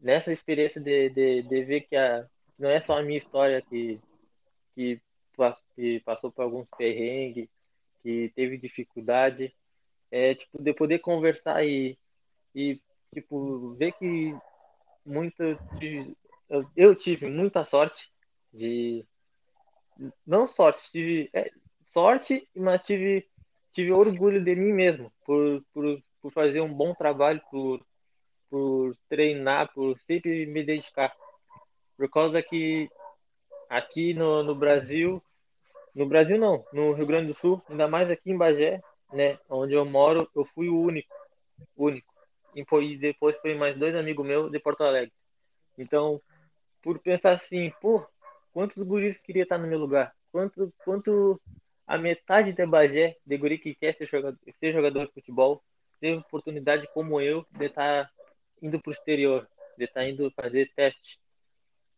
nessa 0.00 0.32
experiência 0.32 0.80
de, 0.80 1.10
de, 1.10 1.42
de 1.42 1.64
ver 1.64 1.82
que 1.82 1.96
a, 1.96 2.26
não 2.58 2.68
é 2.68 2.80
só 2.80 2.98
a 2.98 3.02
minha 3.02 3.18
história 3.18 3.62
que, 3.62 4.00
que, 4.74 5.00
que 5.74 6.00
passou 6.00 6.30
por 6.30 6.42
alguns 6.42 6.68
perrengues, 6.76 7.48
que 8.02 8.32
teve 8.34 8.56
dificuldade, 8.56 9.54
é 10.10 10.34
tipo 10.34 10.62
de 10.62 10.72
poder 10.72 10.98
conversar 11.00 11.64
e, 11.64 11.98
e 12.54 12.80
tipo 13.12 13.74
ver 13.74 13.92
que 13.92 14.34
muito 15.04 15.42
eu, 16.76 16.94
tive 16.94 17.28
muita 17.28 17.62
sorte 17.62 18.10
de 18.52 19.04
não 20.26 20.46
sorte, 20.46 20.80
tive 20.90 21.28
é, 21.32 21.50
sorte, 21.82 22.48
mas 22.54 22.82
tive, 22.82 23.26
tive 23.72 23.92
orgulho 23.92 24.42
de 24.42 24.54
mim 24.54 24.72
mesmo 24.72 25.12
por, 25.24 25.62
por, 25.72 26.02
por 26.22 26.32
fazer 26.32 26.60
um 26.60 26.72
bom 26.72 26.94
trabalho, 26.94 27.40
por, 27.50 27.84
por 28.50 28.96
treinar, 29.08 29.72
por 29.72 29.98
sempre 30.00 30.46
me 30.46 30.64
dedicar. 30.64 31.14
Por 31.96 32.08
causa 32.10 32.42
que 32.42 32.88
aqui 33.68 34.14
no, 34.14 34.42
no 34.42 34.54
Brasil, 34.54 35.22
no 35.94 36.06
Brasil 36.06 36.38
não, 36.38 36.64
no 36.72 36.92
Rio 36.92 37.06
Grande 37.06 37.32
do 37.32 37.38
Sul, 37.38 37.62
ainda 37.68 37.88
mais 37.88 38.10
aqui 38.10 38.30
em 38.30 38.36
Bagé, 38.36 38.80
né, 39.12 39.38
onde 39.48 39.74
eu 39.74 39.84
moro, 39.84 40.28
eu 40.34 40.44
fui 40.44 40.68
o 40.68 40.80
único, 40.80 41.12
único. 41.76 42.08
E 42.54 42.96
depois 42.96 43.36
foi 43.36 43.54
mais 43.54 43.78
dois 43.78 43.94
amigos 43.94 44.26
meus 44.26 44.50
de 44.50 44.58
Porto 44.58 44.82
Alegre. 44.82 45.12
Então, 45.76 46.20
por 46.82 46.98
pensar 46.98 47.32
assim, 47.32 47.70
pô, 47.80 48.04
Quantos 48.58 48.82
guris 48.82 49.16
queria 49.18 49.44
estar 49.44 49.56
no 49.56 49.68
meu 49.68 49.78
lugar? 49.78 50.12
Quanto, 50.32 50.72
quanto 50.84 51.40
a 51.86 51.96
metade 51.96 52.52
de 52.52 52.66
Bagé, 52.66 53.16
de 53.24 53.36
guri 53.36 53.56
que 53.56 53.72
quer 53.72 53.94
ser 53.94 54.06
jogador, 54.06 54.36
ser 54.58 54.72
jogador 54.72 55.06
de 55.06 55.12
futebol, 55.12 55.62
teve 56.00 56.18
oportunidade 56.18 56.88
como 56.92 57.20
eu 57.20 57.46
de 57.52 57.66
estar 57.66 58.10
indo 58.62 58.80
para 58.80 58.90
o 58.90 58.92
exterior, 58.92 59.48
de 59.76 59.84
estar 59.84 60.08
indo 60.08 60.30
fazer 60.32 60.70
teste. 60.74 61.18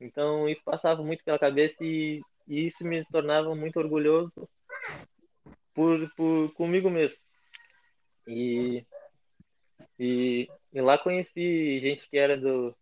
Então 0.00 0.48
isso 0.48 0.62
passava 0.64 1.02
muito 1.02 1.22
pela 1.24 1.38
cabeça 1.38 1.76
e, 1.80 2.22
e 2.48 2.66
isso 2.66 2.84
me 2.84 3.04
tornava 3.06 3.54
muito 3.54 3.78
orgulhoso 3.78 4.48
por, 5.74 6.10
por 6.14 6.52
comigo 6.54 6.90
mesmo. 6.90 7.16
E, 8.26 8.84
e, 9.98 10.48
e 10.72 10.80
lá 10.80 10.98
conheci 10.98 11.78
gente 11.78 12.08
que 12.08 12.16
era 12.18 12.36
do, 12.36 12.76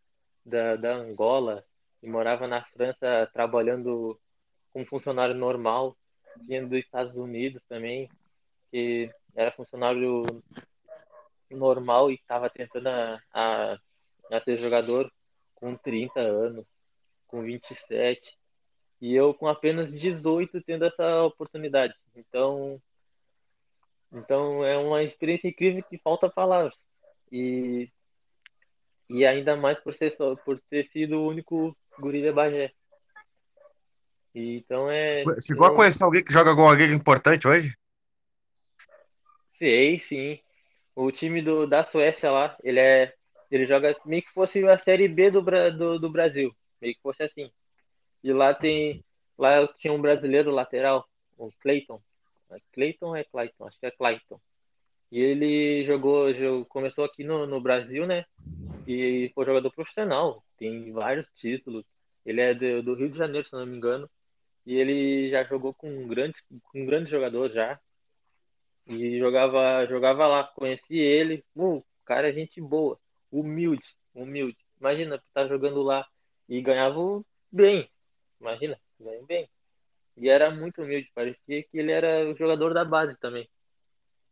da, 0.45 0.77
da 0.77 0.95
Angola, 0.95 1.65
e 2.03 2.09
morava 2.09 2.47
na 2.47 2.63
França 2.63 3.29
trabalhando 3.33 4.19
como 4.73 4.87
funcionário 4.87 5.35
normal, 5.35 5.97
tinha 6.47 6.65
dos 6.65 6.79
Estados 6.79 7.15
Unidos 7.17 7.63
também, 7.69 8.09
que 8.71 9.11
era 9.35 9.53
funcionário 9.53 10.25
normal 11.55 12.11
e 12.11 12.15
estava 12.15 12.51
tentando 12.51 12.89
a, 12.89 13.21
a, 13.33 13.79
a, 14.33 14.41
ser 14.43 14.57
jogador 14.57 15.11
com 15.55 15.77
30 15.77 16.21
anos, 16.21 16.67
com 17.27 17.43
27, 17.43 18.21
e 19.01 19.15
eu 19.15 19.33
com 19.35 19.47
apenas 19.47 19.93
18 19.93 20.63
tendo 20.63 20.85
essa 20.85 21.23
oportunidade. 21.23 21.95
Então, 22.15 22.81
Então 24.13 24.65
é 24.65 24.77
uma 24.77 25.03
experiência 25.03 25.49
incrível 25.49 25.83
que 25.83 25.99
falta 25.99 26.31
palavras. 26.31 26.75
E, 27.31 27.91
e 29.09 29.25
ainda 29.27 29.57
mais 29.57 29.79
por, 29.81 29.93
ser, 29.93 30.17
por 30.45 30.59
ter 30.71 30.89
sido 30.91 31.19
o 31.19 31.29
único 31.29 31.77
guri 31.99 32.25
da 32.25 32.33
Bagé. 32.33 32.73
Então 34.35 34.91
é. 34.91 35.25
Chegou 35.41 35.67
não... 35.67 35.75
a 35.75 35.77
conhecer 35.77 36.05
alguém 36.05 36.23
que 36.23 36.33
joga 36.33 36.51
alguma 36.51 36.75
liga 36.75 36.95
importante 36.95 37.47
hoje? 37.47 37.75
Sei, 39.59 39.99
sim. 39.99 40.41
O 41.01 41.13
time 41.13 41.41
do, 41.41 41.65
da 41.65 41.81
Suécia 41.81 42.29
lá, 42.29 42.57
ele 42.61 42.81
é. 42.81 43.15
Ele 43.53 43.65
joga 43.67 43.97
meio 44.05 44.21
que 44.21 44.33
fosse 44.33 44.67
a 44.67 44.77
série 44.77 45.07
B 45.07 45.31
do, 45.31 45.41
do, 45.41 45.97
do 46.01 46.11
Brasil. 46.11 46.53
Meio 46.83 46.93
que 46.93 47.01
fosse 47.01 47.23
assim. 47.23 47.53
E 48.25 48.33
lá 48.33 48.53
tem. 48.53 49.05
Lá 49.39 49.65
tinha 49.79 49.93
um 49.93 50.03
brasileiro 50.03 50.51
lateral, 50.51 51.09
o 51.39 51.53
Clayton. 51.61 52.03
É 52.51 52.57
Clayton 52.73 53.15
é 53.15 53.23
Clayton? 53.23 53.65
Acho 53.65 53.79
que 53.79 53.87
é 53.87 53.93
Clayton. 53.93 54.41
E 55.13 55.21
ele 55.21 55.85
jogou, 55.85 56.35
jogou 56.35 56.65
começou 56.67 57.05
aqui 57.05 57.23
no, 57.23 57.47
no 57.47 57.61
Brasil, 57.61 58.05
né? 58.05 58.25
E 58.85 59.31
foi 59.37 59.45
jogador 59.45 59.71
profissional. 59.71 60.43
Tem 60.59 60.91
vários 60.91 61.29
títulos. 61.39 61.85
Ele 62.27 62.41
é 62.41 62.53
do, 62.53 62.83
do 62.83 62.95
Rio 62.95 63.09
de 63.09 63.17
Janeiro, 63.17 63.47
se 63.47 63.53
não 63.53 63.65
me 63.65 63.77
engano. 63.77 64.11
E 64.67 64.75
ele 64.75 65.31
já 65.31 65.45
jogou 65.45 65.73
com 65.73 66.09
grandes, 66.09 66.43
com 66.73 66.85
grandes 66.85 67.09
jogadores 67.09 67.55
já. 67.55 67.79
E 68.89 69.19
jogava, 69.19 69.87
jogava 69.87 70.27
lá. 70.27 70.45
Conheci 70.45 70.97
ele. 70.97 71.45
Uh, 71.55 71.85
cara, 72.05 72.33
gente 72.33 72.61
boa. 72.61 72.99
Humilde, 73.31 73.85
humilde. 74.15 74.59
Imagina, 74.81 75.23
tá 75.35 75.47
jogando 75.47 75.83
lá 75.83 76.07
e 76.49 76.61
ganhava 76.63 77.23
bem. 77.53 77.89
Imagina, 78.41 78.81
ganhava 78.99 79.27
bem. 79.27 79.49
E 80.17 80.29
era 80.29 80.51
muito 80.51 80.83
humilde, 80.83 81.11
parecia 81.15 81.63
que 81.63 81.79
ele 81.79 81.93
era 81.93 82.29
o 82.29 82.37
jogador 82.37 82.75
da 82.75 82.85
base 82.85 83.17
também. 83.19 83.49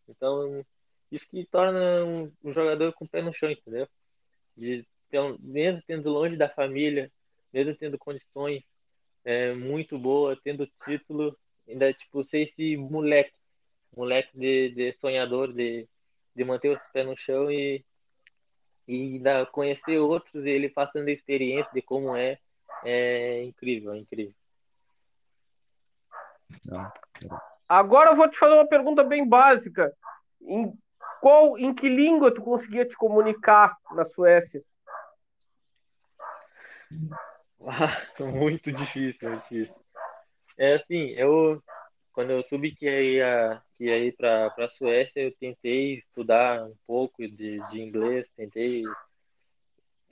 Então, 0.09 0.65
isso 1.13 1.27
que 1.29 1.45
torna 1.47 2.05
um, 2.05 2.33
um 2.43 2.53
jogador 2.53 2.93
com 2.95 3.05
o 3.05 3.09
pé 3.09 3.23
no 3.23 3.33
chão, 3.33 3.51
entendeu? 3.51 3.89
De, 4.57 4.85
mesmo 5.41 5.83
tendo 5.87 6.11
longe 6.11 6.37
da 6.37 6.49
família, 6.49 7.11
mesmo 7.53 7.77
tendo 7.77 7.99
condições 7.99 8.65
é, 9.25 9.53
muito 9.53 9.99
boas, 9.99 10.39
tendo 10.43 10.67
título, 10.85 11.37
ainda 11.69 11.93
tipo 11.93 12.25
ser 12.25 12.41
esse 12.41 12.77
moleque, 12.77 13.36
moleque 13.97 14.39
de, 14.39 14.71
de 14.71 14.93
sonhador, 14.93 15.53
de, 15.53 15.89
de 16.35 16.45
manter 16.45 16.77
os 16.77 16.83
pés 16.93 17.07
no 17.07 17.17
chão 17.17 17.51
e, 17.51 17.85
e 18.87 19.15
ainda 19.15 19.47
conhecer 19.47 19.99
outros, 19.99 20.45
ele 20.45 20.69
passando 20.69 21.09
a 21.09 21.13
experiência 21.13 21.71
de 21.73 21.81
como 21.81 22.15
é, 22.15 22.39
é 22.85 23.43
incrível, 23.45 23.95
é 23.95 23.99
incrível. 23.99 24.35
Agora 27.69 28.11
eu 28.11 28.17
vou 28.17 28.29
te 28.29 28.39
fazer 28.39 28.55
uma 28.55 28.69
pergunta 28.69 29.03
bem 29.03 29.27
básica. 29.27 29.93
Em 30.41 30.73
qual, 31.21 31.59
em 31.59 31.75
que 31.75 31.89
língua 31.89 32.33
tu 32.33 32.43
conseguia 32.43 32.87
te 32.87 32.95
comunicar 32.95 33.77
na 33.93 34.05
Suécia? 34.05 34.63
Muito 38.21 38.71
difícil, 38.71 39.29
muito 39.29 39.43
difícil. 39.43 39.75
É 40.59 40.75
assim, 40.75 41.11
eu 41.13 41.61
quando 42.17 42.31
eu 42.31 42.43
soube 42.45 42.75
que 42.75 42.87
ia, 42.87 43.63
que 43.77 43.85
ia 43.85 43.99
ir 43.99 44.17
para 44.17 44.47
a 44.57 44.69
Suécia, 44.69 45.21
eu 45.21 45.37
tentei 45.39 45.99
estudar 45.99 46.65
um 46.65 46.75
pouco 46.87 47.29
de, 47.29 47.61
de 47.71 47.79
inglês, 47.83 48.27
tentei 48.35 48.85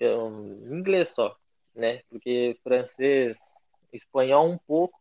um, 0.02 0.76
inglês 0.76 1.08
só, 1.08 1.34
né? 1.74 2.02
Porque 2.10 2.58
francês, 2.62 3.38
espanhol 3.90 4.50
um 4.50 4.58
pouco, 4.58 5.00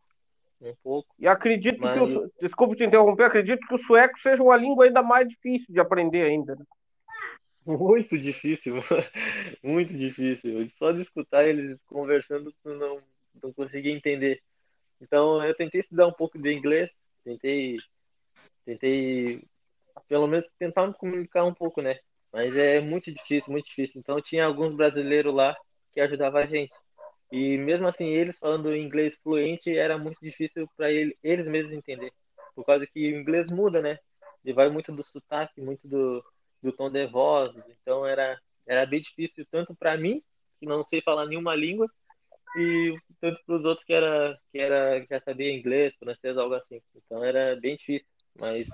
um 0.62 0.74
pouco. 0.82 1.14
E 1.18 1.28
acredito 1.28 1.78
mas... 1.78 1.92
que, 1.92 2.00
o, 2.00 2.32
desculpe 2.40 2.74
te 2.74 2.86
interromper, 2.86 3.24
acredito 3.24 3.66
que 3.68 3.74
o 3.74 3.78
sueco 3.78 4.18
seja 4.18 4.42
uma 4.42 4.56
língua 4.56 4.86
ainda 4.86 5.02
mais 5.02 5.28
difícil 5.28 5.74
de 5.74 5.80
aprender 5.80 6.22
ainda. 6.22 6.56
Né? 6.56 6.64
Muito 7.66 8.18
difícil, 8.18 8.76
muito 9.62 9.92
difícil. 9.92 10.66
Só 10.78 10.90
de 10.90 11.02
escutar 11.02 11.44
eles 11.46 11.78
conversando, 11.84 12.50
não, 12.64 12.98
não 13.42 13.52
conseguia 13.52 13.92
entender. 13.92 14.40
Então 15.00 15.42
eu 15.44 15.54
tentei 15.54 15.80
estudar 15.80 16.06
um 16.06 16.12
pouco 16.12 16.38
de 16.38 16.52
inglês, 16.52 16.90
tentei, 17.24 17.76
tentei 18.64 19.42
pelo 20.08 20.26
menos 20.26 20.46
tentar 20.58 20.86
me 20.86 20.94
comunicar 20.94 21.44
um 21.44 21.54
pouco, 21.54 21.80
né? 21.80 21.98
Mas 22.32 22.56
é 22.56 22.80
muito 22.80 23.12
difícil, 23.12 23.52
muito 23.52 23.66
difícil. 23.66 24.00
Então 24.00 24.20
tinha 24.20 24.44
alguns 24.44 24.74
brasileiros 24.74 25.34
lá 25.34 25.56
que 25.92 26.00
ajudavam 26.00 26.40
a 26.40 26.46
gente. 26.46 26.72
E 27.30 27.56
mesmo 27.56 27.86
assim, 27.86 28.06
eles 28.06 28.38
falando 28.38 28.74
inglês 28.74 29.14
fluente, 29.22 29.76
era 29.76 29.96
muito 29.98 30.18
difícil 30.20 30.68
para 30.76 30.90
ele, 30.92 31.16
eles 31.22 31.46
mesmos 31.46 31.72
entender. 31.72 32.12
Por 32.54 32.64
causa 32.64 32.86
que 32.86 33.12
o 33.12 33.20
inglês 33.20 33.46
muda, 33.50 33.80
né? 33.80 33.98
Ele 34.44 34.54
vai 34.54 34.68
muito 34.68 34.92
do 34.92 35.02
sotaque, 35.02 35.60
muito 35.60 35.88
do, 35.88 36.24
do 36.62 36.72
tom 36.72 36.90
de 36.90 37.06
voz. 37.06 37.52
Então 37.68 38.06
era, 38.06 38.38
era 38.66 38.86
bem 38.86 39.00
difícil, 39.00 39.46
tanto 39.50 39.74
para 39.74 39.96
mim, 39.96 40.22
que 40.58 40.66
não 40.66 40.82
sei 40.82 41.00
falar 41.00 41.26
nenhuma 41.26 41.54
língua, 41.54 41.90
e 42.56 42.96
tanto 43.20 43.40
para 43.44 43.56
os 43.56 43.64
outros 43.64 43.84
que 43.84 43.92
era 43.92 44.38
que 44.52 44.58
era 44.58 45.00
que 45.00 45.08
já 45.08 45.20
sabia 45.20 45.52
inglês, 45.52 45.94
francês, 45.96 46.36
algo 46.36 46.54
assim. 46.54 46.80
Então 46.94 47.24
era 47.24 47.56
bem 47.56 47.76
difícil, 47.76 48.06
mas 48.38 48.68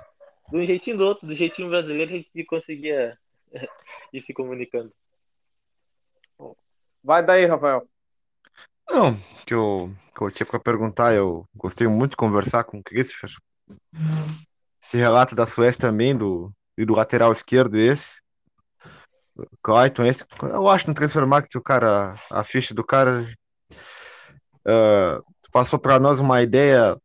do 0.50 0.62
jeitinho 0.62 0.98
do 0.98 1.04
outro, 1.04 1.26
do 1.26 1.34
jeitinho 1.34 1.68
brasileiro, 1.68 2.10
a 2.10 2.14
gente 2.14 2.44
conseguia 2.44 3.18
ir 4.12 4.20
se 4.20 4.32
comunicando. 4.32 4.92
Vai 7.02 7.24
daí, 7.24 7.46
Rafael. 7.46 7.88
Não, 8.88 9.16
que 9.46 9.54
eu, 9.54 9.90
que 10.14 10.22
eu 10.22 10.30
tinha 10.30 10.46
para 10.46 10.58
perguntar, 10.58 11.14
eu 11.14 11.44
gostei 11.54 11.86
muito 11.86 12.10
de 12.10 12.16
conversar 12.16 12.64
com 12.64 12.78
o 12.78 12.82
Christopher. 12.82 13.30
Esse 14.82 14.96
relato 14.96 15.34
da 15.34 15.46
Suécia 15.46 15.80
também, 15.80 16.16
do, 16.16 16.50
e 16.76 16.84
do 16.84 16.94
lateral 16.94 17.30
esquerdo 17.30 17.76
esse. 17.76 18.20
Clayton, 19.62 20.04
esse, 20.04 20.26
eu 20.42 20.68
acho 20.68 20.88
no 20.88 20.94
Transfer 20.94 21.26
Market 21.26 21.54
o 21.54 21.62
cara, 21.62 22.20
a 22.30 22.44
ficha 22.44 22.74
do 22.74 22.84
cara 22.84 23.32
uh, 24.66 25.24
passou 25.52 25.78
para 25.78 25.98
nós 25.98 26.20
uma 26.20 26.42
ideia 26.42 26.96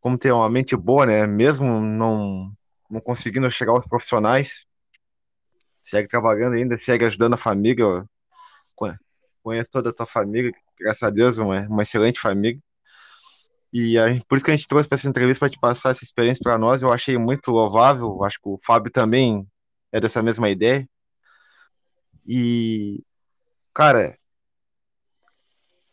como 0.00 0.18
ter 0.18 0.32
uma 0.32 0.50
mente 0.50 0.76
boa, 0.76 1.06
né? 1.06 1.26
Mesmo 1.26 1.80
não, 1.80 2.52
não 2.90 3.00
conseguindo 3.00 3.50
chegar 3.50 3.72
aos 3.72 3.86
profissionais, 3.86 4.66
segue 5.82 6.08
trabalhando 6.08 6.54
ainda, 6.54 6.78
segue 6.80 7.04
ajudando 7.04 7.34
a 7.34 7.38
família 7.38 8.06
conheço 9.44 9.70
toda 9.70 9.90
a 9.90 9.92
tua 9.92 10.06
família, 10.06 10.50
graças 10.80 11.02
a 11.02 11.10
Deus, 11.10 11.36
uma, 11.36 11.60
uma 11.68 11.82
excelente 11.82 12.18
família. 12.18 12.58
E 13.72 13.98
a, 13.98 14.04
por 14.26 14.36
isso 14.36 14.44
que 14.44 14.50
a 14.50 14.56
gente 14.56 14.66
trouxe 14.66 14.88
para 14.88 14.96
essa 14.96 15.08
entrevista 15.08 15.40
para 15.40 15.50
te 15.50 15.58
passar 15.60 15.90
essa 15.90 16.02
experiência 16.02 16.40
para 16.42 16.56
nós. 16.56 16.82
Eu 16.82 16.90
achei 16.92 17.18
muito 17.18 17.50
louvável. 17.50 18.24
Acho 18.24 18.40
que 18.40 18.48
o 18.48 18.58
Fábio 18.64 18.90
também 18.90 19.46
é 19.92 20.00
dessa 20.00 20.22
mesma 20.22 20.48
ideia. 20.48 20.88
E, 22.26 23.02
cara, 23.74 24.14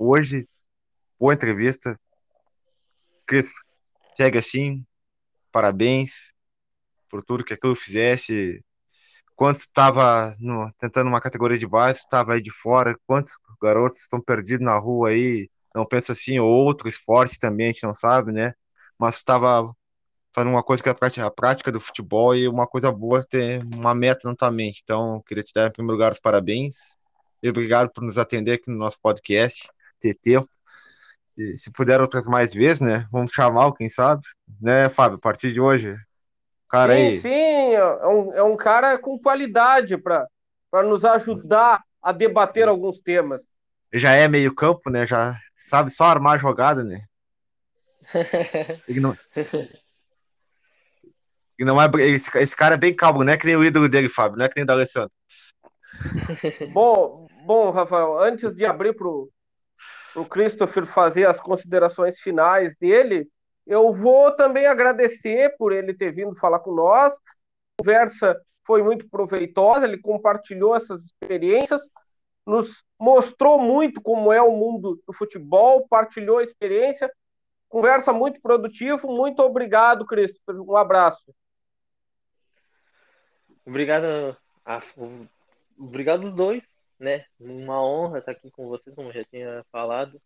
hoje, 0.01 0.47
boa 1.19 1.33
entrevista. 1.33 1.99
Cris, 3.25 3.51
segue 4.15 4.39
assim. 4.39 4.83
Parabéns 5.51 6.33
por 7.09 7.23
tudo 7.23 7.43
que 7.43 7.53
aquilo 7.53 7.75
fizesse 7.75 8.63
quantos 9.35 9.61
estava 9.61 10.33
tentando 10.79 11.07
uma 11.07 11.21
categoria 11.21 11.57
de 11.57 11.67
base, 11.67 11.99
estava 11.99 12.33
aí 12.33 12.41
de 12.41 12.51
fora, 12.51 12.97
quantos 13.05 13.33
garotos 13.61 14.01
estão 14.01 14.21
perdidos 14.21 14.65
na 14.65 14.77
rua 14.77 15.09
aí, 15.09 15.49
não 15.75 15.85
pensa 15.85 16.13
assim, 16.13 16.39
ou 16.39 16.49
outro 16.49 16.87
esporte 16.87 17.39
também, 17.39 17.67
a 17.69 17.71
gente 17.71 17.83
não 17.83 17.93
sabe, 17.93 18.31
né? 18.31 18.53
Mas 18.97 19.17
estava 19.17 19.71
fazendo 20.33 20.51
uma 20.51 20.63
coisa 20.63 20.81
que 20.81 20.89
é 20.89 21.23
a 21.23 21.31
prática 21.31 21.71
do 21.71 21.79
futebol 21.79 22.35
e 22.35 22.47
uma 22.47 22.65
coisa 22.65 22.91
boa 22.91 23.23
ter 23.23 23.63
uma 23.75 23.93
meta 23.93 24.27
na 24.27 24.35
tua 24.35 24.51
mente. 24.51 24.81
Então, 24.83 25.21
queria 25.27 25.43
te 25.43 25.53
dar 25.53 25.67
em 25.67 25.71
primeiro 25.71 25.93
lugar 25.93 26.11
os 26.11 26.19
parabéns 26.19 26.97
e 27.43 27.49
obrigado 27.49 27.91
por 27.91 28.03
nos 28.03 28.17
atender 28.17 28.53
aqui 28.53 28.69
no 28.69 28.77
nosso 28.77 28.99
podcast, 29.01 29.67
ter 30.01 30.15
tempo. 30.15 30.49
E 31.37 31.57
se 31.57 31.71
puder 31.71 32.01
outras 32.01 32.27
mais 32.27 32.51
vezes, 32.51 32.81
né? 32.81 33.05
Vamos 33.11 33.31
chamar, 33.31 33.71
quem 33.73 33.87
sabe, 33.87 34.21
né, 34.59 34.89
Fábio? 34.89 35.17
A 35.17 35.21
partir 35.21 35.53
de 35.53 35.61
hoje, 35.61 35.95
cara 36.69 36.95
sim, 36.95 37.01
aí. 37.01 37.21
Sim, 37.21 37.73
é 37.75 38.07
um, 38.07 38.33
é 38.33 38.43
um 38.43 38.57
cara 38.57 38.97
com 38.97 39.17
qualidade 39.19 39.97
para 39.97 40.27
nos 40.83 41.05
ajudar 41.05 41.81
a 42.01 42.11
debater 42.11 42.67
alguns 42.67 42.99
temas. 42.99 43.41
Já 43.93 44.13
é 44.13 44.27
meio 44.27 44.55
campo, 44.55 44.89
né? 44.89 45.05
Já 45.05 45.33
sabe 45.53 45.89
só 45.89 46.05
armar 46.05 46.39
jogada, 46.39 46.83
né? 46.83 46.97
Ele 48.87 48.99
não... 49.01 49.17
Ele 51.59 51.69
não 51.69 51.81
é... 51.81 51.89
esse, 51.99 52.35
esse 52.37 52.55
cara 52.55 52.75
é 52.75 52.77
bem 52.77 52.95
calmo, 52.95 53.23
não 53.23 53.33
é 53.33 53.37
que 53.37 53.45
nem 53.45 53.55
o 53.55 53.63
ídolo 53.63 53.87
dele, 53.89 54.09
Fábio, 54.09 54.37
não 54.37 54.45
é 54.45 54.49
que 54.49 54.55
nem 54.55 54.63
o 54.63 54.67
da 54.67 54.73
Alessandro. 54.73 55.11
bom, 56.73 57.27
bom, 57.45 57.69
Rafael, 57.71 58.19
antes 58.19 58.53
de 58.55 58.65
abrir 58.65 58.95
o 60.15 60.25
Christopher 60.25 60.85
fazer 60.85 61.25
as 61.27 61.39
considerações 61.39 62.19
finais 62.19 62.75
dele, 62.77 63.29
eu 63.65 63.93
vou 63.93 64.35
também 64.35 64.65
agradecer 64.65 65.55
por 65.57 65.71
ele 65.71 65.93
ter 65.93 66.11
vindo 66.11 66.35
falar 66.35 66.59
com 66.59 66.73
nós. 66.73 67.13
A 67.13 67.17
conversa 67.83 68.39
foi 68.65 68.83
muito 68.83 69.09
proveitosa, 69.09 69.85
ele 69.85 69.97
compartilhou 69.97 70.75
essas 70.75 71.03
experiências, 71.05 71.81
nos 72.45 72.83
mostrou 72.99 73.59
muito 73.59 74.01
como 74.01 74.31
é 74.31 74.41
o 74.41 74.51
mundo 74.51 75.01
do 75.07 75.13
futebol, 75.13 75.87
partilhou 75.87 76.39
a 76.39 76.43
experiência. 76.43 77.11
Conversa 77.69 78.11
muito 78.11 78.41
produtiva. 78.41 79.07
Muito 79.07 79.41
obrigado, 79.41 80.05
Christopher. 80.05 80.61
Um 80.61 80.75
abraço. 80.75 81.33
obrigado, 83.65 84.37
a, 84.65 84.81
obrigado 85.79 86.23
os 86.25 86.35
dois, 86.35 86.63
né? 87.01 87.25
Uma 87.39 87.83
honra 87.83 88.19
estar 88.19 88.31
aqui 88.33 88.51
com 88.51 88.67
vocês, 88.67 88.95
como 88.95 89.11
já 89.11 89.23
tinha 89.25 89.65
falado. 89.71 90.21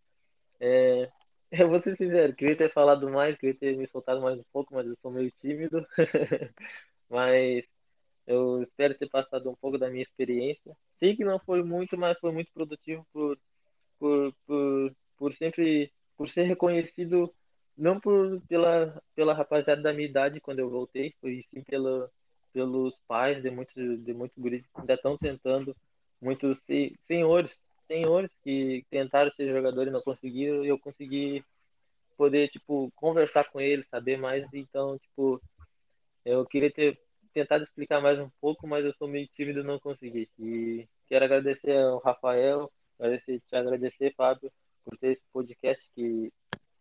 É, 0.59 1.09
eu 1.51 1.69
vou 1.69 1.79
ser 1.79 1.95
sincero, 1.95 2.35
queria 2.35 2.57
ter 2.57 2.71
falado 2.73 3.09
mais, 3.09 3.37
queria 3.37 3.55
ter 3.57 3.77
me 3.77 3.87
soltado 3.87 4.21
mais 4.21 4.39
um 4.39 4.45
pouco, 4.53 4.73
mas 4.75 4.87
eu 4.87 4.95
sou 5.01 5.11
meio 5.11 5.31
tímido. 5.41 5.85
mas 7.09 7.65
eu 8.27 8.61
espero 8.63 8.97
ter 8.97 9.09
passado 9.09 9.49
um 9.49 9.55
pouco 9.55 9.77
da 9.77 9.89
minha 9.89 10.03
experiência. 10.03 10.75
Sei 10.99 11.15
que 11.15 11.23
não 11.25 11.39
foi 11.39 11.63
muito, 11.63 11.97
mas 11.97 12.19
foi 12.19 12.31
muito 12.31 12.51
produtivo 12.53 13.05
por, 13.13 13.39
por, 13.99 14.33
por, 14.47 14.95
por 15.17 15.33
sempre 15.33 15.91
por 16.17 16.29
ser 16.29 16.43
reconhecido 16.43 17.33
não 17.77 17.99
por 17.99 18.41
pela 18.47 18.87
pela 19.15 19.33
rapaziada 19.33 19.81
da 19.81 19.93
minha 19.93 20.07
idade 20.07 20.39
quando 20.41 20.59
eu 20.59 20.69
voltei, 20.69 21.13
foi 21.21 21.43
sim 21.49 21.61
pela 21.63 22.09
pelos 22.53 22.97
pais 23.07 23.41
de 23.43 23.51
muitos 23.51 23.75
de 23.75 24.13
muitos 24.13 24.37
guris 24.37 24.65
que 24.65 24.79
ainda 24.79 24.93
estão 24.95 25.17
tentando, 25.17 25.75
muitos 26.21 26.61
senhores, 27.07 27.55
senhores 27.87 28.31
que 28.43 28.85
tentaram 28.89 29.29
ser 29.31 29.51
jogadores 29.53 29.89
e 29.89 29.93
não 29.93 30.01
conseguiram, 30.01 30.63
e 30.63 30.67
eu 30.67 30.79
consegui 30.79 31.43
poder 32.17 32.49
tipo 32.49 32.91
conversar 32.95 33.45
com 33.45 33.59
eles, 33.59 33.87
saber 33.89 34.17
mais, 34.17 34.45
então 34.53 34.97
tipo 34.97 35.41
eu 36.23 36.43
queria 36.45 36.71
ter 36.71 36.99
tentado 37.33 37.63
explicar 37.63 38.01
mais 38.01 38.17
um 38.17 38.29
pouco, 38.41 38.65
mas 38.65 38.85
eu 38.85 38.93
sou 38.93 39.07
meio 39.07 39.27
tímido 39.27 39.59
e 39.59 39.63
não 39.63 39.77
consegui. 39.77 40.29
E 40.39 40.87
quero 41.05 41.25
agradecer 41.25 41.77
ao 41.77 41.99
Rafael, 41.99 42.71
agradecer, 42.97 43.41
te 43.41 43.55
agradecer, 43.55 44.13
Fábio, 44.15 44.51
por 44.83 44.97
ter 44.97 45.11
esse 45.13 45.23
podcast 45.33 45.85
que, 45.93 46.31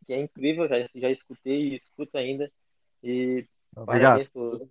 que 0.07 0.13
é 0.13 0.21
incrível, 0.21 0.69
já, 0.69 0.77
já 0.95 1.11
escutei 1.11 1.73
e 1.73 1.77
escuto 1.77 2.17
ainda. 2.17 2.51
E 3.03 3.45
Obrigado. 3.77 4.31
por, 4.33 4.67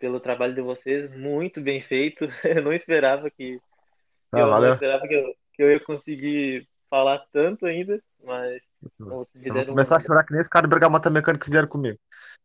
pelo 0.00 0.18
trabalho 0.18 0.54
de 0.54 0.62
vocês, 0.62 1.08
muito 1.16 1.60
bem 1.60 1.80
feito. 1.80 2.26
Eu 2.42 2.62
não 2.64 2.72
esperava 2.72 3.30
que, 3.30 3.60
Ah, 4.34 4.40
eu 4.40 4.46
não 4.48 4.72
esperava 4.72 5.06
que 5.06 5.14
eu, 5.14 5.34
que 5.52 5.62
eu 5.62 5.70
ia 5.70 5.78
conseguir 5.78 6.66
falar 6.88 7.18
tanto 7.32 7.66
ainda, 7.66 8.02
mas 8.24 8.60
Eu 8.98 9.06
vou 9.54 9.66
começar 9.66 9.98
a 9.98 10.00
chorar 10.00 10.24
que 10.24 10.32
nem 10.32 10.40
esse 10.40 10.50
cara 10.50 10.66
do 10.66 10.70
Bergamota 10.70 11.08
Mecânico 11.10 11.44
fizeram 11.44 11.68
comigo. 11.68 11.98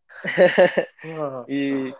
E, 1.47 1.93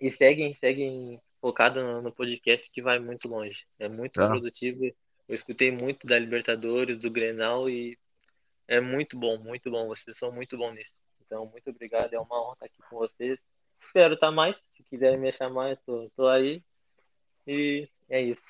e 0.00 0.10
seguem, 0.10 0.54
seguem 0.54 1.20
focado 1.40 1.82
no, 1.82 2.02
no 2.02 2.12
podcast 2.12 2.70
que 2.70 2.80
vai 2.80 2.98
muito 2.98 3.28
longe. 3.28 3.64
É 3.78 3.88
muito 3.88 4.14
Tá. 4.14 4.26
produtivo. 4.28 4.84
Eu 4.84 5.34
escutei 5.34 5.70
muito 5.70 6.06
da 6.06 6.18
Libertadores, 6.18 7.02
do 7.02 7.10
Grenal 7.10 7.68
e 7.68 7.98
é 8.66 8.80
muito 8.80 9.18
bom, 9.18 9.36
muito 9.38 9.70
bom. 9.70 9.86
Vocês 9.88 10.16
são 10.16 10.32
muito 10.32 10.56
bons 10.56 10.74
nisso. 10.74 10.92
Então, 11.26 11.44
muito 11.46 11.68
obrigado. 11.70 12.12
É 12.14 12.18
uma 12.18 12.40
honra 12.42 12.54
estar 12.54 12.66
aqui 12.66 12.78
com 12.88 12.96
vocês. 12.98 13.38
Espero 13.80 14.14
estar 14.14 14.30
mais. 14.30 14.56
Se 14.76 14.82
quiserem 14.90 15.18
me 15.18 15.32
chamar, 15.32 15.70
eu 15.70 15.76
tô, 15.84 16.10
tô 16.16 16.28
aí. 16.28 16.62
E 17.46 17.88
é 18.08 18.20
isso. 18.20 18.42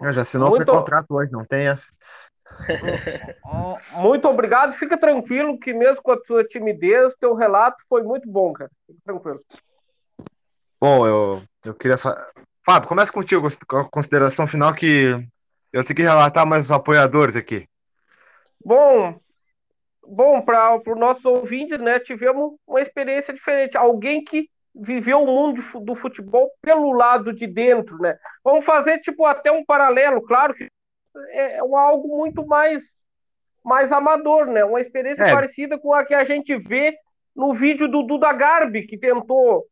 Eu 0.00 0.12
já 0.12 0.22
assinou 0.22 0.50
Muito- 0.50 0.62
o 0.62 0.66
contrato 0.66 1.06
hoje, 1.10 1.30
não 1.30 1.44
tem 1.44 1.68
essa. 1.68 1.90
Muito 3.92 4.28
obrigado. 4.28 4.72
Fica 4.72 4.98
tranquilo 4.98 5.58
que 5.58 5.72
mesmo 5.74 6.02
com 6.02 6.12
a 6.12 6.20
tua 6.20 6.44
timidez, 6.44 7.14
teu 7.20 7.34
relato 7.34 7.82
foi 7.88 8.02
muito 8.02 8.28
bom, 8.28 8.52
cara. 8.52 8.70
Fica 8.86 8.98
tranquilo. 9.04 9.40
Bom, 10.80 11.06
eu, 11.06 11.42
eu 11.64 11.74
queria. 11.74 11.98
Fa... 11.98 12.16
Fábio, 12.64 12.88
começa 12.88 13.12
contigo 13.12 13.46
com 13.66 13.76
a 13.78 13.88
consideração 13.88 14.46
final 14.46 14.74
que 14.74 15.16
eu 15.72 15.84
tenho 15.84 15.96
que 15.96 16.02
relatar 16.02 16.46
mais 16.46 16.66
os 16.66 16.70
apoiadores 16.70 17.36
aqui. 17.36 17.66
Bom, 18.64 19.18
bom 20.10 20.40
para 20.42 20.76
os 20.76 20.98
nossos 20.98 21.24
ouvintes, 21.24 21.78
né? 21.78 21.98
Tivemos 22.00 22.54
uma 22.66 22.80
experiência 22.80 23.32
diferente. 23.32 23.76
Alguém 23.76 24.22
que 24.24 24.48
viveu 24.74 25.22
o 25.22 25.26
mundo 25.26 25.62
do 25.80 25.94
futebol 25.94 26.50
pelo 26.62 26.92
lado 26.92 27.32
de 27.32 27.46
dentro, 27.46 27.98
né? 27.98 28.16
Vamos 28.44 28.64
fazer 28.64 28.98
tipo 28.98 29.24
até 29.24 29.50
um 29.50 29.64
paralelo, 29.64 30.22
claro 30.22 30.54
que 30.54 30.68
é 31.32 31.62
um 31.62 31.76
algo 31.76 32.16
muito 32.16 32.46
mais 32.46 32.82
mais 33.62 33.92
amador, 33.92 34.46
né? 34.46 34.64
Uma 34.64 34.80
experiência 34.80 35.24
É. 35.24 35.34
parecida 35.34 35.78
com 35.78 35.92
a 35.92 36.04
que 36.04 36.14
a 36.14 36.24
gente 36.24 36.56
vê 36.56 36.96
no 37.36 37.52
vídeo 37.52 37.88
do 37.88 38.02
Duda 38.02 38.32
Garbi, 38.32 38.86
que 38.86 38.96
tentou 38.96 39.66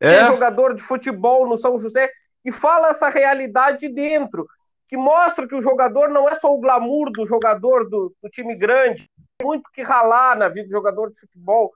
É, 0.00 0.18
ser 0.18 0.26
jogador 0.26 0.74
de 0.74 0.82
futebol 0.82 1.48
no 1.48 1.56
São 1.56 1.78
José, 1.78 2.10
e 2.44 2.50
fala 2.52 2.90
essa 2.90 3.08
realidade 3.08 3.86
de 3.86 3.88
dentro, 3.88 4.46
que 4.88 4.96
mostra 4.96 5.46
que 5.48 5.54
o 5.54 5.62
jogador 5.62 6.10
não 6.10 6.28
é 6.28 6.34
só 6.34 6.52
o 6.52 6.58
glamour 6.60 7.10
do 7.10 7.26
jogador 7.26 7.88
do, 7.88 8.12
do 8.20 8.28
time 8.28 8.54
grande, 8.54 9.08
muito 9.42 9.70
que 9.72 9.82
ralar 9.82 10.36
na 10.36 10.48
vida 10.48 10.66
do 10.66 10.70
jogador 10.70 11.10
de 11.10 11.18
futebol. 11.18 11.72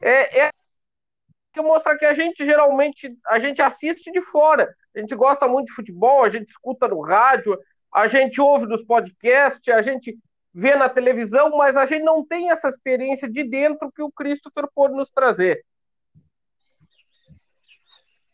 É, 0.00 0.46
é 0.46 0.50
que 1.52 1.60
mostra 1.60 1.98
que 1.98 2.04
a 2.04 2.14
gente 2.14 2.44
geralmente 2.44 3.14
a 3.28 3.38
gente 3.38 3.60
assiste 3.60 4.10
de 4.10 4.20
fora. 4.20 4.74
A 4.94 5.00
gente 5.00 5.14
gosta 5.14 5.46
muito 5.46 5.68
de 5.68 5.74
futebol, 5.74 6.24
a 6.24 6.28
gente 6.28 6.48
escuta 6.48 6.88
no 6.88 7.00
rádio, 7.00 7.58
a 7.92 8.06
gente 8.06 8.40
ouve 8.40 8.66
nos 8.66 8.82
podcasts, 8.84 9.72
a 9.72 9.82
gente 9.82 10.18
vê 10.52 10.74
na 10.74 10.88
televisão, 10.88 11.56
mas 11.56 11.76
a 11.76 11.86
gente 11.86 12.02
não 12.02 12.24
tem 12.24 12.50
essa 12.50 12.68
experiência 12.68 13.28
de 13.28 13.44
dentro 13.44 13.90
que 13.92 14.02
o 14.02 14.12
Christopher 14.12 14.68
pôde 14.74 14.94
nos 14.94 15.10
trazer. 15.10 15.64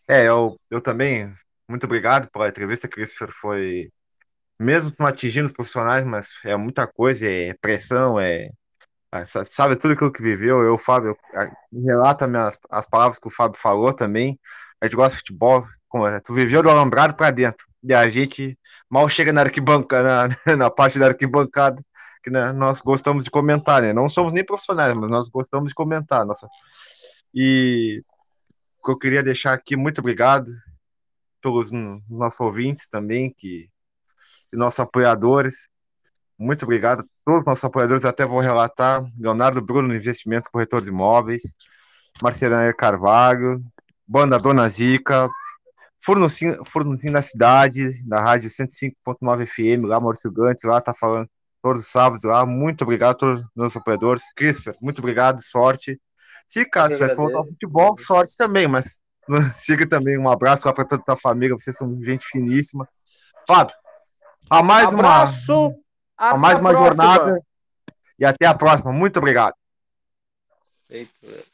é 0.08 0.28
eu, 0.28 0.58
eu 0.70 0.80
também. 0.80 1.32
Muito 1.68 1.84
obrigado 1.84 2.30
pela 2.30 2.48
entrevista, 2.48 2.88
Christopher. 2.88 3.28
Foi. 3.30 3.90
Mesmo 4.61 4.90
não 4.98 5.06
atingindo 5.06 5.46
os 5.46 5.52
profissionais, 5.52 6.04
mas 6.04 6.30
é 6.44 6.56
muita 6.56 6.86
coisa, 6.86 7.26
é 7.28 7.54
pressão, 7.61 8.18
é. 8.20 8.50
sa- 9.26 9.44
Sabe 9.44 9.76
tudo 9.78 9.94
aquilo 9.94 10.12
que 10.12 10.22
viveu. 10.22 10.61
Eu, 10.62 10.78
Fábio, 10.78 11.11
eu, 11.34 11.40
a- 11.40 11.50
relata 11.86 12.26
minhas, 12.26 12.59
as 12.70 12.86
palavras 12.88 13.18
que 13.18 13.28
o 13.28 13.30
Fábio 13.30 13.59
falou 13.61 13.94
também. 13.94 14.38
A 14.80 14.86
gente 14.86 14.96
gosta 14.96 15.12
de 15.14 15.18
futebol. 15.20 15.66
como 15.88 16.06
é, 16.06 16.20
Tu 16.20 16.34
viveu 16.34 16.62
do 16.62 16.70
alambrado 16.70 17.16
pra 17.16 17.30
dentro. 17.30 17.66
E 17.82 17.94
a 17.94 18.09
gente 18.11 18.59
mal 18.90 19.09
chega 19.09 19.32
na 19.32 19.42
arquibancada, 19.42 20.28
na, 20.46 20.56
na 20.56 20.70
parte 20.70 20.98
da 20.98 21.06
arquibancada, 21.09 21.82
que 22.22 22.30
né, 22.30 22.52
nós 22.52 22.80
gostamos 22.82 23.24
de 23.24 23.30
comentar, 23.30 23.82
né? 23.82 23.92
Não 23.92 24.09
somos 24.09 24.32
nem 24.32 24.44
profissionais, 24.44 24.94
mas 24.94 25.11
nós 25.11 25.28
gostamos 25.28 25.70
de 25.70 25.74
comentar. 25.74 26.24
Nossa. 26.26 26.48
E 27.34 28.02
o 28.80 28.86
que 28.86 28.92
eu 28.92 28.98
queria 28.98 29.22
deixar 29.22 29.52
aqui, 29.54 29.76
muito 29.76 30.00
obrigado 30.00 30.50
pelos 31.42 31.70
nossos 32.09 32.40
ouvintes 32.40 32.88
também, 32.88 33.32
que, 33.36 33.68
e 34.52 34.56
nossos 34.56 34.80
apoiadores. 34.80 35.66
Muito 36.38 36.64
obrigado. 36.64 37.04
Todos 37.24 37.40
os 37.40 37.46
nossos 37.46 37.64
apoiadores, 37.64 38.04
até 38.04 38.24
vou 38.24 38.40
relatar: 38.40 39.04
Leonardo 39.18 39.60
Bruno 39.60 39.94
Investimentos 39.94 40.48
Corretores 40.48 40.86
de 40.86 40.92
Imóveis, 40.92 41.42
Marcelana 42.22 42.72
Carvalho, 42.72 43.62
Banda 44.06 44.38
Dona 44.38 44.68
Zica, 44.68 45.28
Furnucinho, 46.00 46.64
Furnucinho 46.64 47.12
da 47.12 47.22
Cidade, 47.22 48.06
da 48.06 48.20
Rádio 48.20 48.48
105.9 48.48 49.46
FM, 49.46 49.84
lá 49.84 50.00
Maurício 50.00 50.30
Gantes, 50.30 50.64
lá 50.64 50.80
tá 50.80 50.94
falando 50.94 51.28
todos 51.62 51.82
os 51.82 51.88
sábados 51.88 52.24
lá. 52.24 52.46
Muito 52.46 52.82
obrigado 52.82 53.10
a 53.10 53.14
todos 53.14 53.40
os 53.40 53.46
nossos 53.56 53.76
apoiadores. 53.76 54.22
Christopher, 54.36 54.76
muito 54.80 55.00
obrigado, 55.00 55.40
sorte. 55.42 56.00
Se 56.46 56.64
caso 56.64 56.94
Eu 56.94 56.98
tiver 56.98 57.14
voltar 57.14 57.38
ao 57.38 57.48
futebol, 57.48 57.96
sorte 57.96 58.36
também, 58.36 58.68
mas 58.68 58.98
siga 59.54 59.86
também. 59.86 60.18
Um 60.18 60.28
abraço 60.28 60.66
lá 60.66 60.72
para 60.72 60.84
toda 60.84 61.02
a 61.02 61.04
tua 61.04 61.16
família, 61.16 61.56
vocês 61.56 61.76
são 61.76 62.02
gente 62.02 62.24
finíssima. 62.26 62.88
Fábio, 63.46 63.74
a 64.51 64.62
mais 64.62 64.92
uma, 64.92 65.22
Abraço, 65.22 65.74
a 66.16 66.36
mais 66.36 66.61
uma 66.61 66.70
próxima. 66.70 67.05
jornada 67.05 67.42
e 68.18 68.24
até 68.24 68.46
a 68.46 68.55
próxima. 68.55 68.92
Muito 68.92 69.18
obrigado. 69.18 69.55
Feito. 70.88 71.47